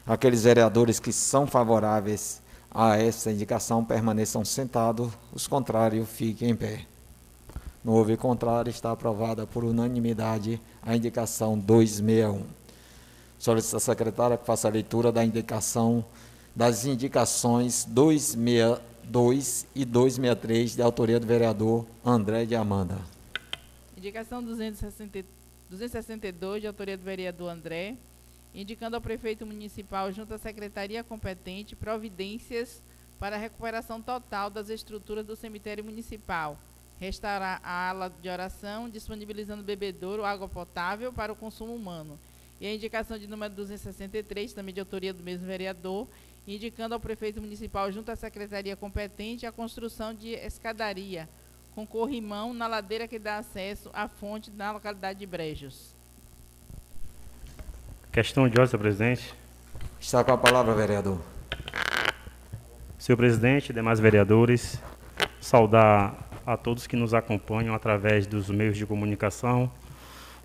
Aqueles 0.06 0.44
vereadores 0.44 1.00
que 1.00 1.14
são 1.14 1.48
favoráveis 1.48 2.42
a 2.70 2.98
essa 2.98 3.32
indicação 3.32 3.86
permaneçam 3.86 4.44
sentados, 4.44 5.14
os 5.32 5.48
contrários 5.48 6.10
fiquem 6.10 6.50
em 6.50 6.56
pé. 6.56 6.86
Não 7.84 7.94
houve 7.94 8.18
contrário, 8.18 8.70
está 8.70 8.92
aprovada 8.92 9.48
por 9.48 9.64
unanimidade 9.64 10.60
a 10.82 10.94
indicação 10.96 11.58
261. 11.58 12.44
Solicito 13.40 13.78
à 13.78 13.80
secretária 13.80 14.38
que 14.38 14.46
faça 14.46 14.68
a 14.68 14.72
leitura 14.72 15.12
da 15.12 15.24
indicação 15.24 16.04
das 16.56 16.86
indicações 16.86 17.86
262 17.86 19.66
e 19.74 19.86
263 19.86 20.76
de 20.76 20.82
autoria 20.82 21.20
do 21.20 21.28
vereador 21.28 21.86
André 22.06 22.46
de 22.46 22.56
Amanda. 22.56 22.98
Indicação 23.98 24.44
262 24.44 26.62
de 26.62 26.68
autoria 26.68 26.98
do 26.98 27.04
vereador 27.04 27.50
André 27.50 27.96
indicando 28.54 28.96
ao 28.96 29.02
prefeito 29.02 29.46
municipal, 29.46 30.12
junto 30.12 30.34
à 30.34 30.38
secretaria 30.38 31.04
competente, 31.04 31.76
providências 31.76 32.82
para 33.20 33.36
a 33.36 33.40
recuperação 33.40 34.02
total 34.02 34.50
das 34.50 34.70
estruturas 34.70 35.26
do 35.26 35.36
cemitério 35.36 35.84
municipal, 35.84 36.60
restaurar 37.00 37.60
a 37.64 37.90
ala 37.90 38.14
de 38.22 38.30
oração, 38.30 38.90
disponibilizando 38.90 39.64
bebedouro, 39.64 40.26
água 40.26 40.48
potável 40.48 41.12
para 41.12 41.32
o 41.32 41.36
consumo 41.36 41.74
humano. 41.74 42.20
E 42.60 42.68
a 42.68 42.74
indicação 42.74 43.18
de 43.18 43.28
número 43.28 43.54
263, 43.54 44.54
também 44.54 44.74
de 44.74 44.80
autoria 44.80 45.14
do 45.14 45.24
mesmo 45.24 45.46
vereador, 45.46 46.08
indicando 46.48 46.94
ao 46.94 47.00
prefeito 47.00 47.42
municipal, 47.42 47.92
junto 47.92 48.12
à 48.12 48.16
secretaria 48.16 48.76
competente, 48.76 49.46
a 49.46 49.52
construção 49.52 50.14
de 50.14 50.30
escadaria 50.30 51.28
com 51.74 51.88
corrimão 51.88 52.54
na 52.54 52.68
ladeira 52.68 53.08
que 53.08 53.18
dá 53.18 53.38
acesso 53.38 53.90
à 53.94 54.08
fonte 54.08 54.52
na 54.52 54.72
localidade 54.72 55.20
de 55.20 55.26
Brejos. 55.26 55.96
Questão 58.14 58.48
de 58.48 58.60
ordem, 58.60 58.68
senhor 58.68 58.80
presidente. 58.80 59.34
Está 60.00 60.24
com 60.24 60.34
a 60.34 60.38
palavra, 60.38 60.76
vereador. 60.76 61.20
Senhor 62.96 63.18
presidente, 63.18 63.74
demais 63.74 64.00
vereadores, 64.00 64.80
saudar 65.42 66.30
a 66.46 66.56
todos 66.56 66.86
que 66.86 66.96
nos 66.96 67.16
acompanham 67.16 67.74
através 67.74 68.28
dos 68.28 68.52
meios 68.52 68.78
de 68.78 68.86
comunicação. 68.86 69.72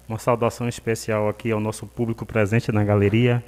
Uma 0.08 0.18
saudação 0.18 0.66
especial 0.66 1.28
aqui 1.28 1.50
ao 1.50 1.60
nosso 1.60 1.86
público 1.86 2.24
presente 2.24 2.72
na 2.72 2.82
galeria. 2.82 3.44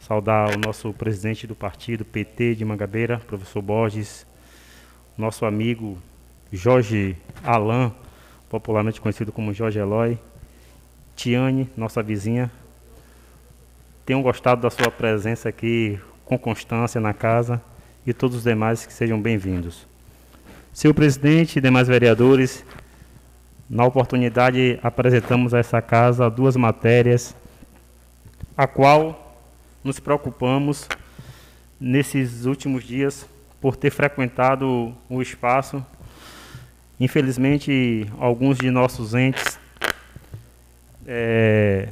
Saudar 0.00 0.56
o 0.56 0.58
nosso 0.58 0.94
presidente 0.94 1.46
do 1.46 1.54
partido 1.54 2.02
PT 2.02 2.54
de 2.54 2.64
Mangabeira, 2.64 3.18
professor 3.26 3.60
Borges, 3.60 4.26
nosso 5.18 5.44
amigo 5.44 5.98
Jorge 6.50 7.14
Alain, 7.42 7.92
popularmente 8.48 9.02
conhecido 9.02 9.30
como 9.30 9.52
Jorge 9.52 9.78
Eloy, 9.78 10.18
Tiane, 11.14 11.68
nossa 11.76 12.02
vizinha, 12.02 12.50
tenham 14.04 14.22
gostado 14.22 14.60
da 14.60 14.70
sua 14.70 14.90
presença 14.90 15.48
aqui 15.48 15.98
com 16.24 16.38
constância 16.38 17.00
na 17.00 17.14
casa 17.14 17.60
e 18.06 18.12
todos 18.12 18.38
os 18.38 18.42
demais 18.44 18.84
que 18.84 18.92
sejam 18.92 19.20
bem-vindos. 19.20 19.86
Senhor 20.72 20.92
presidente 20.92 21.56
e 21.56 21.62
demais 21.62 21.88
vereadores, 21.88 22.64
na 23.68 23.84
oportunidade 23.84 24.78
apresentamos 24.82 25.54
a 25.54 25.58
essa 25.58 25.80
casa 25.80 26.28
duas 26.28 26.54
matérias, 26.54 27.34
a 28.56 28.66
qual 28.66 29.38
nos 29.82 29.98
preocupamos 29.98 30.86
nesses 31.80 32.44
últimos 32.44 32.84
dias 32.84 33.26
por 33.60 33.74
ter 33.74 33.90
frequentado 33.90 34.94
o 35.08 35.22
espaço. 35.22 35.84
Infelizmente, 37.00 38.06
alguns 38.18 38.58
de 38.58 38.70
nossos 38.70 39.14
entes 39.14 39.58
é, 41.06 41.88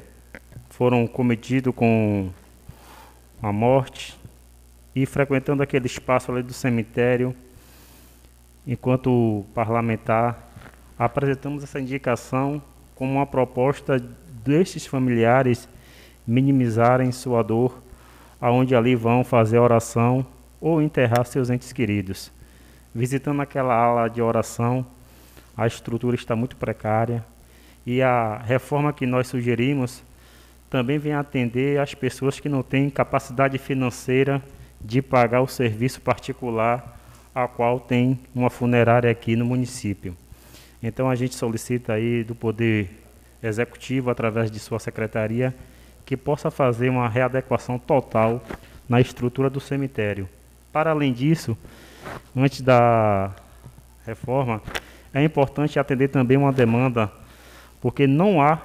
foram 0.73 1.07
cometidos 1.07 1.75
com 1.75 2.31
a 3.43 3.53
morte 3.53 4.19
e 4.97 5.05
frequentando 5.05 5.63
aquele 5.63 5.87
espaço 5.87 6.33
ali 6.33 6.43
do 6.43 6.55
cemitério, 6.55 7.37
enquanto 8.67 9.45
parlamentar, 9.55 10.51
apresentamos 10.99 11.63
essa 11.63 11.79
indicação 11.79 12.63
como 12.95 13.13
uma 13.13 13.27
proposta 13.27 13.99
destes 14.45 14.87
familiares 14.87 15.69
minimizarem 16.27 17.13
sua 17.13 17.43
dor, 17.43 17.79
aonde 18.41 18.75
ali 18.75 18.95
vão 18.95 19.23
fazer 19.23 19.59
oração 19.59 20.25
ou 20.59 20.81
enterrar 20.81 21.27
seus 21.27 21.51
entes 21.51 21.71
queridos. 21.73 22.33
Visitando 22.95 23.43
aquela 23.43 23.75
ala 23.75 24.09
de 24.09 24.23
oração, 24.23 24.87
a 25.55 25.67
estrutura 25.67 26.17
está 26.17 26.35
muito 26.35 26.57
precária 26.57 27.23
e 27.85 28.01
a 28.01 28.39
reforma 28.39 28.93
que 28.93 29.05
nós 29.05 29.27
sugerimos 29.27 30.03
também 30.73 30.97
vem 30.97 31.13
atender 31.13 31.79
as 31.79 31.93
pessoas 31.93 32.41
que 32.41 32.49
não 32.49 32.63
têm 32.63 32.89
capacidade 32.89 33.59
financeira 33.59 34.43
de 34.81 35.03
pagar 35.03 35.43
o 35.43 35.47
serviço 35.47 36.01
particular 36.01 36.99
a 37.35 37.47
qual 37.47 37.79
tem 37.79 38.19
uma 38.35 38.49
funerária 38.49 39.11
aqui 39.11 39.37
no 39.37 39.45
município. 39.45 40.17
Então 40.83 41.11
a 41.11 41.15
gente 41.15 41.35
solicita 41.35 41.93
aí 41.93 42.25
do 42.25 42.35
Poder 42.35 42.89
Executivo, 43.43 44.09
através 44.09 44.51
de 44.51 44.59
sua 44.59 44.79
secretaria, 44.79 45.55
que 46.07 46.17
possa 46.17 46.51
fazer 46.51 46.89
uma 46.89 47.07
readequação 47.07 47.79
total 47.79 48.43
na 48.89 48.99
estrutura 48.99 49.51
do 49.51 49.61
cemitério. 49.61 50.27
Para 50.73 50.93
além 50.93 51.13
disso, 51.13 51.55
antes 52.35 52.63
da 52.63 53.31
reforma, 54.07 54.63
é 55.13 55.23
importante 55.23 55.79
atender 55.79 56.09
também 56.09 56.39
uma 56.39 56.51
demanda, 56.51 57.13
porque 57.79 58.07
não 58.07 58.41
há 58.41 58.59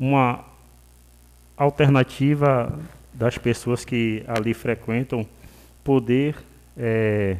uma 0.00 0.53
alternativa 1.56 2.78
das 3.12 3.38
pessoas 3.38 3.84
que 3.84 4.24
ali 4.26 4.52
frequentam 4.52 5.26
poder 5.84 6.36
é, 6.76 7.36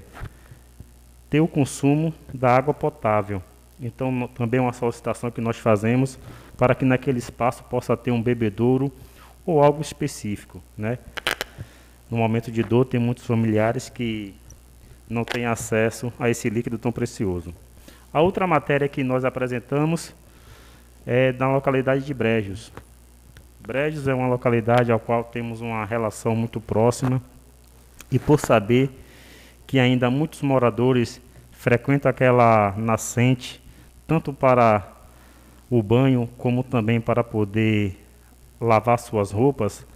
ter 1.29 1.41
o 1.41 1.49
consumo 1.49 2.15
da 2.33 2.55
água 2.55 2.73
potável. 2.73 3.43
Então, 3.81 4.29
também 4.35 4.59
é 4.59 4.63
uma 4.63 4.73
solicitação 4.73 5.31
que 5.31 5.41
nós 5.41 5.59
fazemos 5.59 6.19
para 6.57 6.75
que 6.75 6.85
naquele 6.85 7.19
espaço 7.19 7.65
possa 7.65 7.97
ter 7.97 8.13
um 8.13 8.23
bebedouro 8.23 8.93
ou 9.45 9.63
algo 9.63 9.83
específico. 9.83 10.63
Né? 10.79 10.99
No 12.11 12.19
momento 12.19 12.53
de 12.53 12.63
dor, 12.63 12.85
tem 12.85 13.01
muitos 13.01 13.27
familiares 13.27 13.89
que 13.89 14.35
não 15.09 15.25
têm 15.25 15.45
acesso 15.45 16.13
a 16.19 16.31
esse 16.31 16.49
líquido 16.49 16.79
tão 16.79 16.93
precioso. 16.93 17.53
A 18.13 18.21
outra 18.21 18.47
matéria 18.47 18.89
que 18.89 19.03
nós 19.03 19.25
apresentamos 19.25 20.15
é 21.05 21.33
na 21.33 21.53
localidade 21.53 22.05
de 22.05 22.15
Brejos. 22.15 22.73
Brejos 23.67 24.07
é 24.07 24.13
uma 24.13 24.29
localidade 24.29 24.93
ao 24.93 25.01
qual 25.01 25.25
temos 25.25 25.63
uma 25.63 25.87
relação 25.87 26.37
muito 26.37 26.61
próxima 26.61 27.23
e 28.13 28.19
por 28.19 28.39
saber 28.39 28.91
que 29.67 29.79
ainda 29.79 30.11
muitos 30.11 30.43
moradores 30.43 31.19
frequentam 31.51 32.11
aquela 32.11 32.75
nascente 32.77 33.63
tanto 34.07 34.35
para 34.35 34.87
o 35.71 35.83
banho 35.83 36.29
como 36.37 36.63
também 36.63 37.01
para 37.01 37.25
poder 37.25 37.99
lavar 38.61 38.99
suas 38.99 39.31
roupas, 39.31 39.87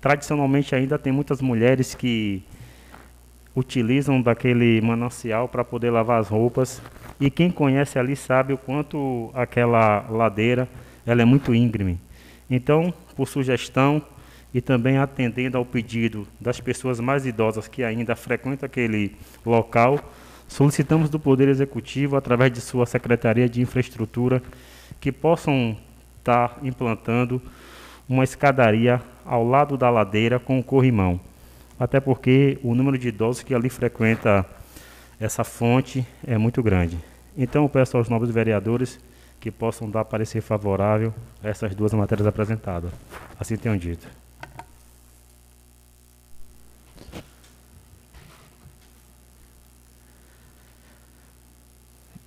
tradicionalmente 0.00 0.74
ainda 0.74 0.98
tem 0.98 1.12
muitas 1.12 1.40
mulheres 1.40 1.94
que 1.94 2.42
utilizam 3.54 4.20
daquele 4.20 4.80
manancial 4.80 5.46
para 5.46 5.62
poder 5.62 5.90
lavar 5.90 6.18
as 6.18 6.26
roupas 6.26 6.82
e 7.20 7.30
quem 7.30 7.52
conhece 7.52 8.00
ali 8.00 8.16
sabe 8.16 8.52
o 8.52 8.58
quanto 8.58 9.30
aquela 9.32 10.04
ladeira 10.10 10.68
ela 11.06 11.22
é 11.22 11.24
muito 11.24 11.54
íngreme. 11.54 12.00
Então, 12.50 12.92
por 13.12 13.28
sugestão 13.28 14.02
e 14.54 14.60
também 14.60 14.98
atendendo 14.98 15.56
ao 15.56 15.64
pedido 15.64 16.26
das 16.40 16.60
pessoas 16.60 17.00
mais 17.00 17.24
idosas 17.26 17.68
que 17.68 17.82
ainda 17.82 18.14
frequentam 18.14 18.66
aquele 18.66 19.16
local, 19.44 19.98
solicitamos 20.46 21.08
do 21.08 21.18
Poder 21.18 21.48
Executivo, 21.48 22.16
através 22.16 22.52
de 22.52 22.60
sua 22.60 22.84
Secretaria 22.84 23.48
de 23.48 23.62
Infraestrutura, 23.62 24.42
que 25.00 25.10
possam 25.10 25.76
estar 26.18 26.58
implantando 26.62 27.40
uma 28.08 28.24
escadaria 28.24 29.00
ao 29.24 29.46
lado 29.46 29.76
da 29.76 29.88
ladeira 29.88 30.38
com 30.38 30.58
o 30.58 30.62
corrimão. 30.62 31.18
Até 31.80 31.98
porque 31.98 32.58
o 32.62 32.74
número 32.74 32.98
de 32.98 33.08
idosos 33.08 33.42
que 33.42 33.54
ali 33.54 33.70
frequenta 33.70 34.44
essa 35.18 35.42
fonte 35.44 36.06
é 36.26 36.36
muito 36.36 36.62
grande. 36.62 36.98
Então, 37.36 37.62
eu 37.62 37.68
peço 37.68 37.96
aos 37.96 38.08
nobres 38.08 38.32
vereadores 38.32 39.00
que 39.42 39.50
possam 39.50 39.90
dar 39.90 40.04
parecer 40.04 40.40
favorável 40.40 41.12
a 41.42 41.48
essas 41.48 41.74
duas 41.74 41.92
matérias 41.92 42.28
apresentadas. 42.28 42.92
Assim 43.40 43.56
tenham 43.56 43.76
dito. 43.76 44.06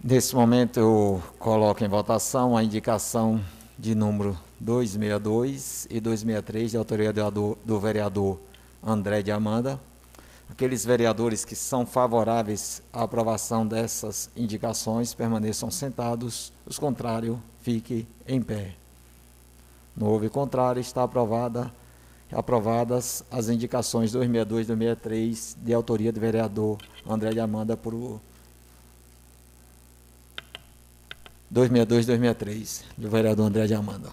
Nesse 0.03 0.35
momento 0.35 0.77
eu 0.77 1.23
coloco 1.39 1.81
em 1.85 1.87
votação 1.87 2.55
a 2.57 2.61
indicação 2.61 3.41
de 3.79 3.95
número 3.95 4.37
262 4.59 5.87
e 5.89 6.01
263 6.01 6.71
de 6.71 6.77
autoria 6.77 7.13
do, 7.13 7.57
do 7.63 7.79
vereador 7.79 8.37
André 8.83 9.21
de 9.21 9.31
Amanda. 9.31 9.79
Aqueles 10.49 10.85
vereadores 10.85 11.43
que 11.43 11.55
são 11.55 11.85
favoráveis 11.85 12.81
à 12.93 13.03
aprovação 13.03 13.65
dessas 13.65 14.29
indicações 14.35 15.13
permaneçam 15.13 15.71
sentados, 15.71 16.53
os 16.65 16.77
contrários, 16.77 17.37
fiquem 17.61 18.07
em 18.27 18.41
pé. 18.41 18.75
Não 19.97 20.07
houve 20.07 20.29
contrário, 20.29 20.79
está 20.79 21.03
aprovada, 21.03 21.71
aprovadas 22.31 23.23
as 23.31 23.49
indicações 23.49 24.11
262 24.11 24.65
e 24.65 24.67
263 24.67 25.57
de 25.61 25.73
autoria 25.73 26.11
do 26.11 26.19
vereador 26.19 26.77
André 27.07 27.31
de 27.31 27.39
Amanda 27.39 27.75
por 27.75 27.93
262 31.49 32.03
e 32.03 32.07
263 32.07 32.83
do 32.97 33.09
vereador 33.09 33.47
André 33.47 33.65
de 33.67 33.73
Amanda. 33.73 34.09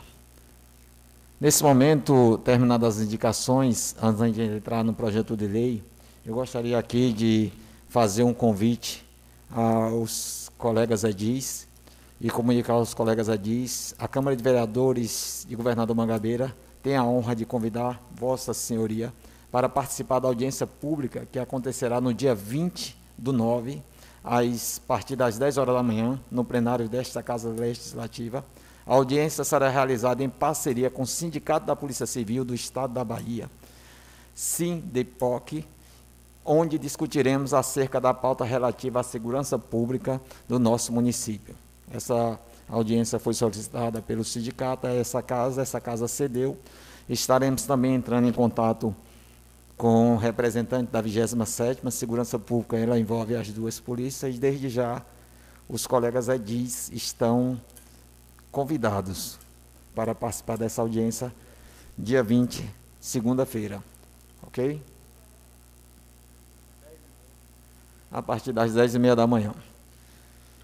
Nesse 1.41 1.64
momento, 1.64 2.39
terminadas 2.45 2.99
as 2.99 3.05
indicações, 3.05 3.97
antes 4.01 4.35
de 4.35 4.43
entrar 4.43 4.85
no 4.85 4.95
projeto 4.95 5.37
de 5.37 5.49
lei, 5.49 5.83
eu 6.25 6.35
gostaria 6.35 6.79
aqui 6.79 7.12
de 7.12 7.53
fazer 7.89 8.23
um 8.23 8.33
convite 8.33 9.05
aos 9.51 10.53
colegas 10.57 11.03
edis 11.03 11.66
e 12.20 12.31
comunicar 12.31 12.75
aos 12.75 12.95
colegas 12.95 13.29
edis. 13.29 13.93
A 13.99 14.07
Câmara 14.07 14.37
de 14.37 14.43
Vereadores 14.43 15.45
de 15.49 15.57
Governador 15.57 15.97
Mangabeira 15.97 16.55
tenho 16.81 17.01
a 17.01 17.05
honra 17.05 17.35
de 17.35 17.45
convidar 17.45 18.01
Vossa 18.14 18.55
Senhoria 18.55 19.12
para 19.51 19.68
participar 19.68 20.20
da 20.20 20.29
audiência 20.29 20.64
pública 20.64 21.27
que 21.31 21.41
acontecerá 21.41 22.01
no 22.01 22.14
dia 22.14 22.37
20 22.37 22.97
do 23.18 23.33
9, 23.33 23.83
às 24.23 24.79
partir 24.79 25.16
das 25.16 25.39
10 25.39 25.59
horas 25.59 25.75
da 25.75 25.83
manhã, 25.83 26.20
no 26.31 26.45
plenário 26.45 26.89
desta 26.89 27.20
Casa 27.20 27.51
Legislativa. 27.51 28.45
A 28.87 28.95
audiência 28.95 29.43
será 29.43 29.68
realizada 29.68 30.23
em 30.23 30.29
parceria 30.29 30.89
com 30.89 31.03
o 31.03 31.07
Sindicato 31.07 31.66
da 31.66 31.75
Polícia 31.75 32.07
Civil 32.07 32.45
do 32.45 32.55
Estado 32.55 32.95
da 32.95 33.05
Bahia, 33.05 33.51
SINDEPOC, 34.35 35.66
onde 36.45 36.78
discutiremos 36.78 37.55
acerca 37.55 38.01
da 38.01 38.12
pauta 38.12 38.45
relativa 38.45 39.01
à 39.01 39.03
segurança 39.03 39.59
pública 39.59 40.20
do 40.49 40.59
nosso 40.59 40.93
município. 40.93 41.55
Essa 41.90 42.38
audiência 42.68 43.18
foi 43.18 43.34
solicitada 43.34 44.01
pelo 44.03 44.24
sindicato, 44.24 44.86
essa 44.86 45.22
casa, 45.22 45.62
essa 45.62 45.80
casa 45.80 46.09
cedeu. 46.09 46.59
Estaremos 47.09 47.64
também 47.64 47.95
entrando 47.95 48.28
em 48.28 48.32
contato 48.32 48.95
com 49.76 50.14
o 50.14 50.16
representante 50.16 50.90
da 50.93 51.03
27ª 51.03 51.90
Segurança 51.90 52.38
Pública, 52.38 52.76
ela 52.76 52.99
envolve 52.99 53.34
as 53.34 53.49
duas 53.49 53.80
polícias, 53.80 54.34
e 54.34 54.38
desde 54.38 54.68
já 54.68 55.03
os 55.68 55.86
colegas 55.86 56.28
edis 56.28 56.88
estão 56.93 57.61
convidados 58.51 59.38
para 59.95 60.14
participar 60.14 60.57
dessa 60.57 60.82
audiência 60.82 61.32
dia 61.99 62.22
20, 62.22 62.64
segunda-feira. 63.01 63.82
Ok? 64.43 64.80
A 68.13 68.21
partir 68.23 68.53
das 68.53 68.75
10 68.75 68.95
e 68.95 68.99
meia 68.99 69.17
da 69.17 69.27
manhã. 69.27 69.55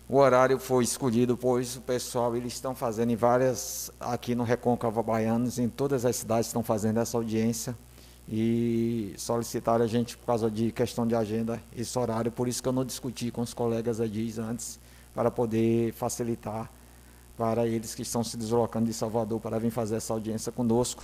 O 0.07 0.17
horário 0.17 0.59
foi 0.59 0.85
escolhido, 0.85 1.37
pois 1.37 1.77
o 1.77 1.81
pessoal, 1.81 2.37
eles 2.37 2.53
estão 2.53 2.75
fazendo 2.75 3.11
em 3.11 3.17
várias, 3.17 3.91
aqui 3.99 4.35
no 4.35 4.45
Recôncavo 4.45 5.03
Baianos, 5.03 5.59
em 5.59 5.69
todas 5.69 6.05
as 6.05 6.17
cidades 6.17 6.47
estão 6.47 6.63
fazendo 6.63 6.99
essa 6.99 7.17
audiência 7.17 7.75
e 8.27 9.15
solicitaram 9.17 9.85
a 9.85 9.89
gente 9.89 10.17
por 10.17 10.27
causa 10.27 10.51
de 10.51 10.71
questão 10.73 11.07
de 11.07 11.15
agenda 11.15 11.63
esse 11.75 11.99
horário, 11.99 12.31
por 12.31 12.49
isso 12.49 12.63
que 12.63 12.69
eu 12.69 12.73
não 12.73 12.85
discuti 12.85 13.31
com 13.31 13.41
os 13.41 13.55
colegas 13.55 14.01
edis 14.01 14.39
antes, 14.39 14.79
para 15.15 15.31
poder 15.31 15.93
facilitar 15.95 16.71
para 17.37 17.67
eles 17.67 17.95
que 17.95 18.03
estão 18.03 18.23
se 18.23 18.37
deslocando 18.37 18.87
de 18.87 18.93
Salvador 18.93 19.41
para 19.41 19.59
vir 19.59 19.71
fazer 19.71 19.97
essa 19.97 20.13
audiência 20.13 20.53
conosco. 20.53 21.03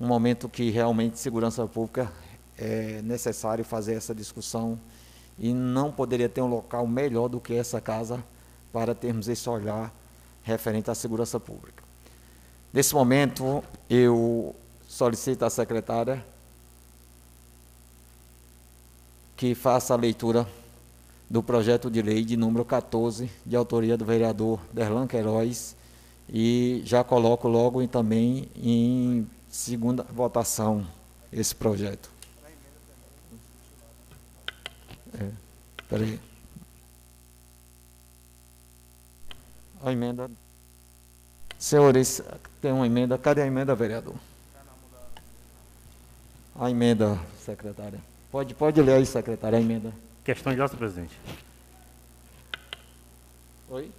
Um 0.00 0.06
momento 0.06 0.48
que 0.48 0.70
realmente 0.70 1.18
segurança 1.18 1.66
pública 1.66 2.12
é 2.56 3.00
necessário 3.02 3.64
fazer 3.64 3.94
essa 3.94 4.14
discussão 4.14 4.78
e 5.38 5.52
não 5.52 5.90
poderia 5.90 6.28
ter 6.28 6.40
um 6.40 6.48
local 6.48 6.86
melhor 6.86 7.28
do 7.28 7.40
que 7.40 7.54
essa 7.54 7.80
casa 7.80 8.22
para 8.72 8.94
termos 8.94 9.28
esse 9.28 9.48
olhar 9.48 9.92
referente 10.42 10.90
à 10.90 10.94
segurança 10.94 11.40
pública. 11.40 11.82
Nesse 12.72 12.94
momento, 12.94 13.62
eu 13.88 14.54
solicito 14.86 15.44
à 15.44 15.50
secretária 15.50 16.24
que 19.36 19.54
faça 19.54 19.94
a 19.94 19.96
leitura 19.96 20.46
do 21.28 21.42
projeto 21.42 21.90
de 21.90 22.02
lei 22.02 22.24
de 22.24 22.36
número 22.36 22.64
14, 22.64 23.30
de 23.44 23.56
autoria 23.56 23.96
do 23.96 24.04
vereador 24.04 24.60
Derlan 24.72 25.06
Queiroz, 25.06 25.74
e 26.28 26.82
já 26.84 27.02
coloco 27.02 27.48
logo 27.48 27.86
também 27.88 28.48
em 28.56 29.26
segunda 29.50 30.02
votação 30.04 30.86
esse 31.32 31.54
projeto. 31.54 32.13
É, 35.20 35.30
peraí. 35.88 36.20
A 39.82 39.92
emenda. 39.92 40.30
Senhores, 41.58 42.22
tem 42.60 42.72
uma 42.72 42.86
emenda. 42.86 43.16
Cadê 43.18 43.42
a 43.42 43.46
emenda, 43.46 43.74
vereador? 43.74 44.14
A 46.56 46.70
emenda, 46.70 47.18
secretária. 47.38 48.00
Pode, 48.30 48.54
pode 48.54 48.80
ler 48.80 48.94
aí, 48.94 49.06
secretária, 49.06 49.58
a 49.58 49.60
emenda. 49.60 49.92
Questão 50.24 50.54
de 50.54 50.60
ordem, 50.60 50.78
presidente. 50.78 51.18
Oi? 53.68 53.90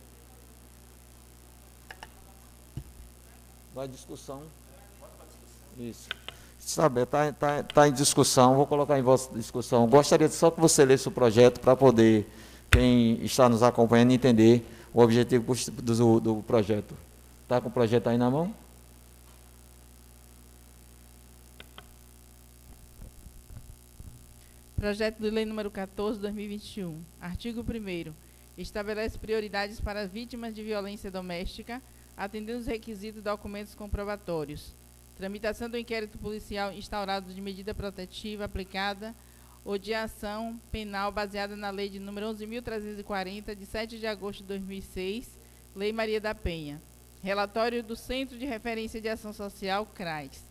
Vai 3.74 3.88
discussão. 3.88 4.41
Isso. 5.78 6.09
Está 6.66 6.89
tá, 7.32 7.61
tá 7.61 7.88
em 7.88 7.93
discussão, 7.93 8.55
vou 8.55 8.66
colocar 8.66 8.97
em 8.97 9.03
vossa 9.03 9.32
discussão. 9.36 9.88
Gostaria 9.88 10.28
só 10.30 10.49
que 10.49 10.59
você 10.59 10.84
lesse 10.84 11.07
o 11.07 11.11
projeto 11.11 11.59
para 11.59 11.76
poder, 11.76 12.28
quem 12.72 13.24
está 13.24 13.47
nos 13.47 13.61
acompanhando, 13.61 14.11
entender 14.11 14.66
o 14.91 14.99
objetivo 14.99 15.53
do, 15.84 16.20
do 16.20 16.36
projeto. 16.41 16.95
Está 17.43 17.61
com 17.61 17.70
o 17.70 17.72
projeto 17.72 18.07
aí 18.07 18.18
na 18.18 18.32
mão? 18.32 18.51
Projeto 24.76 25.20
de 25.20 25.30
Lei 25.30 25.45
número 25.45 25.70
14, 25.70 26.20
2021. 26.20 26.99
Artigo 27.22 27.61
1 27.61 28.11
Estabelece 28.57 29.20
prioridades 29.20 29.80
para 29.80 30.07
vítimas 30.07 30.55
de 30.55 30.63
violência 30.63 31.11
doméstica, 31.11 31.80
atendendo 32.18 32.57
os 32.57 32.66
requisitos 32.66 33.22
de 33.22 33.22
documentos 33.22 33.76
comprobatórios. 33.76 34.74
Tramitação 35.18 35.70
do 35.70 35.78
inquérito 35.78 36.18
policial 36.18 36.74
instaurado 36.74 37.34
de 37.34 37.39
medida 37.39 37.74
protetiva 37.74 38.43
aplicada 38.43 39.16
ou 39.63 39.78
de 39.78 39.93
ação 39.93 40.59
penal 40.72 41.11
baseada 41.11 41.55
na 41.55 41.70
lei 41.70 41.89
de 41.89 41.99
número 41.99 42.28
11.340, 42.28 43.55
de 43.55 43.66
7 43.66 43.97
de 43.97 44.05
agosto 44.05 44.41
de 44.41 44.47
2006, 44.47 45.39
Lei 45.74 45.93
Maria 45.93 46.20
da 46.20 46.36
Penha. 46.36 46.82
Relatório 47.24 47.82
do 47.82 47.95
Centro 47.95 48.38
de 48.38 48.45
Referência 48.45 49.01
de 49.01 49.09
Ação 49.09 49.34
Social, 49.34 49.86
CRAS. 49.86 50.43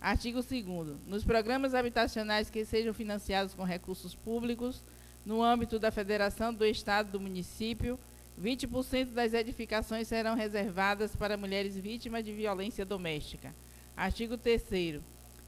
Artigo 0.00 0.40
2 0.40 0.64
Nos 1.06 1.24
programas 1.24 1.74
habitacionais 1.74 2.48
que 2.48 2.64
sejam 2.64 2.94
financiados 2.94 3.54
com 3.54 3.64
recursos 3.64 4.14
públicos, 4.14 4.82
no 5.26 5.42
âmbito 5.42 5.78
da 5.78 5.90
federação, 5.90 6.54
do 6.54 6.64
estado, 6.64 7.12
do 7.12 7.20
município, 7.20 7.98
20% 8.40 9.12
das 9.12 9.34
edificações 9.34 10.08
serão 10.08 10.34
reservadas 10.34 11.14
para 11.14 11.36
mulheres 11.36 11.76
vítimas 11.76 12.24
de 12.24 12.32
violência 12.32 12.84
doméstica. 12.84 13.52
Artigo 13.96 14.36
3 14.36 15.00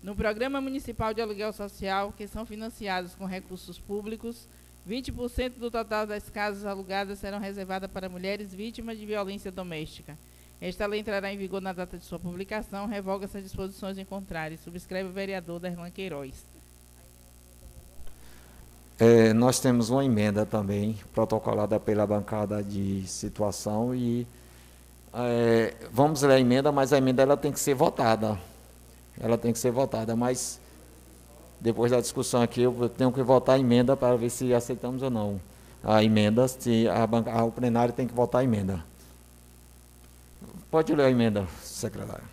No 0.03 0.15
Programa 0.15 0.61
Municipal 0.61 1.15
de 1.15 1.21
Aluguel 1.21 1.53
Social, 1.53 2.13
que 2.13 2.27
são 2.27 2.45
financiados 2.45 3.15
com 3.15 3.25
recursos 3.25 3.79
públicos, 3.79 4.49
20% 4.89 5.59
do 5.59 5.71
total 5.71 6.07
das 6.07 6.29
casas 6.29 6.67
alugadas 6.67 7.19
serão 7.19 7.39
reservadas 7.39 7.91
para 7.91 8.09
mulheres 8.09 8.55
vítimas 8.55 8.99
de 8.99 9.07
violência 9.07 9.51
doméstica. 9.51 10.19
Esta 10.61 10.87
lei 10.87 11.01
entrará 11.01 11.33
em 11.33 11.39
vigor 11.39 11.61
na 11.61 11.73
data 11.73 11.99
de 11.99 12.05
sua 12.05 12.19
publicação, 12.19 12.87
revoga 12.87 13.25
essas 13.25 13.43
disposições 13.43 13.99
em 13.99 14.05
contrário. 14.05 14.59
Subscreve 14.59 15.09
o 15.09 15.13
vereador 15.13 15.59
Derlan 15.59 15.91
Queiroz. 15.91 16.45
É, 18.99 19.33
nós 19.33 19.59
temos 19.59 19.91
uma 19.91 20.05
emenda 20.05 20.47
também, 20.47 20.97
protocolada 21.13 21.81
pela 21.81 22.07
bancada 22.07 22.63
de 22.63 23.07
situação 23.09 23.95
e 23.95 24.27
é, 25.15 25.75
vamos 25.93 26.23
ler 26.23 26.35
a 26.35 26.41
emenda, 26.41 26.73
mas 26.73 26.93
a 26.93 26.99
emenda 26.99 27.23
ela 27.23 27.37
tem 27.37 27.53
que 27.53 27.61
ser 27.61 27.75
votada. 27.75 28.39
Ela 29.21 29.39
tem 29.39 29.53
que 29.53 29.59
ser 29.59 29.71
votada, 29.71 30.17
mas 30.17 30.61
depois 31.61 31.93
da 31.93 32.01
discussão 32.01 32.43
aqui 32.43 32.63
eu 32.63 32.89
tenho 32.89 33.13
que 33.13 33.23
votar 33.23 33.57
a 33.57 33.59
emenda 33.59 33.97
para 33.97 34.17
ver 34.17 34.31
se 34.31 34.53
aceitamos 34.53 35.03
ou 35.03 35.11
não 35.11 35.41
a 35.85 36.03
emenda, 36.03 36.49
se 36.49 36.89
a 36.89 37.07
banca, 37.07 37.45
o 37.45 37.53
plenário 37.53 37.93
tem 37.93 38.07
que 38.07 38.15
votar 38.15 38.41
a 38.41 38.45
emenda. 38.45 38.85
Pode 40.71 40.95
ler 40.95 41.05
a 41.05 41.11
emenda, 41.11 41.47
secretário. 41.63 42.25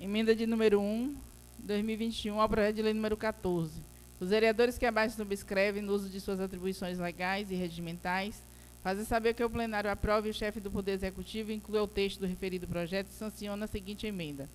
Emenda 0.00 0.34
de 0.34 0.46
número 0.46 0.80
1, 0.80 1.14
2021, 1.58 2.40
ao 2.40 2.48
projeto 2.48 2.76
de 2.76 2.82
lei 2.82 2.94
número 2.94 3.16
14. 3.16 3.72
Os 4.20 4.30
vereadores 4.30 4.78
que 4.78 4.86
abaixo 4.86 5.16
subscrevem, 5.16 5.82
no 5.82 5.92
uso 5.92 6.08
de 6.08 6.20
suas 6.20 6.40
atribuições 6.40 6.98
legais 6.98 7.50
e 7.50 7.54
regimentais, 7.56 8.40
Fazer 8.82 9.04
saber 9.04 9.34
que 9.34 9.44
o 9.44 9.50
plenário 9.50 9.90
aprove 9.90 10.28
e 10.28 10.30
o 10.32 10.34
chefe 10.34 10.58
do 10.58 10.70
Poder 10.70 10.92
Executivo 10.92 11.52
inclui 11.52 11.78
o 11.78 11.86
texto 11.86 12.18
do 12.18 12.26
referido 12.26 12.66
projeto 12.66 13.06
e 13.08 13.14
sanciona 13.14 13.64
a 13.64 13.68
seguinte 13.68 14.06
emenda. 14.06 14.48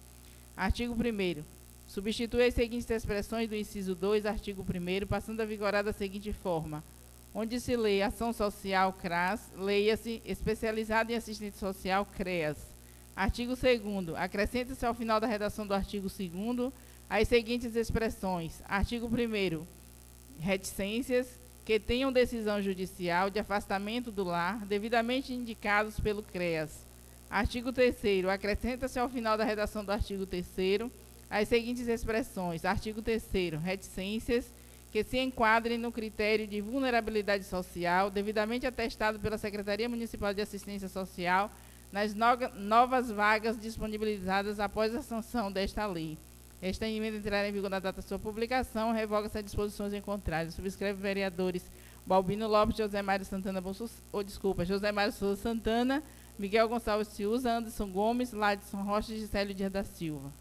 Artigo 0.55 0.93
1 0.93 1.43
Substitui 1.87 2.43
as 2.43 2.53
seguintes 2.53 2.89
expressões 2.89 3.47
do 3.47 3.55
inciso 3.55 3.95
2, 3.95 4.25
artigo 4.25 4.63
1 4.63 5.07
passando 5.07 5.39
a 5.39 5.45
vigorar 5.45 5.83
da 5.83 5.93
seguinte 5.93 6.33
forma. 6.33 6.83
Onde 7.33 7.59
se 7.61 7.77
lê 7.77 8.01
ação 8.01 8.33
social 8.33 8.91
CRAS, 8.91 9.49
leia-se 9.55 10.21
especializado 10.25 11.11
em 11.11 11.15
assistente 11.15 11.55
social 11.55 12.05
CREAS. 12.05 12.57
Artigo 13.15 13.55
2 13.55 14.15
Acrescenta-se 14.17 14.85
ao 14.85 14.93
final 14.93 15.21
da 15.21 15.27
redação 15.27 15.65
do 15.65 15.73
artigo 15.73 16.09
2 16.09 16.73
as 17.09 17.27
seguintes 17.29 17.75
expressões. 17.77 18.61
Artigo 18.67 19.07
1 19.07 19.65
Reticências, 20.39 21.27
que 21.67 21.81
tenham 21.81 22.13
decisão 22.13 22.61
judicial 22.61 23.29
de 23.29 23.39
afastamento 23.39 24.09
do 24.09 24.23
lar 24.23 24.65
devidamente 24.65 25.33
indicados 25.33 25.99
pelo 25.99 26.23
CREAS. 26.23 26.85
Artigo 27.29 27.73
3 27.73 28.23
acrescenta-se 28.31 28.97
ao 28.97 29.09
final 29.09 29.37
da 29.37 29.43
redação 29.43 29.83
do 29.83 29.91
artigo 29.91 30.25
3 30.25 30.89
as 31.29 31.49
seguintes 31.49 31.89
expressões. 31.89 32.63
Artigo 32.63 33.01
3 33.01 33.21
reticências 33.61 34.45
que 34.93 35.03
se 35.03 35.19
enquadrem 35.19 35.77
no 35.77 35.91
critério 35.91 36.47
de 36.47 36.61
vulnerabilidade 36.61 37.43
social 37.43 38.09
devidamente 38.09 38.65
atestado 38.65 39.19
pela 39.19 39.37
Secretaria 39.37 39.89
Municipal 39.89 40.33
de 40.33 40.39
Assistência 40.39 40.87
Social 40.87 41.51
nas 41.91 42.13
no 42.13 42.47
novas 42.55 43.11
vagas 43.11 43.59
disponibilizadas 43.59 44.61
após 44.61 44.95
a 44.95 45.01
sanção 45.01 45.51
desta 45.51 45.85
lei. 45.85 46.17
Esta 46.61 46.87
emenda 46.87 47.17
entrará 47.17 47.47
em 47.47 47.51
vigor 47.51 47.69
na 47.69 47.79
data 47.79 48.01
de 48.01 48.07
sua 48.07 48.17
publicação, 48.17 48.91
revoga-se 48.91 49.37
as 49.37 49.43
disposições 49.43 49.93
em 49.93 50.01
contrário. 50.01 50.51
Subscreve 50.51 50.99
vereadores 50.99 51.63
Balbino 52.05 52.47
Lopes, 52.47 52.77
José 52.77 53.01
Mário 53.01 53.25
Santana, 53.25 53.61
Bolsos, 53.61 53.91
oh, 54.11 54.23
desculpa, 54.23 54.65
José 54.65 54.91
Mário 54.91 55.11
Souza 55.11 55.41
Santana, 55.41 56.01
Miguel 56.39 56.69
Gonçalves 56.69 57.09
Ciuza, 57.09 57.51
Anderson 57.51 57.87
Gomes, 57.89 58.31
Ladson 58.31 58.81
Rocha 58.81 59.13
e 59.13 59.19
Gisélio 59.19 59.53
Dias 59.53 59.71
da 59.71 59.83
Silva. 59.83 60.31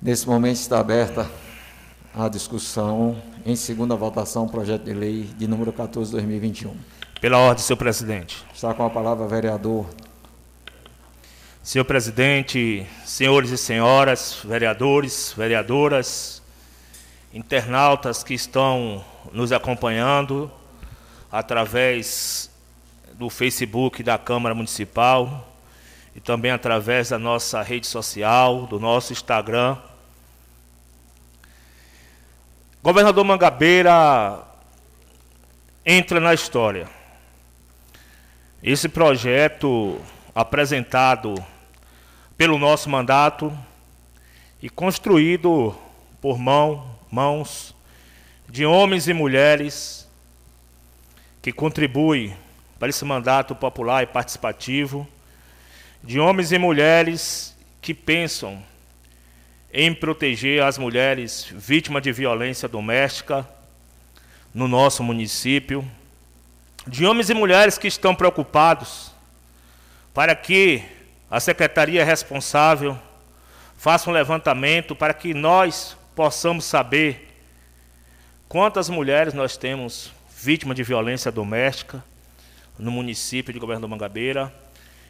Nesse 0.00 0.26
momento 0.26 0.56
está 0.56 0.80
aberta 0.80 1.30
a 2.14 2.28
discussão 2.28 3.20
em 3.44 3.56
segunda 3.56 3.94
votação, 3.94 4.48
projeto 4.48 4.84
de 4.84 4.94
lei 4.94 5.24
de 5.36 5.46
número 5.46 5.72
14, 5.72 6.12
2021. 6.12 6.74
Pela 7.20 7.38
ordem, 7.38 7.62
senhor 7.62 7.76
presidente. 7.76 8.44
Está 8.54 8.72
com 8.74 8.84
a 8.84 8.90
palavra 8.90 9.24
o 9.24 9.28
vereador. 9.28 9.86
Senhor 11.64 11.86
presidente, 11.86 12.86
senhores 13.06 13.48
e 13.48 13.56
senhoras, 13.56 14.38
vereadores, 14.44 15.32
vereadoras, 15.34 16.42
internautas 17.32 18.22
que 18.22 18.34
estão 18.34 19.02
nos 19.32 19.50
acompanhando 19.50 20.52
através 21.32 22.50
do 23.14 23.30
Facebook 23.30 24.02
da 24.02 24.18
Câmara 24.18 24.54
Municipal 24.54 25.56
e 26.14 26.20
também 26.20 26.50
através 26.50 27.08
da 27.08 27.18
nossa 27.18 27.62
rede 27.62 27.86
social, 27.86 28.66
do 28.66 28.78
nosso 28.78 29.14
Instagram. 29.14 29.78
Governador 32.82 33.24
Mangabeira 33.24 34.38
entra 35.82 36.20
na 36.20 36.34
história. 36.34 36.86
Esse 38.62 38.86
projeto 38.86 39.98
apresentado 40.34 41.53
pelo 42.36 42.58
nosso 42.58 42.90
mandato 42.90 43.56
e 44.60 44.68
construído 44.68 45.76
por 46.20 46.38
mão, 46.38 46.96
mãos 47.10 47.74
de 48.48 48.64
homens 48.64 49.08
e 49.08 49.12
mulheres 49.12 50.08
que 51.42 51.52
contribuem 51.52 52.36
para 52.78 52.88
esse 52.88 53.04
mandato 53.04 53.54
popular 53.54 54.02
e 54.02 54.06
participativo, 54.06 55.06
de 56.02 56.18
homens 56.18 56.52
e 56.52 56.58
mulheres 56.58 57.56
que 57.80 57.94
pensam 57.94 58.62
em 59.72 59.92
proteger 59.94 60.62
as 60.62 60.78
mulheres 60.78 61.46
vítimas 61.52 62.02
de 62.02 62.12
violência 62.12 62.68
doméstica 62.68 63.48
no 64.54 64.68
nosso 64.68 65.02
município, 65.02 65.84
de 66.86 67.04
homens 67.04 67.28
e 67.30 67.34
mulheres 67.34 67.76
que 67.76 67.88
estão 67.88 68.14
preocupados 68.14 69.12
para 70.12 70.34
que 70.36 70.84
a 71.34 71.40
secretaria 71.40 72.04
responsável 72.04 72.96
faça 73.76 74.08
um 74.08 74.12
levantamento 74.12 74.94
para 74.94 75.12
que 75.12 75.34
nós 75.34 75.96
possamos 76.14 76.64
saber 76.64 77.36
quantas 78.48 78.88
mulheres 78.88 79.34
nós 79.34 79.56
temos 79.56 80.12
vítimas 80.32 80.76
de 80.76 80.84
violência 80.84 81.32
doméstica 81.32 82.04
no 82.78 82.92
município 82.92 83.52
de 83.52 83.58
Governador 83.58 83.90
Mangabeira. 83.90 84.54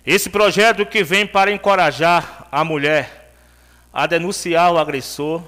Esse 0.06 0.30
projeto 0.30 0.86
que 0.86 1.04
vem 1.04 1.26
para 1.26 1.52
encorajar 1.52 2.48
a 2.50 2.64
mulher 2.64 3.34
a 3.92 4.06
denunciar 4.06 4.72
o 4.72 4.78
agressor. 4.78 5.42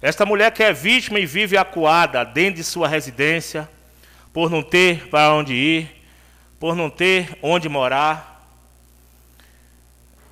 Esta 0.00 0.24
mulher 0.24 0.52
que 0.52 0.62
é 0.62 0.72
vítima 0.72 1.18
e 1.18 1.26
vive 1.26 1.56
acuada 1.56 2.22
dentro 2.22 2.54
de 2.54 2.64
sua 2.64 2.86
residência, 2.86 3.68
por 4.32 4.48
não 4.48 4.62
ter 4.62 5.08
para 5.08 5.34
onde 5.34 5.54
ir, 5.54 6.04
por 6.60 6.76
não 6.76 6.88
ter 6.88 7.36
onde 7.42 7.68
morar. 7.68 8.29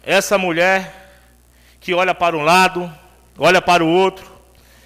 Essa 0.03 0.39
mulher 0.39 1.11
que 1.81 1.95
olha 1.95 2.15
para 2.15 2.37
um 2.37 2.43
lado, 2.43 2.93
olha 3.37 3.61
para 3.63 3.85
o 3.85 3.89
outro 3.89 4.31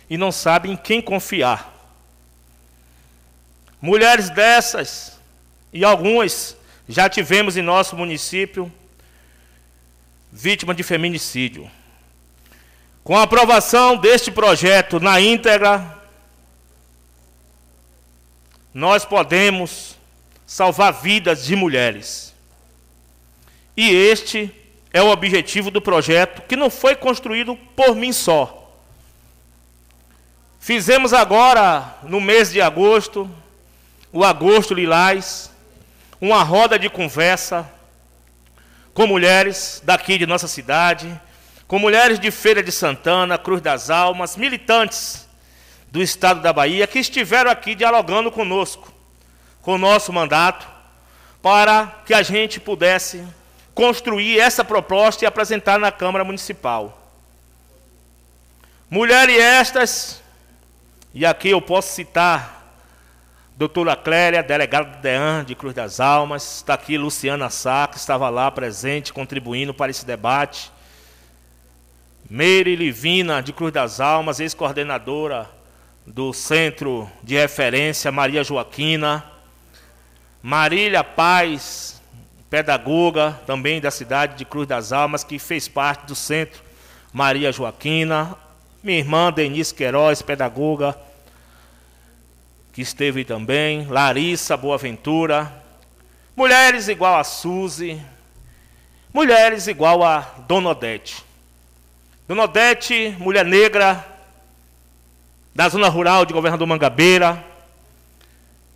e 0.08 0.16
não 0.16 0.30
sabe 0.30 0.70
em 0.70 0.76
quem 0.76 1.00
confiar. 1.00 1.72
Mulheres 3.80 4.30
dessas, 4.30 5.18
e 5.72 5.84
algumas 5.84 6.56
já 6.88 7.08
tivemos 7.08 7.56
em 7.56 7.62
nosso 7.62 7.96
município, 7.96 8.72
vítima 10.30 10.74
de 10.74 10.82
feminicídio. 10.82 11.70
Com 13.02 13.16
a 13.16 13.22
aprovação 13.22 13.96
deste 13.96 14.30
projeto 14.30 15.00
na 15.00 15.20
íntegra, 15.20 15.98
nós 18.72 19.04
podemos 19.04 19.96
salvar 20.46 20.92
vidas 20.92 21.44
de 21.44 21.56
mulheres. 21.56 22.32
E 23.76 23.90
este 23.90 24.54
é 24.92 25.02
o 25.02 25.10
objetivo 25.10 25.70
do 25.70 25.80
projeto, 25.80 26.42
que 26.42 26.56
não 26.56 26.68
foi 26.68 26.94
construído 26.94 27.56
por 27.74 27.94
mim 27.94 28.12
só. 28.12 28.58
Fizemos 30.60 31.12
agora, 31.12 31.96
no 32.02 32.20
mês 32.20 32.52
de 32.52 32.60
agosto, 32.60 33.28
o 34.12 34.22
Agosto 34.22 34.74
Lilás, 34.74 35.50
uma 36.20 36.42
roda 36.42 36.78
de 36.78 36.88
conversa 36.88 37.68
com 38.94 39.06
mulheres 39.06 39.82
daqui 39.84 40.18
de 40.18 40.26
nossa 40.26 40.46
cidade, 40.46 41.20
com 41.66 41.78
mulheres 41.78 42.20
de 42.20 42.30
Feira 42.30 42.62
de 42.62 42.70
Santana, 42.70 43.38
Cruz 43.38 43.62
das 43.62 43.88
Almas, 43.88 44.36
militantes 44.36 45.26
do 45.90 46.02
estado 46.02 46.40
da 46.40 46.52
Bahia, 46.52 46.86
que 46.86 46.98
estiveram 46.98 47.50
aqui 47.50 47.74
dialogando 47.74 48.30
conosco, 48.30 48.92
com 49.62 49.74
o 49.74 49.78
nosso 49.78 50.12
mandato, 50.12 50.68
para 51.40 52.02
que 52.06 52.12
a 52.12 52.22
gente 52.22 52.60
pudesse 52.60 53.24
construir 53.74 54.38
essa 54.38 54.64
proposta 54.64 55.24
e 55.24 55.26
apresentar 55.26 55.78
na 55.78 55.90
Câmara 55.90 56.24
Municipal. 56.24 56.98
Mulheres 58.88 59.38
estas, 59.38 60.22
e 61.14 61.24
aqui 61.24 61.48
eu 61.48 61.60
posso 61.60 61.94
citar 61.94 62.62
doutora 63.56 63.94
Clélia, 63.94 64.42
delegada 64.42 64.90
do 64.90 65.00
DEAN 65.00 65.44
de 65.44 65.54
Cruz 65.54 65.74
das 65.74 66.00
Almas, 66.00 66.56
está 66.56 66.74
aqui 66.74 66.98
Luciana 66.98 67.48
Sá, 67.48 67.86
que 67.86 67.96
estava 67.96 68.28
lá 68.28 68.50
presente, 68.50 69.12
contribuindo 69.12 69.72
para 69.72 69.90
esse 69.90 70.04
debate. 70.04 70.72
Meire 72.28 72.74
Livina, 72.74 73.42
de 73.42 73.52
Cruz 73.52 73.72
das 73.72 74.00
Almas, 74.00 74.40
ex-coordenadora 74.40 75.48
do 76.06 76.32
Centro 76.32 77.10
de 77.22 77.36
Referência 77.36 78.10
Maria 78.10 78.42
Joaquina. 78.42 79.24
Marília 80.42 81.04
Paz, 81.04 81.91
pedagoga 82.52 83.40
também 83.46 83.80
da 83.80 83.90
cidade 83.90 84.36
de 84.36 84.44
Cruz 84.44 84.68
das 84.68 84.92
Almas, 84.92 85.24
que 85.24 85.38
fez 85.38 85.68
parte 85.68 86.04
do 86.04 86.14
Centro 86.14 86.62
Maria 87.10 87.50
Joaquina. 87.50 88.36
Minha 88.82 88.98
irmã 88.98 89.32
Denise 89.32 89.72
Queiroz, 89.72 90.20
pedagoga, 90.20 90.94
que 92.70 92.82
esteve 92.82 93.24
também. 93.24 93.86
Larissa 93.86 94.54
Boaventura. 94.54 95.50
Mulheres 96.36 96.88
igual 96.88 97.18
a 97.18 97.24
Suzy. 97.24 97.98
Mulheres 99.14 99.66
igual 99.66 100.04
a 100.04 100.20
Dona 100.46 100.68
Odete. 100.68 101.24
Dona 102.28 102.42
Odete, 102.42 103.16
mulher 103.18 103.46
negra, 103.46 104.06
da 105.54 105.70
zona 105.70 105.88
rural 105.88 106.26
de 106.26 106.34
Governador 106.34 106.68
Mangabeira, 106.68 107.42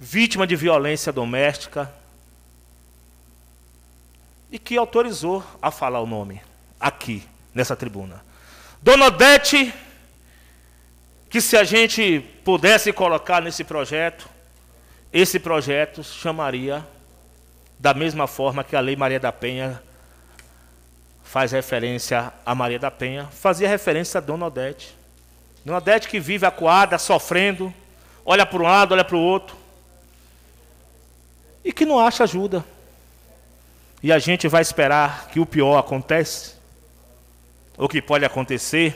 vítima 0.01 0.47
de 0.47 0.57
violência 0.57 1.12
doméstica, 1.12 1.93
e 4.51 4.59
que 4.59 4.76
autorizou 4.76 5.44
a 5.61 5.70
falar 5.70 6.01
o 6.01 6.07
nome 6.07 6.40
aqui, 6.78 7.22
nessa 7.55 7.74
tribuna. 7.74 8.24
Dona 8.80 9.07
Odete, 9.07 9.72
que 11.28 11.40
se 11.40 11.57
a 11.57 11.64
gente 11.64 12.20
pudesse 12.44 12.92
colocar 12.92 13.42
nesse 13.42 13.64
projeto, 13.64 14.28
esse 15.12 15.38
projeto 15.40 16.05
chamaria 16.05 16.86
da 17.78 17.92
mesma 17.92 18.26
forma 18.26 18.64
que 18.64 18.76
a 18.76 18.80
Lei 18.80 18.97
Maria 18.97 19.20
da 19.20 19.32
Penha 19.32 19.82
faz 21.24 21.53
referência 21.53 22.32
a 22.44 22.55
Maria 22.55 22.78
da 22.78 22.90
Penha, 22.90 23.26
fazia 23.32 23.68
referência 23.68 24.18
a 24.18 24.20
Dona 24.20 24.47
Odete. 24.47 24.97
Dona 25.64 25.78
Odete 25.78 26.09
que 26.09 26.20
vive 26.20 26.47
acuada, 26.47 26.97
sofrendo, 26.99 27.74
olha 28.24 28.47
para 28.47 28.59
um 28.59 28.62
lado, 28.62 28.92
olha 28.92 29.05
para 29.05 29.16
o 29.16 29.20
outro, 29.20 29.57
e 31.64 31.72
que 31.72 31.84
não 31.84 31.99
acha 31.99 32.22
ajuda. 32.22 32.64
E 34.03 34.12
a 34.12 34.18
gente 34.18 34.47
vai 34.47 34.62
esperar 34.62 35.28
que 35.28 35.40
o 35.40 35.47
pior 35.47 35.78
acontece, 35.78 36.55
o 37.78 37.88
que 37.88 38.03
pode 38.03 38.24
acontecer. 38.24 38.94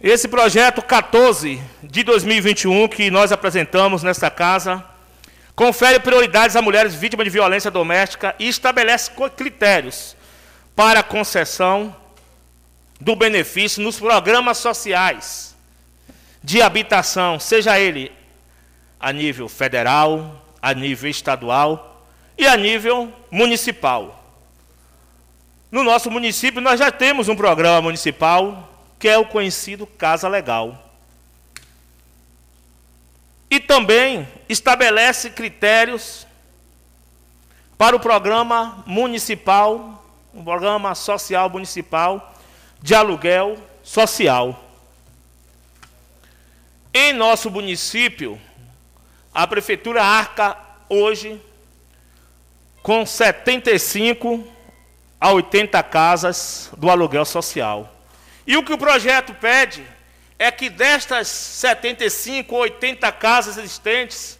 Esse 0.00 0.28
projeto 0.28 0.82
14 0.82 1.62
de 1.82 2.02
2021 2.02 2.88
que 2.88 3.10
nós 3.10 3.32
apresentamos 3.32 4.02
nesta 4.02 4.30
casa 4.30 4.84
confere 5.56 5.98
prioridades 6.00 6.56
a 6.56 6.62
mulheres 6.62 6.94
vítimas 6.94 7.24
de 7.24 7.30
violência 7.30 7.70
doméstica 7.70 8.34
e 8.38 8.48
estabelece 8.48 9.10
critérios 9.34 10.14
para 10.76 11.02
concessão 11.02 11.94
do 13.00 13.16
benefício 13.16 13.82
nos 13.82 13.98
programas 13.98 14.58
sociais 14.58 15.54
de 16.42 16.60
habitação, 16.60 17.40
seja 17.40 17.78
ele 17.78 18.12
a 19.00 19.10
nível 19.10 19.48
federal, 19.48 20.44
a 20.60 20.74
nível 20.74 21.08
estadual 21.10 21.93
e 22.36 22.46
a 22.46 22.56
nível 22.56 23.12
municipal. 23.30 24.24
No 25.70 25.82
nosso 25.82 26.10
município, 26.10 26.60
nós 26.60 26.78
já 26.78 26.90
temos 26.90 27.28
um 27.28 27.36
programa 27.36 27.82
municipal 27.82 28.70
que 28.98 29.08
é 29.08 29.18
o 29.18 29.26
conhecido 29.26 29.86
Casa 29.86 30.28
Legal. 30.28 30.80
E 33.50 33.60
também 33.60 34.26
estabelece 34.48 35.30
critérios 35.30 36.26
para 37.76 37.94
o 37.94 38.00
programa 38.00 38.82
municipal, 38.86 40.04
um 40.32 40.42
programa 40.42 40.94
social 40.94 41.50
municipal 41.50 42.34
de 42.80 42.94
aluguel 42.94 43.58
social. 43.82 44.64
Em 46.92 47.12
nosso 47.12 47.50
município, 47.50 48.40
a 49.34 49.46
prefeitura 49.46 50.02
arca 50.02 50.56
hoje 50.88 51.40
com 52.84 53.06
75 53.06 54.46
a 55.18 55.32
80 55.32 55.82
casas 55.84 56.68
do 56.76 56.90
aluguel 56.90 57.24
social. 57.24 57.90
E 58.46 58.58
o 58.58 58.62
que 58.62 58.74
o 58.74 58.78
projeto 58.78 59.32
pede 59.32 59.82
é 60.38 60.50
que 60.50 60.68
destas 60.68 61.28
75 61.28 62.54
ou 62.54 62.60
80 62.60 63.10
casas 63.12 63.56
existentes, 63.56 64.38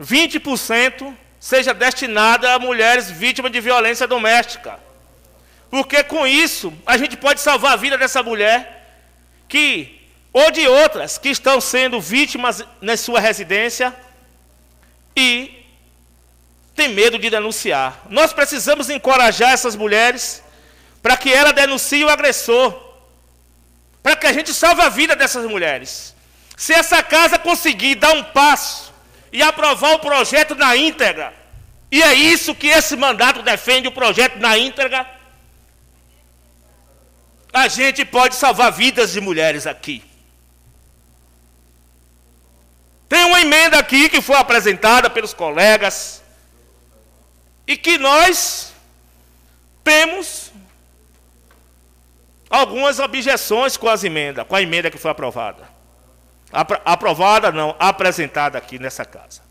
20% 0.00 1.14
seja 1.38 1.74
destinada 1.74 2.54
a 2.54 2.58
mulheres 2.58 3.10
vítimas 3.10 3.52
de 3.52 3.60
violência 3.60 4.06
doméstica. 4.06 4.80
Porque 5.68 6.02
com 6.02 6.26
isso 6.26 6.72
a 6.86 6.96
gente 6.96 7.14
pode 7.14 7.42
salvar 7.42 7.74
a 7.74 7.76
vida 7.76 7.98
dessa 7.98 8.22
mulher 8.22 9.04
que 9.46 10.00
ou 10.32 10.50
de 10.50 10.66
outras 10.66 11.18
que 11.18 11.28
estão 11.28 11.60
sendo 11.60 12.00
vítimas 12.00 12.64
na 12.80 12.96
sua 12.96 13.20
residência 13.20 13.94
e 15.14 15.58
tem 16.78 16.94
medo 16.94 17.18
de 17.18 17.28
denunciar. 17.28 18.06
Nós 18.08 18.32
precisamos 18.32 18.88
encorajar 18.88 19.50
essas 19.50 19.74
mulheres 19.74 20.44
para 21.02 21.16
que 21.16 21.32
ela 21.32 21.52
denuncie 21.52 22.04
o 22.04 22.08
agressor, 22.08 22.72
para 24.00 24.14
que 24.14 24.28
a 24.28 24.32
gente 24.32 24.54
salve 24.54 24.80
a 24.82 24.88
vida 24.88 25.16
dessas 25.16 25.44
mulheres. 25.44 26.14
Se 26.56 26.72
essa 26.72 27.02
casa 27.02 27.36
conseguir 27.36 27.96
dar 27.96 28.12
um 28.12 28.22
passo 28.22 28.94
e 29.32 29.42
aprovar 29.42 29.94
o 29.94 29.98
projeto 29.98 30.54
na 30.54 30.76
íntegra, 30.76 31.34
e 31.90 32.00
é 32.00 32.14
isso 32.14 32.54
que 32.54 32.68
esse 32.68 32.96
mandato 32.96 33.42
defende, 33.42 33.88
o 33.88 33.92
projeto 33.92 34.38
na 34.38 34.56
íntegra, 34.56 35.04
a 37.52 37.66
gente 37.66 38.04
pode 38.04 38.36
salvar 38.36 38.70
vidas 38.70 39.12
de 39.12 39.20
mulheres 39.20 39.66
aqui. 39.66 40.04
Tem 43.08 43.24
uma 43.24 43.40
emenda 43.40 43.78
aqui 43.80 44.08
que 44.08 44.20
foi 44.20 44.36
apresentada 44.36 45.10
pelos 45.10 45.34
colegas 45.34 46.22
e 47.68 47.76
que 47.76 47.98
nós 47.98 48.72
temos 49.84 50.50
algumas 52.48 52.98
objeções 52.98 53.76
com 53.76 53.90
as 53.90 54.02
emendas, 54.02 54.46
com 54.46 54.56
a 54.56 54.62
emenda 54.62 54.90
que 54.90 54.96
foi 54.96 55.10
aprovada. 55.10 55.68
aprovada 56.50 57.52
não, 57.52 57.76
apresentada 57.78 58.56
aqui 58.56 58.78
nessa 58.78 59.04
casa. 59.04 59.42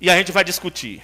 E 0.00 0.08
a 0.08 0.16
gente 0.16 0.30
vai 0.30 0.44
discutir. 0.44 1.02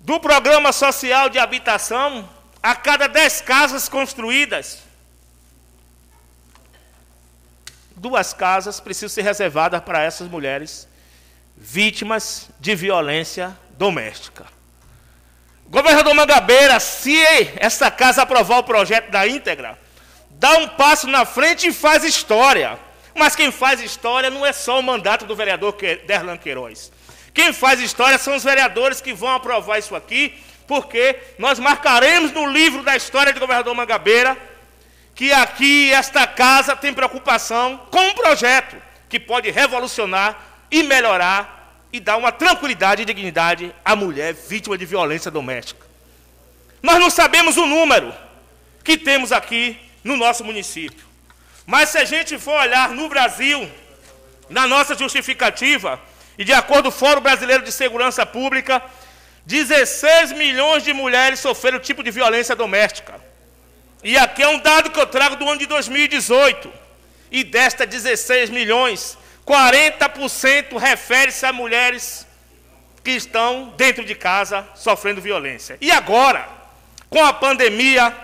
Do 0.00 0.18
programa 0.18 0.72
social 0.72 1.28
de 1.28 1.38
habitação, 1.38 2.26
a 2.62 2.74
cada 2.74 3.06
10 3.06 3.42
casas 3.42 3.90
construídas, 3.90 4.78
duas 7.94 8.32
casas 8.32 8.80
precisam 8.80 9.10
ser 9.10 9.22
reservadas 9.22 9.82
para 9.82 10.02
essas 10.02 10.28
mulheres 10.28 10.88
vítimas 11.56 12.48
de 12.60 12.74
violência 12.74 13.56
doméstica. 13.78 14.46
Governador 15.66 16.14
Mangabeira, 16.14 16.78
se 16.78 17.16
essa 17.56 17.90
casa 17.90 18.22
aprovar 18.22 18.58
o 18.58 18.64
projeto 18.64 19.10
da 19.10 19.26
íntegra, 19.26 19.78
dá 20.30 20.58
um 20.58 20.68
passo 20.68 21.06
na 21.06 21.24
frente 21.24 21.68
e 21.68 21.72
faz 21.72 22.04
história. 22.04 22.78
Mas 23.14 23.34
quem 23.34 23.50
faz 23.50 23.80
história 23.80 24.30
não 24.30 24.44
é 24.44 24.52
só 24.52 24.78
o 24.78 24.82
mandato 24.82 25.24
do 25.24 25.36
vereador 25.36 25.76
Derlan 26.06 26.36
Queiroz. 26.36 26.92
Quem 27.32 27.52
faz 27.52 27.80
história 27.80 28.18
são 28.18 28.36
os 28.36 28.44
vereadores 28.44 29.00
que 29.00 29.12
vão 29.12 29.30
aprovar 29.30 29.78
isso 29.78 29.96
aqui, 29.96 30.34
porque 30.66 31.18
nós 31.38 31.58
marcaremos 31.58 32.32
no 32.32 32.46
livro 32.46 32.82
da 32.82 32.96
história 32.96 33.32
de 33.32 33.40
governador 33.40 33.74
Mangabeira 33.74 34.36
que 35.14 35.32
aqui 35.32 35.92
esta 35.92 36.26
casa 36.26 36.74
tem 36.74 36.92
preocupação 36.92 37.86
com 37.90 38.00
um 38.00 38.14
projeto 38.14 38.76
que 39.08 39.20
pode 39.20 39.50
revolucionar 39.50 40.36
e 40.74 40.82
melhorar 40.82 41.86
e 41.92 42.00
dar 42.00 42.16
uma 42.16 42.32
tranquilidade 42.32 43.02
e 43.02 43.04
dignidade 43.04 43.72
à 43.84 43.94
mulher 43.94 44.34
vítima 44.34 44.76
de 44.76 44.84
violência 44.84 45.30
doméstica. 45.30 45.86
Nós 46.82 46.98
não 46.98 47.08
sabemos 47.08 47.56
o 47.56 47.64
número 47.64 48.12
que 48.82 48.98
temos 48.98 49.30
aqui 49.30 49.78
no 50.02 50.16
nosso 50.16 50.42
município. 50.42 51.06
Mas 51.64 51.90
se 51.90 51.98
a 51.98 52.04
gente 52.04 52.36
for 52.38 52.60
olhar 52.60 52.88
no 52.90 53.08
Brasil, 53.08 53.70
na 54.50 54.66
nossa 54.66 54.96
justificativa, 54.96 56.00
e 56.36 56.44
de 56.44 56.52
acordo 56.52 56.90
com 56.90 56.96
o 56.96 56.98
Fórum 56.98 57.20
Brasileiro 57.20 57.62
de 57.62 57.70
Segurança 57.70 58.26
Pública, 58.26 58.82
16 59.46 60.32
milhões 60.32 60.82
de 60.82 60.92
mulheres 60.92 61.38
sofreram 61.38 61.78
tipo 61.78 62.02
de 62.02 62.10
violência 62.10 62.56
doméstica. 62.56 63.14
E 64.02 64.18
aqui 64.18 64.42
é 64.42 64.48
um 64.48 64.58
dado 64.58 64.90
que 64.90 64.98
eu 64.98 65.06
trago 65.06 65.36
do 65.36 65.48
ano 65.48 65.60
de 65.60 65.66
2018. 65.66 66.68
E 67.30 67.44
desta 67.44 67.86
16 67.86 68.50
milhões, 68.50 69.16
40% 69.46 70.78
refere-se 70.78 71.44
a 71.44 71.52
mulheres 71.52 72.26
que 73.02 73.10
estão 73.10 73.74
dentro 73.76 74.04
de 74.04 74.14
casa 74.14 74.66
sofrendo 74.74 75.20
violência. 75.20 75.76
E 75.80 75.90
agora, 75.90 76.48
com 77.10 77.22
a 77.22 77.32
pandemia, 77.32 78.16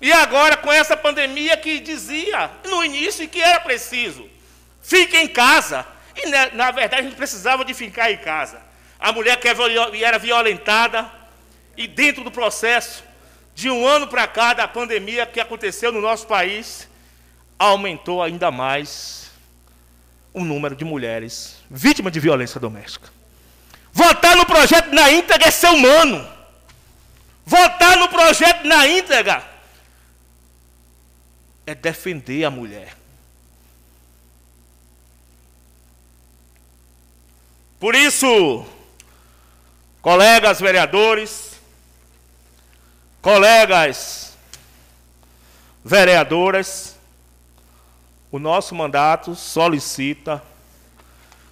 e 0.00 0.12
agora 0.12 0.56
com 0.56 0.70
essa 0.70 0.96
pandemia 0.96 1.56
que 1.56 1.80
dizia 1.80 2.50
no 2.64 2.84
início 2.84 3.26
que 3.28 3.40
era 3.40 3.58
preciso, 3.60 4.28
fique 4.82 5.16
em 5.16 5.26
casa. 5.26 5.86
E 6.14 6.28
na, 6.28 6.50
na 6.50 6.70
verdade 6.70 7.02
a 7.02 7.04
gente 7.04 7.16
precisava 7.16 7.64
de 7.64 7.72
ficar 7.72 8.12
em 8.12 8.18
casa. 8.18 8.60
A 9.00 9.12
mulher 9.12 9.38
que 9.40 9.48
era 10.04 10.18
violentada 10.18 11.10
e 11.76 11.86
dentro 11.86 12.22
do 12.22 12.30
processo 12.30 13.04
de 13.54 13.70
um 13.70 13.86
ano 13.86 14.06
para 14.06 14.26
cá, 14.26 14.52
da 14.52 14.68
pandemia 14.68 15.24
que 15.24 15.40
aconteceu 15.40 15.90
no 15.90 16.00
nosso 16.00 16.26
país, 16.26 16.88
aumentou 17.58 18.22
ainda 18.22 18.50
mais 18.50 19.27
o 20.38 20.44
número 20.44 20.74
de 20.74 20.84
mulheres 20.84 21.56
vítimas 21.70 22.12
de 22.12 22.20
violência 22.20 22.60
doméstica. 22.60 23.08
Votar 23.92 24.36
no 24.36 24.46
projeto 24.46 24.92
na 24.92 25.10
íntegra 25.10 25.48
é 25.48 25.50
ser 25.50 25.70
humano. 25.70 26.26
Votar 27.44 27.96
no 27.96 28.08
projeto 28.08 28.66
na 28.66 28.86
íntegra 28.86 29.46
é 31.66 31.74
defender 31.74 32.44
a 32.44 32.50
mulher. 32.50 32.96
Por 37.80 37.94
isso, 37.94 38.66
colegas 40.02 40.60
vereadores, 40.60 41.48
Colegas 43.20 44.32
vereadoras, 45.84 46.96
o 48.30 48.38
nosso 48.38 48.74
mandato 48.74 49.34
solicita 49.34 50.42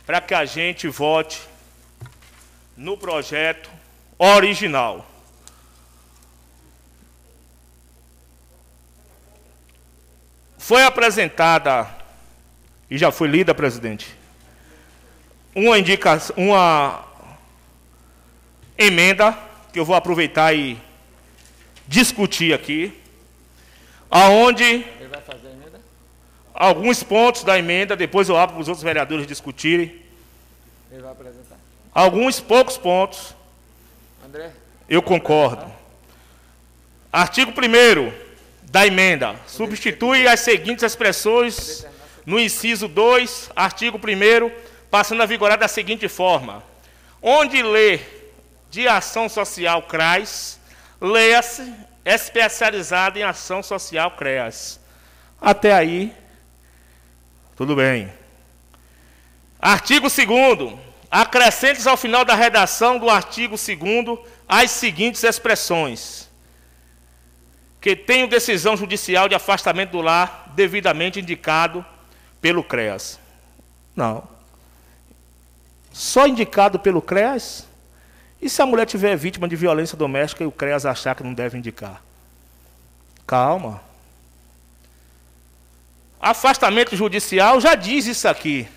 para 0.04 0.20
que 0.20 0.34
a 0.34 0.44
gente 0.44 0.88
vote 0.88 1.40
no 2.76 2.96
projeto 2.96 3.70
original. 4.18 5.06
Foi 10.58 10.82
apresentada, 10.82 11.88
e 12.90 12.98
já 12.98 13.10
foi 13.10 13.28
lida, 13.28 13.54
presidente, 13.54 14.14
uma 15.54 15.78
indicação, 15.78 16.36
uma 16.36 17.04
emenda 18.76 19.36
que 19.72 19.78
eu 19.78 19.84
vou 19.84 19.96
aproveitar 19.96 20.52
e 20.54 20.76
discutir 21.86 22.52
aqui, 22.52 23.00
aonde 24.10 24.84
alguns 26.56 27.02
pontos 27.02 27.44
da 27.44 27.58
emenda, 27.58 27.94
depois 27.94 28.28
eu 28.28 28.36
abro 28.36 28.54
para 28.54 28.62
os 28.62 28.68
outros 28.68 28.82
vereadores 28.82 29.26
discutirem. 29.26 30.02
Ele 30.90 31.02
vai 31.02 31.12
apresentar. 31.12 31.56
Alguns 31.94 32.40
poucos 32.40 32.76
pontos. 32.76 33.34
André? 34.24 34.50
Eu 34.88 35.02
concordo. 35.02 35.70
Artigo 37.12 37.52
1 37.52 38.12
da 38.62 38.86
emenda. 38.86 39.36
Substitui 39.46 40.26
as 40.26 40.40
seguintes 40.40 40.82
expressões 40.82 41.86
no 42.24 42.40
inciso 42.40 42.88
2, 42.88 43.50
artigo 43.54 43.98
1 43.98 44.50
passando 44.90 45.22
a 45.22 45.26
vigorar 45.26 45.58
da 45.58 45.68
seguinte 45.68 46.08
forma: 46.08 46.62
onde 47.22 47.62
lê 47.62 48.00
de 48.70 48.88
ação 48.88 49.28
social 49.28 49.82
CRAS, 49.82 50.58
leia-se 51.00 51.72
especializado 52.04 53.18
em 53.18 53.22
ação 53.22 53.62
social 53.62 54.12
CREAS. 54.12 54.78
Até 55.40 55.72
aí, 55.72 56.12
tudo 57.56 57.74
bem. 57.74 58.12
Artigo 59.60 60.08
2 60.08 60.78
acrescentes 61.10 61.86
ao 61.86 61.96
final 61.96 62.24
da 62.24 62.34
redação 62.34 62.98
do 62.98 63.08
artigo 63.08 63.56
2 63.56 64.18
as 64.46 64.70
seguintes 64.70 65.24
expressões: 65.24 66.28
que 67.80 67.96
tenho 67.96 68.28
decisão 68.28 68.76
judicial 68.76 69.28
de 69.28 69.34
afastamento 69.34 69.92
do 69.92 70.00
lar 70.02 70.52
devidamente 70.54 71.20
indicado 71.20 71.84
pelo 72.40 72.62
CREAS. 72.62 73.18
Não. 73.94 74.22
Só 75.92 76.26
indicado 76.26 76.78
pelo 76.78 77.00
CREAS? 77.00 77.66
E 78.40 78.50
se 78.50 78.60
a 78.60 78.66
mulher 78.66 78.84
tiver 78.84 79.16
vítima 79.16 79.48
de 79.48 79.56
violência 79.56 79.96
doméstica 79.96 80.44
e 80.44 80.46
o 80.46 80.52
CREAS 80.52 80.84
achar 80.84 81.14
que 81.14 81.22
não 81.22 81.32
deve 81.32 81.56
indicar? 81.56 82.02
Calma. 83.26 83.85
Afastamento 86.20 86.96
judicial 86.96 87.60
já 87.60 87.74
diz 87.74 88.06
isso 88.06 88.26
aqui 88.26 88.68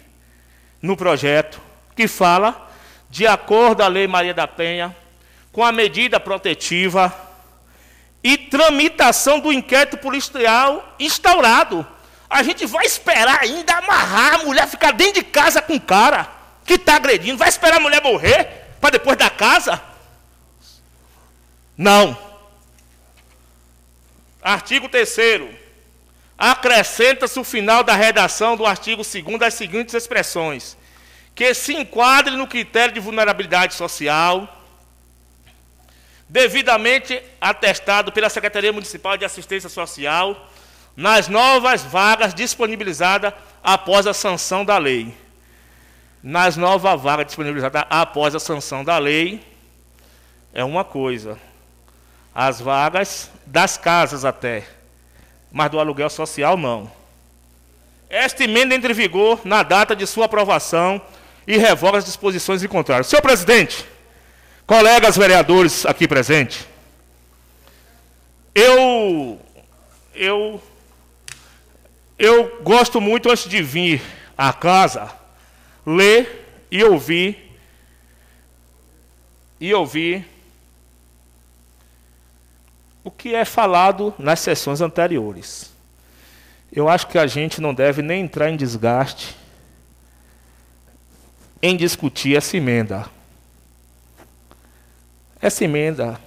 no 0.82 0.96
projeto, 0.96 1.62
que 1.96 2.08
fala 2.08 2.70
de 3.10 3.26
acordo 3.26 3.82
à 3.82 3.88
Lei 3.88 4.08
Maria 4.08 4.34
da 4.34 4.48
Penha, 4.48 4.96
com 5.52 5.64
a 5.64 5.72
medida 5.72 6.20
protetiva 6.20 7.14
e 8.24 8.38
tramitação 8.38 9.40
do 9.40 9.52
inquérito 9.52 9.98
policial 9.98 10.96
instaurado. 11.00 11.86
A 12.30 12.44
gente 12.44 12.66
vai 12.66 12.86
esperar 12.86 13.40
ainda 13.42 13.74
amarrar 13.74 14.36
a 14.36 14.44
mulher 14.44 14.68
ficar 14.68 14.92
dentro 14.92 15.16
de 15.16 15.24
casa 15.24 15.62
com 15.62 15.74
o 15.74 15.82
cara 15.82 16.30
que 16.64 16.74
está 16.76 16.96
agredindo. 16.96 17.38
Vai 17.38 17.50
esperar 17.50 17.78
a 17.78 17.80
mulher 17.80 18.04
morrer 18.04 18.76
para 18.80 18.92
depois 18.92 19.18
da 19.18 19.30
casa? 19.30 19.82
Não. 21.76 22.16
Artigo 24.42 24.88
3 24.88 25.10
acrescenta-se 26.40 27.38
o 27.38 27.44
final 27.44 27.84
da 27.84 27.94
redação 27.94 28.56
do 28.56 28.66
artigo 28.66 29.04
2 29.04 29.42
as 29.42 29.54
seguintes 29.56 29.94
expressões: 29.94 30.78
que 31.36 31.54
se 31.54 31.76
enquadre 31.76 32.38
no 32.38 32.48
critério 32.48 32.94
de 32.94 33.02
vulnerabilidade 33.02 33.74
social, 33.74 34.48
devidamente 36.30 37.22
atestado 37.42 38.14
pela 38.14 38.30
Secretaria 38.30 38.72
Municipal 38.72 39.18
de 39.18 39.26
Assistência 39.26 39.68
Social, 39.68 40.50
nas 40.96 41.28
novas 41.28 41.84
vagas 41.84 42.34
disponibilizadas 42.34 43.34
após 43.62 44.08
a 44.08 44.14
sanção 44.14 44.64
da 44.64 44.78
lei. 44.78 45.14
Nas 46.24 46.56
novas 46.56 47.02
vagas 47.02 47.28
disponibilizadas 47.28 47.84
após 47.90 48.34
a 48.34 48.40
sanção 48.40 48.84
da 48.84 48.98
lei, 48.98 49.42
é 50.54 50.64
uma 50.64 50.86
coisa. 50.86 51.38
As 52.34 52.62
vagas 52.62 53.30
das 53.46 53.78
casas 53.78 54.24
até 54.24 54.79
mas 55.52 55.70
do 55.72 55.80
aluguel 55.80 56.10
social 56.10 56.58
não. 56.58 56.92
Esta 58.10 58.44
emenda 58.44 58.74
entra 58.74 58.92
em 58.92 58.96
vigor 58.96 59.42
na 59.46 59.62
data 59.64 59.96
de 59.96 60.06
sua 60.08 60.26
aprovação 60.26 61.02
e 61.46 61.58
revoga 61.58 61.98
as 61.98 62.06
disposições 62.06 62.64
em 62.64 62.68
contrário. 62.68 63.06
Senhor 63.06 63.22
presidente, 63.22 63.86
colegas 64.66 65.18
vereadores 65.18 65.86
aqui 65.86 66.08
presentes, 66.08 66.68
eu, 68.54 69.40
eu, 70.14 70.62
eu 72.18 72.62
gosto 72.62 73.00
muito, 73.00 73.30
antes 73.30 73.48
de 73.48 73.62
vir 73.62 74.02
à 74.38 74.52
casa, 74.52 75.12
ler 75.86 76.66
e 76.72 76.84
ouvir, 76.84 77.58
e 79.60 79.74
ouvir 79.74 80.28
o 83.04 83.12
que 83.12 83.34
é 83.34 83.46
falado 83.46 84.14
nas 84.18 84.40
sessões 84.40 84.82
anteriores. 84.82 85.72
Eu 86.72 86.88
acho 86.88 87.08
que 87.08 87.18
a 87.18 87.26
gente 87.26 87.62
não 87.62 87.74
deve 87.74 88.02
nem 88.02 88.22
entrar 88.22 88.50
em 88.50 88.58
desgaste 88.58 89.36
em 91.62 91.76
discutir 91.76 92.38
essa 92.38 92.56
emenda. 92.56 93.06
Essa 95.42 95.64
emenda 95.64 96.20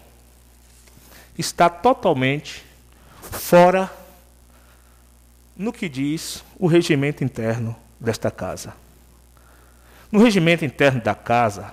está 1.38 1.68
totalmente 1.70 2.64
fora 3.20 3.90
no 5.56 5.72
que 5.72 5.88
diz 5.88 6.42
o 6.58 6.66
regimento 6.66 7.22
interno 7.22 7.76
desta 8.00 8.30
casa. 8.30 8.74
No 10.10 10.22
regimento 10.22 10.64
interno 10.64 11.00
da 11.00 11.14
casa, 11.14 11.72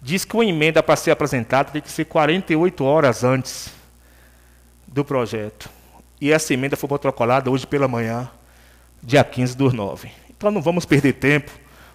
diz 0.00 0.24
que 0.24 0.36
uma 0.36 0.44
emenda 0.44 0.82
para 0.82 0.94
ser 0.94 1.10
apresentada 1.10 1.72
tem 1.72 1.82
que 1.82 1.90
ser 1.90 2.04
48 2.04 2.84
horas 2.84 3.24
antes 3.24 3.75
do 4.86 5.04
projeto. 5.04 5.68
E 6.20 6.32
essa 6.32 6.54
emenda 6.54 6.76
foi 6.76 6.88
protocolada 6.88 7.50
hoje 7.50 7.66
pela 7.66 7.86
manhã, 7.86 8.28
dia 9.02 9.22
15 9.22 9.56
dos 9.56 9.72
9. 9.72 10.10
Então 10.36 10.50
não 10.50 10.62
vamos 10.62 10.84
perder 10.84 11.14
tempo, 11.14 11.50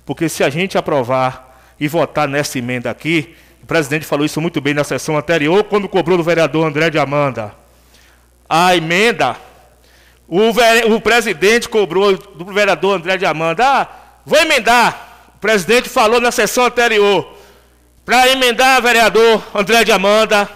porque 0.06 0.30
se 0.30 0.44
a 0.44 0.50
gente 0.50 0.78
aprovar 0.78 1.74
e 1.80 1.88
votar 1.88 2.28
nessa 2.28 2.60
emenda 2.60 2.90
aqui, 2.90 3.36
o 3.64 3.66
presidente 3.66 4.06
falou 4.06 4.26
isso 4.26 4.40
muito 4.40 4.62
bem 4.62 4.74
na 4.74 4.84
sessão 4.84 5.18
anterior, 5.18 5.64
quando 5.64 5.90
cobrou 5.90 6.18
do 6.18 6.24
vereador 6.24 6.68
André 6.68 6.90
de 6.90 7.00
Amanda. 7.00 7.54
A 8.48 8.76
emenda, 8.76 9.36
o, 10.28 10.52
ver, 10.54 10.92
o 10.92 11.00
presidente 11.02 11.68
cobrou 11.68 12.16
do 12.16 12.46
vereador 12.46 12.98
André 12.98 13.18
de 13.18 13.26
Amanda, 13.26 13.66
ah, 13.66 13.88
vou 14.26 14.40
emendar. 14.40 15.30
O 15.36 15.40
presidente 15.40 15.90
falou 15.90 16.22
na 16.22 16.32
sessão 16.32 16.66
anterior, 16.66 17.36
para 18.06 18.28
emendar, 18.30 18.82
vereador 18.82 19.44
André 19.56 19.84
de 19.84 19.92
Amanda, 19.92 20.50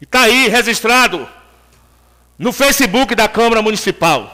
e 0.00 0.04
está 0.04 0.22
aí 0.22 0.48
registrado 0.48 1.35
no 2.38 2.52
Facebook 2.52 3.14
da 3.14 3.28
Câmara 3.28 3.62
Municipal. 3.62 4.32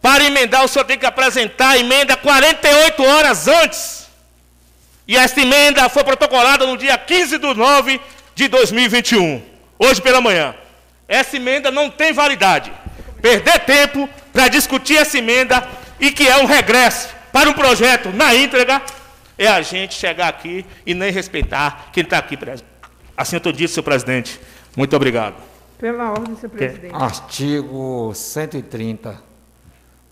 Para 0.00 0.24
emendar, 0.24 0.64
o 0.64 0.68
senhor 0.68 0.84
tem 0.84 0.98
que 0.98 1.06
apresentar 1.06 1.70
a 1.70 1.78
emenda 1.78 2.16
48 2.16 3.02
horas 3.02 3.48
antes. 3.48 4.08
E 5.06 5.16
esta 5.16 5.40
emenda 5.40 5.88
foi 5.88 6.04
protocolada 6.04 6.66
no 6.66 6.76
dia 6.76 6.96
15 6.96 7.38
de 7.38 7.54
9 7.54 8.00
de 8.34 8.48
2021, 8.48 9.42
hoje 9.78 10.00
pela 10.00 10.20
manhã. 10.20 10.54
Essa 11.08 11.36
emenda 11.36 11.70
não 11.70 11.90
tem 11.90 12.12
validade. 12.12 12.72
Perder 13.20 13.60
tempo 13.60 14.08
para 14.32 14.48
discutir 14.48 14.96
essa 14.96 15.18
emenda 15.18 15.66
e 15.98 16.10
que 16.10 16.26
é 16.26 16.36
um 16.38 16.46
regresso 16.46 17.08
para 17.32 17.50
um 17.50 17.52
projeto 17.52 18.10
na 18.10 18.34
íntegra 18.34 18.80
é 19.36 19.46
a 19.46 19.60
gente 19.62 19.94
chegar 19.94 20.28
aqui 20.28 20.64
e 20.86 20.94
nem 20.94 21.10
respeitar 21.10 21.90
quem 21.92 22.02
está 22.02 22.18
aqui 22.18 22.36
presente. 22.36 22.68
Assim 23.16 23.40
eu 23.42 23.52
disse, 23.52 23.74
senhor 23.74 23.84
presidente. 23.84 24.40
Muito 24.76 24.94
obrigado. 24.94 25.49
Pela 25.80 26.10
ordem, 26.10 26.36
senhor 26.36 26.50
presidente. 26.50 26.94
Artigo 26.94 28.12
130 28.14 29.18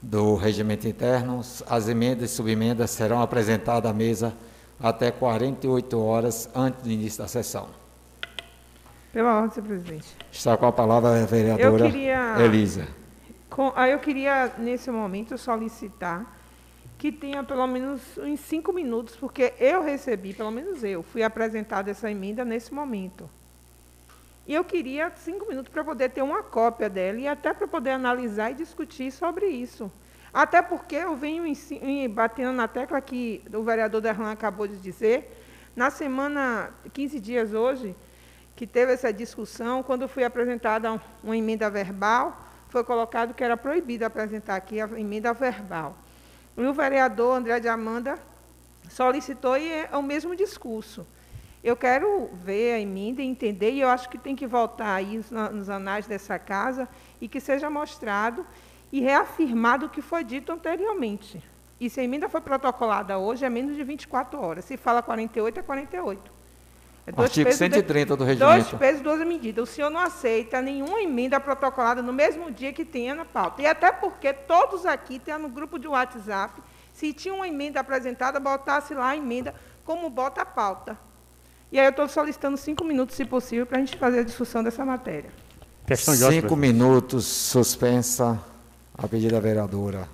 do 0.01 0.35
Regimento 0.35 0.89
Interno, 0.89 1.43
as 1.69 1.89
emendas 1.89 2.31
e 2.31 2.35
subemendas 2.35 2.91
serão 2.91 3.21
apresentadas 3.21 3.91
à 3.91 3.93
mesa 3.93 4.35
até 4.81 5.11
48 5.11 6.01
horas 6.01 6.49
antes 6.55 6.83
do 6.83 6.91
início 6.91 7.21
da 7.21 7.29
sessão. 7.29 7.69
Pela 9.13 9.35
ordem, 9.35 9.51
senhor 9.51 9.67
presidente. 9.67 10.17
Está 10.33 10.57
com 10.57 10.65
a 10.65 10.73
palavra 10.73 11.23
a 11.23 11.27
vereadora 11.27 11.85
eu 11.85 11.91
queria, 11.91 12.37
Elisa. 12.43 12.89
Com, 13.51 13.69
eu 13.69 13.99
queria, 13.99 14.55
nesse 14.57 14.91
momento, 14.91 15.37
solicitar 15.37 16.35
que 16.97 17.13
tenha 17.13 17.45
pelo 17.45 17.67
menos 17.67 18.01
uns 18.17 18.41
cinco 18.41 18.73
minutos, 18.73 19.17
porque 19.17 19.53
eu 19.61 19.85
recebi, 19.85 20.33
pelo 20.33 20.51
menos 20.51 20.83
eu, 20.83 21.03
fui 21.03 21.23
apresentada 21.23 21.91
essa 21.91 22.11
emenda 22.11 22.43
nesse 22.43 22.73
momento. 22.73 23.29
E 24.49 24.55
eu 24.55 24.65
queria 24.65 25.13
cinco 25.15 25.47
minutos 25.47 25.71
para 25.71 25.85
poder 25.85 26.09
ter 26.09 26.23
uma 26.23 26.43
cópia 26.43 26.89
dela 26.89 27.21
e 27.21 27.29
até 27.29 27.53
para 27.53 27.69
poder 27.69 27.91
analisar 27.91 28.51
e 28.51 28.55
discutir 28.55 29.13
sobre 29.13 29.47
isso. 29.47 29.93
Até 30.33 30.63
porque 30.63 30.97
eu 30.97 31.15
venho 31.15 31.45
batendo 32.09 32.53
na 32.53 32.67
tecla 32.67 32.99
que 32.99 33.45
o 33.53 33.63
vereador 33.63 34.01
Derlan 34.01 34.33
acabou 34.33 34.67
de 34.67 34.79
dizer, 34.79 35.31
na 35.77 35.91
semana, 35.91 36.71
15 36.95 37.21
dias 37.21 37.53
hoje, 37.53 37.95
que 38.57 38.67
teve 38.67 38.95
essa 38.95 39.13
discussão, 39.13 39.83
quando 39.83 40.09
foi 40.09 40.25
apresentada 40.25 40.99
uma 41.23 41.37
emenda 41.37 41.69
verbal, 41.69 42.43
foi 42.71 42.83
colocado 42.83 43.35
que 43.35 43.45
era 43.45 43.57
proibido 43.57 44.07
apresentar 44.07 44.57
aqui 44.57 44.81
a 44.81 44.87
emenda 44.99 45.33
verbal. 45.35 45.95
E 46.57 46.63
o 46.63 46.73
vereador 46.73 47.37
André 47.37 47.61
de 47.61 47.69
Amanda 47.69 48.19
solicitou 48.89 49.59
e 49.59 49.71
é 49.71 49.91
o 49.93 50.03
mesmo 50.03 50.35
discurso. 50.35 51.07
Eu 51.63 51.77
quero 51.77 52.31
ver 52.33 52.75
a 52.75 52.81
emenda 52.81 53.21
e 53.21 53.27
entender, 53.27 53.73
e 53.73 53.81
eu 53.81 53.89
acho 53.89 54.09
que 54.09 54.17
tem 54.17 54.37
que 54.37 54.47
voltar 54.47 54.95
aí 54.95 55.21
nos 55.53 55.69
anais 55.69 56.07
dessa 56.07 56.39
casa 56.39 56.89
e 57.21 57.27
que 57.27 57.41
seja 57.41 57.69
mostrado 57.69 58.47
e 58.93 59.01
reafirmado 59.01 59.87
o 59.87 59.89
que 59.89 60.01
foi 60.01 60.23
dito 60.23 60.53
anteriormente. 60.53 61.43
E 61.81 61.91
se 61.91 62.01
a 62.01 62.05
emenda 62.05 62.29
foi 62.29 62.41
protocolada 62.41 63.19
hoje, 63.19 63.45
é 63.45 63.51
menos 63.51 63.77
de 63.77 63.85
24 63.85 64.41
horas. 64.41 64.65
Se 64.65 64.77
fala 64.77 65.03
48, 65.03 65.61
é 65.61 65.63
48. 65.63 66.39
É 67.07 67.13
dois 67.13 67.31
Artigo 67.31 67.53
130 67.53 68.17
do 68.17 68.25
regimento. 68.25 68.53
Dois 68.53 68.73
pesos, 68.73 69.03
duas 69.03 69.27
medidas. 69.27 69.69
O 69.69 69.73
senhor 69.73 69.91
não 69.91 70.01
aceita 70.01 70.61
nenhuma 70.61 71.01
emenda 71.01 71.41
protocolada 71.41 72.03
no 72.03 72.13
mesmo 72.13 72.51
dia 72.51 72.73
que 72.73 72.85
tenha 72.85 73.15
na 73.15 73.25
pauta. 73.25 73.63
E 73.63 73.67
até 73.67 73.91
porque 73.91 74.33
todos 74.33 74.85
aqui 74.85 75.19
têm 75.19 75.39
no 75.39 75.49
grupo 75.49 75.79
de 75.79 75.89
WhatsApp, 75.89 76.61
se 76.93 77.13
tinha 77.13 77.33
uma 77.33 77.49
emenda 77.49 77.81
apresentada, 77.81 78.39
botasse 78.41 78.93
lá 78.93 79.11
a 79.11 79.17
emenda 79.17 79.55
como 79.85 80.11
bota 80.11 80.43
a 80.43 80.47
pauta. 80.47 80.99
E 81.71 81.79
aí 81.79 81.87
eu 81.87 81.91
estou 81.91 82.09
solicitando 82.09 82.57
cinco 82.57 82.85
minutos, 82.85 83.15
se 83.15 83.25
possível, 83.25 83.67
para 83.67 83.79
a 83.79 83.81
gente 83.81 83.97
fazer 83.97 84.21
a 84.21 84.23
discussão 84.23 84.63
dessa 84.63 84.85
matéria. 84.85 85.31
Questão 85.87 86.15
de 86.15 86.27
cinco 86.27 86.57
minutos, 86.57 87.25
suspensa 87.25 88.41
a 88.97 89.07
pedido 89.07 89.33
da 89.33 89.41
vereadora. 89.41 90.09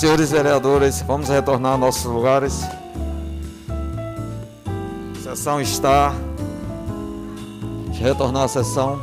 Senhores 0.00 0.30
vereadores, 0.30 1.02
vamos 1.02 1.28
retornar 1.28 1.72
aos 1.72 1.80
nossos 1.80 2.04
lugares. 2.06 2.62
A 5.14 5.20
sessão 5.22 5.60
está. 5.60 6.14
Retornar 7.92 8.44
à 8.44 8.48
sessão. 8.48 8.98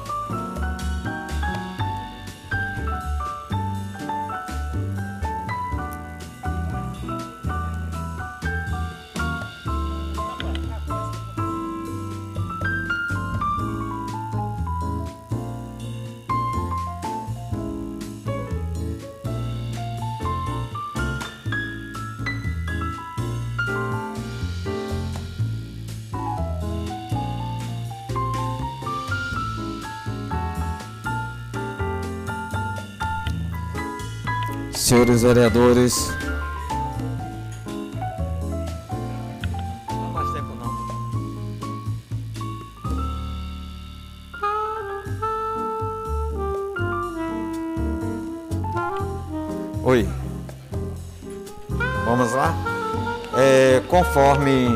Senhores 35.07 35.23
vereadores. 35.23 36.09
Não 39.89 40.11
mais 40.11 40.29
tempo 40.33 40.53
não. 40.55 40.67
Oi. 49.85 50.09
Vamos 52.03 52.33
lá? 52.33 52.53
É, 53.37 53.81
conforme. 53.87 54.67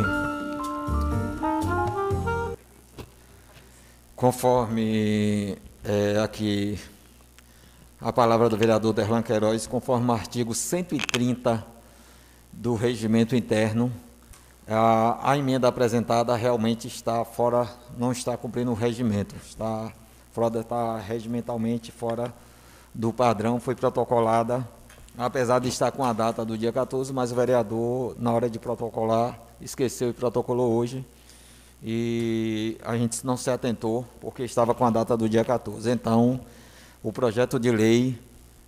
Conforme 4.16 5.58
é, 5.84 6.22
aqui 6.24 6.80
a 8.12 8.14
palavra 8.14 8.50
do 8.50 8.58
vereador 8.58 8.92
Derlan 8.92 9.22
Queiroz, 9.22 9.66
conforme 9.66 10.10
o 10.10 10.12
artigo 10.12 10.54
130 10.54 11.66
do 12.52 12.76
regimento 12.76 13.38
interno, 13.38 13.90
a, 14.68 15.32
a, 15.32 15.38
emenda 15.38 15.70
apresentada 15.70 16.36
realmente 16.36 16.90
está 16.90 17.24
fora, 17.24 17.70
não 17.98 18.12
está 18.12 18.36
cumprindo 18.36 18.70
o 18.70 18.74
regimento, 18.74 19.34
está, 19.48 19.94
fora, 20.34 20.60
está 20.60 20.98
regimentalmente 20.98 21.90
fora 21.90 22.34
do 22.94 23.14
padrão, 23.14 23.62
foi 23.62 23.76
protocolada, 23.76 24.68
apesar 25.18 25.60
de 25.60 25.70
estar 25.70 25.90
com 25.94 26.04
a 26.04 26.12
data 26.12 26.44
do 26.44 26.58
dia 26.58 26.74
14, 26.74 27.14
mas 27.14 27.32
o 27.32 27.36
vereador, 27.36 28.14
na 28.20 28.34
hora 28.34 28.50
de 28.50 28.60
protocolar, 28.60 29.40
esqueceu 29.62 30.10
e 30.10 30.14
protocolou 30.14 30.74
hoje, 30.74 31.06
e 31.82 32.78
a 32.84 32.98
gente 32.98 33.26
não 33.26 33.38
se 33.38 33.50
atentou, 33.50 34.06
porque 34.20 34.44
estava 34.44 34.76
com 34.76 34.86
a 34.86 34.90
data 34.90 35.16
do 35.16 35.30
dia 35.30 35.46
14. 35.46 35.90
Então, 35.90 36.42
o 37.04 37.12
projeto 37.12 37.60
de 37.60 37.72
lei 37.72 38.18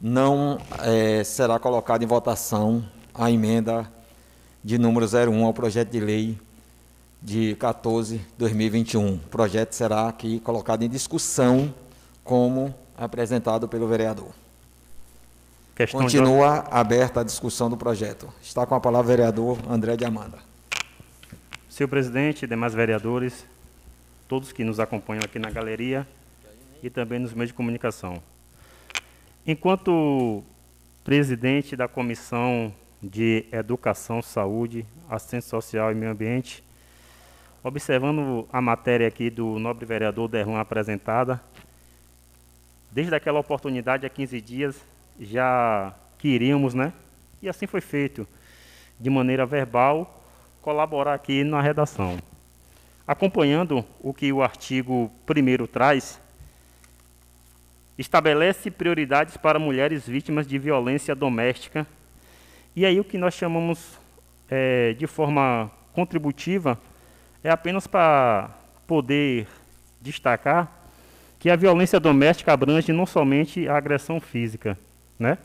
não 0.01 0.57
é, 0.79 1.23
será 1.23 1.59
colocado 1.59 2.03
em 2.03 2.07
votação 2.07 2.83
a 3.13 3.29
emenda 3.29 3.89
de 4.63 4.77
número 4.77 5.05
01 5.05 5.45
ao 5.45 5.53
projeto 5.53 5.89
de 5.89 5.99
lei 5.99 6.37
de 7.21 7.55
14 7.55 8.19
2021. 8.37 9.15
O 9.15 9.19
projeto 9.19 9.73
será 9.73 10.09
aqui 10.09 10.39
colocado 10.39 10.83
em 10.83 10.89
discussão 10.89 11.73
como 12.23 12.73
apresentado 12.97 13.67
pelo 13.67 13.87
vereador. 13.87 14.29
Questão 15.75 16.01
Continua 16.01 16.59
de... 16.59 16.67
aberta 16.71 17.21
a 17.21 17.23
discussão 17.23 17.69
do 17.69 17.77
projeto. 17.77 18.31
Está 18.41 18.65
com 18.65 18.75
a 18.75 18.79
palavra 18.79 19.05
o 19.05 19.15
vereador 19.15 19.57
André 19.69 19.95
de 19.95 20.05
Amanda. 20.05 20.37
Senhor 21.69 21.87
presidente, 21.87 22.45
demais 22.45 22.73
vereadores, 22.73 23.45
todos 24.27 24.51
que 24.51 24.63
nos 24.63 24.79
acompanham 24.79 25.23
aqui 25.23 25.39
na 25.39 25.49
galeria, 25.49 26.07
e 26.83 26.89
também 26.89 27.17
nos 27.17 27.33
meios 27.33 27.47
de 27.47 27.53
comunicação. 27.53 28.21
Enquanto 29.47 30.43
presidente 31.03 31.75
da 31.77 31.87
Comissão 31.87 32.73
de 33.01 33.45
Educação, 33.51 34.21
Saúde, 34.21 34.85
Assistência 35.09 35.49
Social 35.49 35.91
e 35.91 35.95
Meio 35.95 36.11
Ambiente, 36.11 36.61
observando 37.63 38.47
a 38.51 38.61
matéria 38.61 39.07
aqui 39.07 39.29
do 39.29 39.57
nobre 39.57 39.85
vereador 39.85 40.27
Derlan 40.27 40.59
apresentada, 40.59 41.41
desde 42.91 43.15
aquela 43.15 43.39
oportunidade, 43.39 44.05
há 44.05 44.09
15 44.09 44.41
dias, 44.41 44.81
já 45.19 45.93
queríamos, 46.19 46.73
né? 46.73 46.91
E 47.41 47.47
assim 47.47 47.65
foi 47.65 47.81
feito, 47.81 48.27
de 48.99 49.09
maneira 49.09 49.45
verbal, 49.45 50.21
colaborar 50.61 51.13
aqui 51.13 51.43
na 51.43 51.61
redação. 51.61 52.17
Acompanhando 53.07 53.83
o 54.01 54.13
que 54.13 54.31
o 54.31 54.41
artigo 54.41 55.11
1 55.27 55.67
traz, 55.67 56.21
estabelece 57.97 58.71
prioridades 58.71 59.37
para 59.37 59.59
mulheres 59.59 60.07
vítimas 60.07 60.47
de 60.47 60.57
violência 60.57 61.13
doméstica. 61.13 61.85
E 62.75 62.85
aí 62.85 62.99
o 62.99 63.03
que 63.03 63.17
nós 63.17 63.33
chamamos 63.33 63.99
é, 64.49 64.93
de 64.93 65.07
forma 65.07 65.71
contributiva 65.93 66.79
é 67.43 67.49
apenas 67.49 67.85
para 67.85 68.49
poder 68.87 69.47
destacar 70.01 70.71
que 71.39 71.49
a 71.49 71.55
violência 71.55 71.99
doméstica 71.99 72.53
abrange 72.53 72.93
não 72.93 73.05
somente 73.05 73.67
a 73.67 73.75
agressão 73.75 74.19
física, 74.19 74.77
né? 75.19 75.37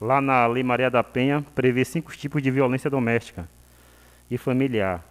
Lá 0.00 0.20
na 0.20 0.46
Lei 0.46 0.62
Maria 0.62 0.90
da 0.90 1.02
Penha 1.02 1.44
prevê 1.54 1.84
cinco 1.84 2.16
tipos 2.16 2.42
de 2.42 2.50
violência 2.50 2.88
doméstica 2.90 3.48
e 4.30 4.36
familiar, 4.38 5.04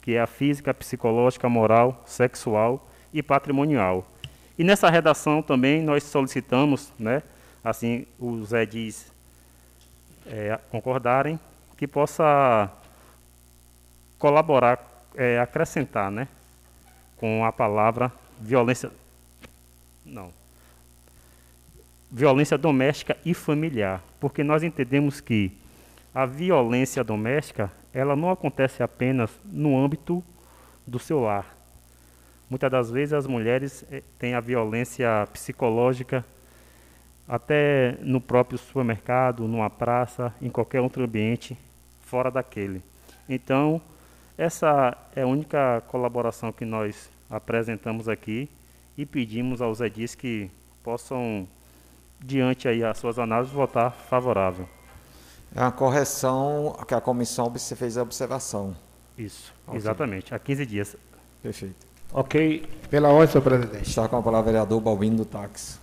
que 0.00 0.14
é 0.14 0.20
a 0.20 0.26
física, 0.26 0.72
psicológica, 0.72 1.48
moral, 1.48 2.02
sexual 2.06 2.90
e 3.12 3.22
patrimonial. 3.22 4.06
E 4.58 4.64
nessa 4.64 4.88
redação 4.88 5.42
também 5.42 5.82
nós 5.82 6.04
solicitamos, 6.04 6.92
né, 6.98 7.22
assim 7.62 8.06
os 8.18 8.52
edis 8.52 9.12
é, 10.26 10.58
concordarem, 10.70 11.38
que 11.76 11.86
possa 11.86 12.70
colaborar, 14.18 14.78
é, 15.14 15.38
acrescentar, 15.38 16.10
né, 16.10 16.26
com 17.16 17.44
a 17.44 17.52
palavra 17.52 18.10
violência, 18.40 18.90
não, 20.04 20.32
violência 22.10 22.56
doméstica 22.56 23.16
e 23.24 23.34
familiar, 23.34 24.02
porque 24.20 24.42
nós 24.42 24.62
entendemos 24.62 25.20
que 25.20 25.52
a 26.14 26.24
violência 26.24 27.04
doméstica 27.04 27.70
ela 27.92 28.16
não 28.16 28.30
acontece 28.30 28.82
apenas 28.82 29.30
no 29.44 29.78
âmbito 29.78 30.24
do 30.86 30.98
seu 30.98 31.20
lar, 31.20 31.55
Muitas 32.48 32.70
das 32.70 32.90
vezes 32.90 33.12
as 33.12 33.26
mulheres 33.26 33.84
eh, 33.90 34.02
têm 34.18 34.34
a 34.34 34.40
violência 34.40 35.26
psicológica 35.32 36.24
até 37.28 37.96
no 38.00 38.20
próprio 38.20 38.56
supermercado, 38.56 39.48
numa 39.48 39.68
praça, 39.68 40.32
em 40.40 40.48
qualquer 40.48 40.80
outro 40.80 41.02
ambiente 41.04 41.58
fora 42.02 42.30
daquele. 42.30 42.82
Então, 43.28 43.80
essa 44.38 44.96
é 45.14 45.22
a 45.22 45.26
única 45.26 45.82
colaboração 45.88 46.52
que 46.52 46.64
nós 46.64 47.10
apresentamos 47.28 48.08
aqui 48.08 48.48
e 48.96 49.04
pedimos 49.04 49.60
aos 49.60 49.80
edis 49.80 50.14
que 50.14 50.48
possam, 50.84 51.48
diante 52.20 52.68
aí 52.68 52.84
as 52.84 52.96
suas 52.98 53.18
análises, 53.18 53.52
votar 53.52 53.92
favorável. 53.92 54.68
É 55.54 55.60
uma 55.60 55.72
correção 55.72 56.76
que 56.86 56.94
a 56.94 57.00
comissão 57.00 57.52
fez 57.54 57.96
a 57.98 58.02
observação. 58.02 58.76
Isso, 59.18 59.52
exatamente, 59.72 60.34
há 60.34 60.38
15 60.38 60.66
dias. 60.66 60.96
Perfeito. 61.42 61.95
Ok. 62.12 62.64
Pela 62.90 63.08
ordem, 63.08 63.32
senhor 63.32 63.42
presidente. 63.42 63.88
Está 63.88 64.08
com 64.08 64.16
a 64.16 64.22
palavra 64.22 64.50
o 64.50 64.52
vereador 64.52 64.80
Balbino 64.80 65.16
do 65.18 65.24
Táxi. 65.24 65.78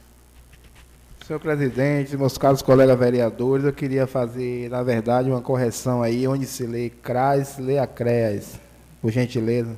Senhor 1.25 1.39
presidente, 1.39 2.17
meus 2.17 2.37
caros 2.37 2.61
colegas 2.61 2.99
vereadores, 2.99 3.65
eu 3.65 3.71
queria 3.71 4.05
fazer, 4.05 4.69
na 4.69 4.83
verdade, 4.83 5.29
uma 5.29 5.41
correção 5.41 6.01
aí, 6.01 6.27
onde 6.27 6.45
se 6.45 6.65
lê 6.65 6.89
CRAS, 6.89 7.57
a 7.81 7.87
CREAS, 7.87 8.59
por 9.01 9.09
gentileza. 9.09 9.73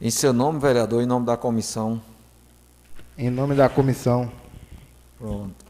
Em 0.00 0.10
seu 0.10 0.32
nome, 0.32 0.60
vereador, 0.60 1.02
em 1.02 1.06
nome 1.06 1.26
da 1.26 1.36
comissão. 1.36 2.00
Em 3.18 3.28
nome 3.30 3.56
da 3.56 3.68
comissão. 3.68 4.30
Pronto. 5.18 5.66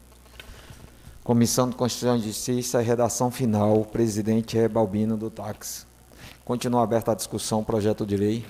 Comissão 1.23 1.67
de 1.67 1.75
Constituição 1.75 2.15
e 2.17 2.21
Justiça, 2.21 2.79
redação 2.79 3.31
final. 3.31 3.81
O 3.81 3.85
presidente 3.85 4.57
é 4.57 4.67
Balbino 4.67 5.17
do 5.17 5.29
Táxi. 5.29 5.85
Continua 6.45 6.83
aberta 6.83 7.11
a 7.11 7.15
discussão, 7.15 7.63
projeto 7.63 8.05
de 8.05 8.17
lei. 8.17 8.45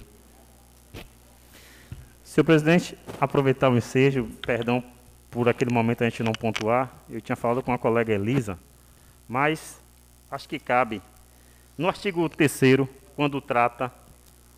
Senhor 2.31 2.45
presidente, 2.45 2.97
aproveitar 3.19 3.69
o 3.69 3.75
ensejo, 3.75 4.23
perdão 4.41 4.81
por 5.29 5.49
aquele 5.49 5.69
momento 5.69 6.01
a 6.01 6.09
gente 6.09 6.23
não 6.23 6.31
pontuar, 6.31 6.89
eu 7.09 7.19
tinha 7.19 7.35
falado 7.35 7.61
com 7.61 7.73
a 7.73 7.77
colega 7.77 8.13
Elisa, 8.13 8.57
mas 9.27 9.81
acho 10.31 10.47
que 10.47 10.57
cabe. 10.57 11.01
No 11.77 11.89
artigo 11.89 12.29
3 12.29 12.87
quando 13.17 13.41
trata 13.41 13.91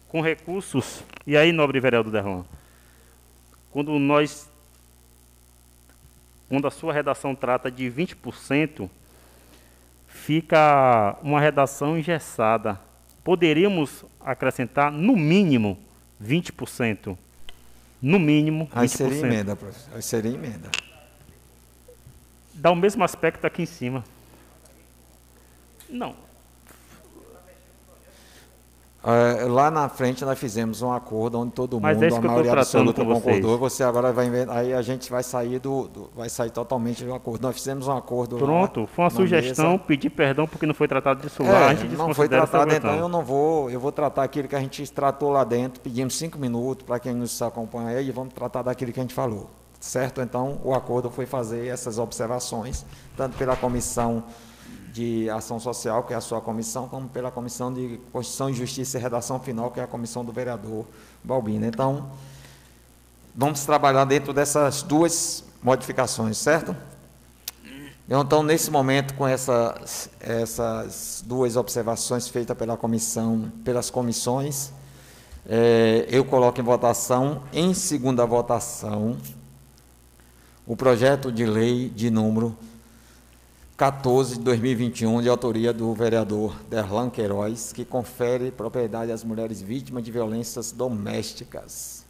com 0.07 0.21
recursos, 0.21 1.03
e 1.25 1.35
aí, 1.35 1.51
nobre 1.51 1.79
vereador 1.79 2.11
Derlan, 2.11 2.45
quando 3.71 3.97
nós, 3.97 4.47
quando 6.47 6.67
a 6.67 6.71
sua 6.71 6.93
redação 6.93 7.33
trata 7.33 7.71
de 7.71 7.85
20%, 7.85 8.87
fica 10.05 11.17
uma 11.23 11.41
redação 11.41 11.97
engessada. 11.97 12.79
Poderíamos 13.23 14.05
acrescentar, 14.21 14.91
no 14.91 15.17
mínimo, 15.17 15.79
20%. 16.23 17.17
No 18.03 18.19
mínimo, 18.19 18.67
20%. 18.67 18.69
Aí 18.75 18.89
seria 18.89 19.19
emenda, 19.19 19.55
professor. 19.55 19.95
Aí 19.95 20.01
seria 20.01 20.31
emenda. 20.34 20.69
Dá 22.53 22.69
o 22.69 22.75
mesmo 22.75 23.01
aspecto 23.01 23.47
aqui 23.47 23.61
em 23.61 23.65
cima. 23.65 24.03
Não. 25.89 26.13
É, 29.05 29.43
lá 29.49 29.69
na 29.69 29.89
frente 29.89 30.23
nós 30.23 30.39
fizemos 30.39 30.81
um 30.81 30.89
acordo 30.93 31.38
onde 31.38 31.51
todo 31.51 31.77
Mas 31.81 31.97
mundo, 31.97 32.13
é 32.13 32.17
a 32.17 32.21
maioria 32.21 32.53
absoluta 32.53 33.03
concordou. 33.03 33.57
Você 33.57 33.84
agora 33.84 34.13
vai 34.13 34.30
aí 34.49 34.73
a 34.73 34.81
gente 34.81 35.11
vai 35.11 35.21
sair 35.21 35.59
do, 35.59 35.89
do- 35.89 36.09
vai 36.15 36.30
sair 36.30 36.51
totalmente 36.51 37.03
do 37.03 37.13
acordo. 37.13 37.41
Nós 37.41 37.53
fizemos 37.55 37.85
um 37.88 37.91
acordo. 37.97 38.35
lá 38.38 38.41
Pronto, 38.41 38.88
foi 38.88 39.03
uma 39.03 39.09
sugestão, 39.09 39.71
mesa. 39.71 39.84
pedir 39.84 40.09
perdão 40.09 40.47
porque 40.47 40.65
não 40.65 40.73
foi 40.73 40.88
tratado 40.88 41.21
disso 41.21 41.43
É, 41.43 41.51
lá. 41.51 41.67
A 41.67 41.75
gente 41.75 41.95
não 41.97 42.13
foi 42.13 42.30
tratado, 42.30 42.73
então 42.73 42.95
eu 42.95 43.09
não 43.09 43.23
vou, 43.25 43.69
eu 43.69 43.80
vou 43.80 43.91
tratar 43.91 44.23
aquilo 44.23 44.47
que 44.47 44.55
a 44.55 44.59
gente 44.61 44.89
tratou 44.89 45.31
lá 45.31 45.43
dentro, 45.43 45.81
pedimos 45.81 46.15
cinco 46.17 46.38
minutos 46.39 46.85
para 46.85 46.97
quem 46.97 47.13
nos 47.13 47.41
acompanha 47.41 47.97
aí, 47.97 48.07
e 48.07 48.11
vamos 48.11 48.34
tratar 48.34 48.61
daquilo 48.61 48.93
que 48.93 48.99
a 49.01 49.03
gente 49.03 49.13
falou. 49.13 49.49
Certo? 49.81 50.21
Então, 50.21 50.61
o 50.63 50.73
acordo 50.73 51.09
foi 51.11 51.25
fazer 51.25 51.67
essas 51.67 51.99
observações, 51.99 52.85
tanto 53.17 53.35
pela 53.38 53.57
comissão 53.57 54.23
de 54.93 55.27
ação 55.31 55.59
social, 55.59 56.03
que 56.03 56.13
é 56.13 56.15
a 56.15 56.21
sua 56.21 56.39
comissão, 56.39 56.87
como 56.87 57.09
pela 57.09 57.31
comissão 57.31 57.73
de 57.73 57.99
Constituição 58.11 58.49
e 58.51 58.53
Justiça 58.53 58.99
e 58.99 59.01
Redação 59.01 59.39
Final, 59.39 59.71
que 59.71 59.79
é 59.79 59.83
a 59.83 59.87
comissão 59.87 60.23
do 60.23 60.31
vereador 60.31 60.85
Balbino. 61.23 61.65
Então, 61.65 62.11
vamos 63.35 63.65
trabalhar 63.65 64.05
dentro 64.05 64.31
dessas 64.31 64.83
duas 64.83 65.43
modificações, 65.63 66.37
certo? 66.37 66.75
Então, 68.07 68.43
nesse 68.43 68.69
momento, 68.69 69.15
com 69.15 69.27
essas, 69.27 70.09
essas 70.19 71.23
duas 71.25 71.55
observações 71.55 72.27
feitas 72.27 72.55
pela 72.55 72.77
comissão, 72.77 73.51
pelas 73.63 73.89
comissões, 73.89 74.71
eh, 75.47 76.05
eu 76.07 76.23
coloco 76.23 76.59
em 76.59 76.63
votação, 76.63 77.41
em 77.51 77.73
segunda 77.73 78.25
votação, 78.27 79.17
o 80.67 80.75
projeto 80.75 81.31
de 81.31 81.45
lei 81.45 81.89
de 81.89 82.11
número 82.11 82.55
14 83.75 84.37
de 84.37 84.43
2021, 84.43 85.23
de 85.23 85.29
autoria 85.29 85.73
do 85.73 85.91
vereador 85.95 86.55
Derlan 86.69 87.09
Queiroz, 87.09 87.73
que 87.73 87.83
confere 87.83 88.51
propriedade 88.51 89.11
às 89.11 89.23
mulheres 89.23 89.63
vítimas 89.63 90.03
de 90.03 90.11
violências 90.11 90.71
domésticas. 90.71 92.05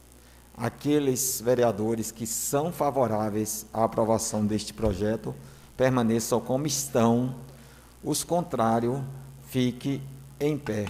Aqueles 0.58 1.40
vereadores 1.40 2.12
que 2.12 2.28
são 2.28 2.70
favoráveis 2.70 3.66
à 3.74 3.86
aprovação 3.86 4.46
deste 4.46 4.74
projeto 4.74 5.34
permaneçam 5.78 6.42
como 6.42 6.68
estão, 6.68 7.34
os 8.04 8.26
contrários 8.26 9.00
fique 9.48 10.02
em 10.42 10.58
pé. 10.58 10.88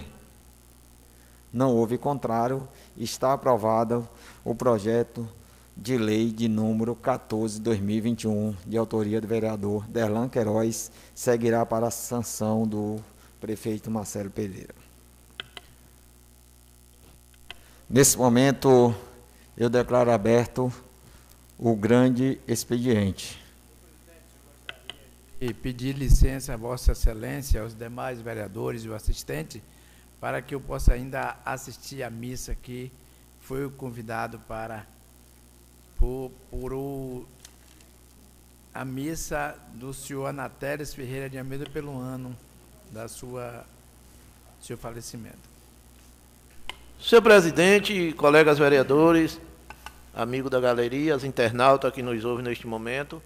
Não 1.52 1.72
houve 1.72 1.96
contrário, 1.96 2.68
está 2.96 3.32
aprovado 3.32 4.08
o 4.44 4.56
projeto 4.56 5.28
de 5.76 5.98
lei 5.98 6.30
de 6.30 6.48
número 6.48 6.94
14 6.94 7.56
de 7.56 7.62
2021, 7.62 8.54
de 8.66 8.76
autoria 8.76 9.20
do 9.20 9.26
vereador 9.26 9.86
Derlan 9.88 10.28
Queiroz, 10.28 10.90
seguirá 11.14 11.66
para 11.66 11.88
a 11.88 11.90
sanção 11.90 12.66
do 12.66 13.00
prefeito 13.40 13.90
Marcelo 13.90 14.30
Pereira. 14.30 14.74
Nesse 17.90 18.16
momento, 18.16 18.94
eu 19.56 19.68
declaro 19.68 20.10
aberto 20.10 20.72
o 21.58 21.74
grande 21.76 22.40
expediente. 22.46 23.42
E 25.40 25.52
pedir 25.52 25.94
licença 25.94 26.54
a 26.54 26.56
Vossa 26.56 26.92
Excelência, 26.92 27.60
aos 27.60 27.74
demais 27.74 28.20
vereadores 28.20 28.84
e 28.84 28.88
o 28.88 28.94
assistente, 28.94 29.62
para 30.20 30.40
que 30.40 30.54
eu 30.54 30.60
possa 30.60 30.94
ainda 30.94 31.36
assistir 31.44 32.02
à 32.02 32.08
missa 32.08 32.54
que 32.54 32.90
foi 33.40 33.68
convidado 33.70 34.38
para 34.48 34.86
por, 35.98 36.30
por 36.50 36.72
o, 36.72 37.26
a 38.74 38.84
missa 38.84 39.56
do 39.74 39.94
senhor 39.94 40.26
Anatéres 40.26 40.92
Ferreira 40.92 41.30
de 41.30 41.38
Almeida 41.38 41.66
pelo 41.66 41.98
ano 41.98 42.36
da 42.90 43.08
sua 43.08 43.64
seu 44.60 44.78
falecimento. 44.78 45.54
Senhor 46.98 47.20
presidente, 47.20 48.14
colegas 48.16 48.58
vereadores, 48.58 49.38
amigo 50.14 50.48
da 50.48 50.58
galeria, 50.58 51.14
os 51.14 51.24
internautas 51.24 51.92
que 51.92 52.02
nos 52.02 52.24
ouvem 52.24 52.44
neste 52.44 52.66
momento, 52.66 53.22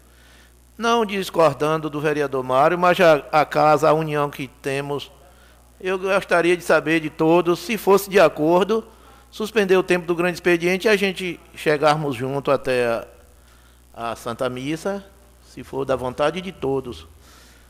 não 0.77 1.07
discordando 1.07 1.89
do 1.89 2.01
vereador 2.01 2.43
Mário, 2.43 2.77
mas 2.77 2.99
a, 3.01 3.25
a 3.31 3.45
casa, 3.45 3.89
a 3.89 3.93
união 3.93 4.31
que 4.31 4.49
temos, 4.49 5.13
eu 5.81 5.97
gostaria 5.99 6.57
de 6.57 6.65
saber 6.65 6.99
de 7.01 7.09
todos, 7.09 7.61
se 7.61 7.79
fosse 7.79 8.11
de 8.11 8.19
acordo, 8.19 8.85
suspender 9.31 9.77
o 9.77 9.83
tempo 9.83 10.07
do 10.07 10.15
grande 10.15 10.35
expediente 10.35 10.87
e 10.87 10.91
a 10.91 10.97
gente 10.97 11.39
chegarmos 11.55 12.17
junto 12.17 12.51
até 12.51 12.87
a, 13.95 14.13
a 14.13 14.17
Santa 14.17 14.49
Missa, 14.49 15.05
se 15.49 15.63
for 15.65 15.85
da 15.85 15.97
vontade 15.97 16.41
de 16.41 16.53
todos. 16.53 17.07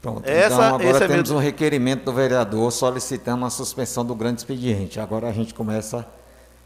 Pronto, 0.00 0.28
Essa- 0.28 0.54
então 0.54 0.74
agora 0.76 1.04
é 1.04 1.08
temos 1.08 1.28
meu- 1.30 1.38
um 1.38 1.42
requerimento 1.42 2.04
do 2.04 2.12
vereador 2.12 2.70
solicitando 2.70 3.44
a 3.44 3.50
suspensão 3.50 4.04
do 4.04 4.14
grande 4.14 4.40
expediente. 4.40 5.00
Agora 5.00 5.28
a 5.28 5.32
gente 5.32 5.52
começa, 5.52 6.06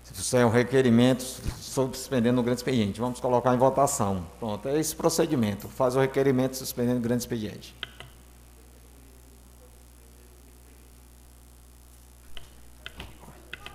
se 0.04 0.12
isso 0.12 0.36
é 0.36 0.44
um 0.44 0.50
requerimento 0.50 1.22
suspendendo 1.22 2.40
o 2.40 2.44
grande 2.44 2.58
expediente, 2.60 3.00
vamos 3.00 3.20
colocar 3.20 3.54
em 3.54 3.58
votação. 3.58 4.26
Pronto, 4.38 4.68
é 4.68 4.78
esse 4.78 4.94
procedimento, 4.94 5.66
faz 5.68 5.96
o 5.96 6.00
requerimento 6.00 6.56
suspendendo 6.56 6.98
o 6.98 7.02
grande 7.02 7.22
expediente. 7.22 7.74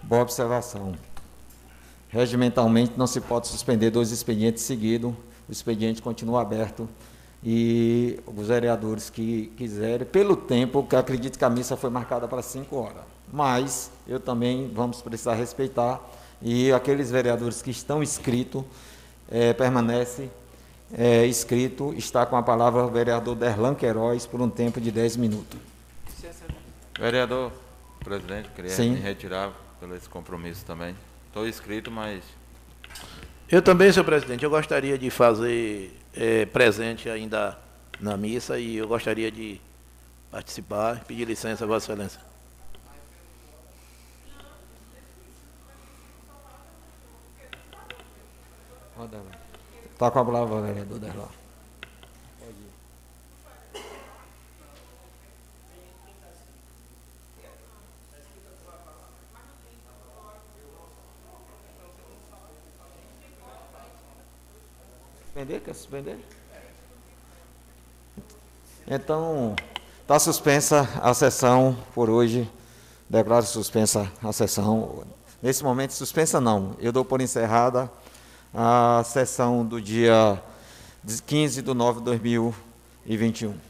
Boa 0.03 0.21
observação. 0.21 0.95
Regimentalmente 2.09 2.93
não 2.97 3.07
se 3.07 3.19
pode 3.19 3.47
suspender 3.47 3.89
dois 3.89 4.11
expedientes 4.11 4.63
seguidos, 4.63 5.13
o 5.47 5.51
expediente 5.51 6.01
continua 6.01 6.41
aberto 6.41 6.87
e 7.43 8.19
os 8.25 8.47
vereadores 8.47 9.09
que 9.09 9.51
quiserem, 9.57 10.07
pelo 10.07 10.35
tempo, 10.35 10.83
que 10.83 10.95
acredito 10.95 11.37
que 11.37 11.45
a 11.45 11.49
missa 11.49 11.75
foi 11.77 11.89
marcada 11.89 12.27
para 12.27 12.41
5 12.41 12.75
horas, 12.75 13.03
mas 13.31 13.91
eu 14.07 14.19
também 14.19 14.71
vamos 14.73 15.01
precisar 15.01 15.35
respeitar 15.35 16.01
e 16.41 16.71
aqueles 16.71 17.11
vereadores 17.11 17.61
que 17.61 17.71
estão 17.71 18.01
inscritos, 18.01 18.63
eh, 19.29 19.53
permanece 19.53 20.29
eh, 20.93 21.27
inscrito, 21.27 21.93
está 21.97 22.25
com 22.25 22.37
a 22.37 22.43
palavra 22.43 22.83
o 22.83 22.89
vereador 22.89 23.35
Derlan 23.35 23.75
Queiroz 23.75 24.25
por 24.25 24.41
um 24.41 24.49
tempo 24.49 24.79
de 24.79 24.91
10 24.91 25.17
minutos. 25.17 25.59
Vereador, 26.97 27.51
presidente, 27.99 28.49
queria 28.55 28.71
Sim. 28.71 28.91
me 28.91 28.99
retirar 28.99 29.51
pelo 29.79 29.95
esse 29.95 30.09
compromisso 30.09 30.65
também. 30.65 30.95
Estou 31.37 31.47
inscrito, 31.47 31.91
mas 31.91 32.23
Eu 33.47 33.61
também, 33.61 33.93
senhor 33.93 34.03
presidente, 34.03 34.43
eu 34.43 34.49
gostaria 34.49 34.97
de 34.97 35.11
fazer 35.11 35.95
eh, 36.15 36.47
presente 36.47 37.07
ainda 37.07 37.55
na 37.99 38.17
missa 38.17 38.57
e 38.57 38.77
eu 38.77 38.87
gostaria 38.87 39.29
de 39.29 39.61
participar, 40.31 41.05
pedir 41.05 41.25
licença 41.25 41.63
a 41.63 41.67
Vossa 41.67 41.93
Excelência. 41.93 42.19
Está 49.93 50.09
com 50.09 50.19
a 50.19 50.25
palavra, 50.25 50.61
vereador 50.61 50.97
Derlan. 50.97 51.36
Suspender? 65.37 65.59
Quer 65.59 65.75
suspender? 65.75 66.17
Então, 68.87 69.55
está 70.01 70.17
suspensa 70.17 70.89
a 70.99 71.13
sessão 71.13 71.77
por 71.93 72.09
hoje. 72.09 72.49
Declaro 73.07 73.45
suspensa 73.45 74.11
a 74.23 74.33
sessão. 74.33 75.03
Nesse 75.39 75.63
momento, 75.63 75.93
suspensa 75.93 76.41
não. 76.41 76.75
Eu 76.79 76.91
dou 76.91 77.05
por 77.05 77.21
encerrada 77.21 77.87
a 78.51 79.03
sessão 79.05 79.63
do 79.63 79.79
dia 79.79 80.41
15 81.27 81.61
de 81.61 81.71
9 81.71 81.99
de 81.99 82.05
2021. 82.05 83.66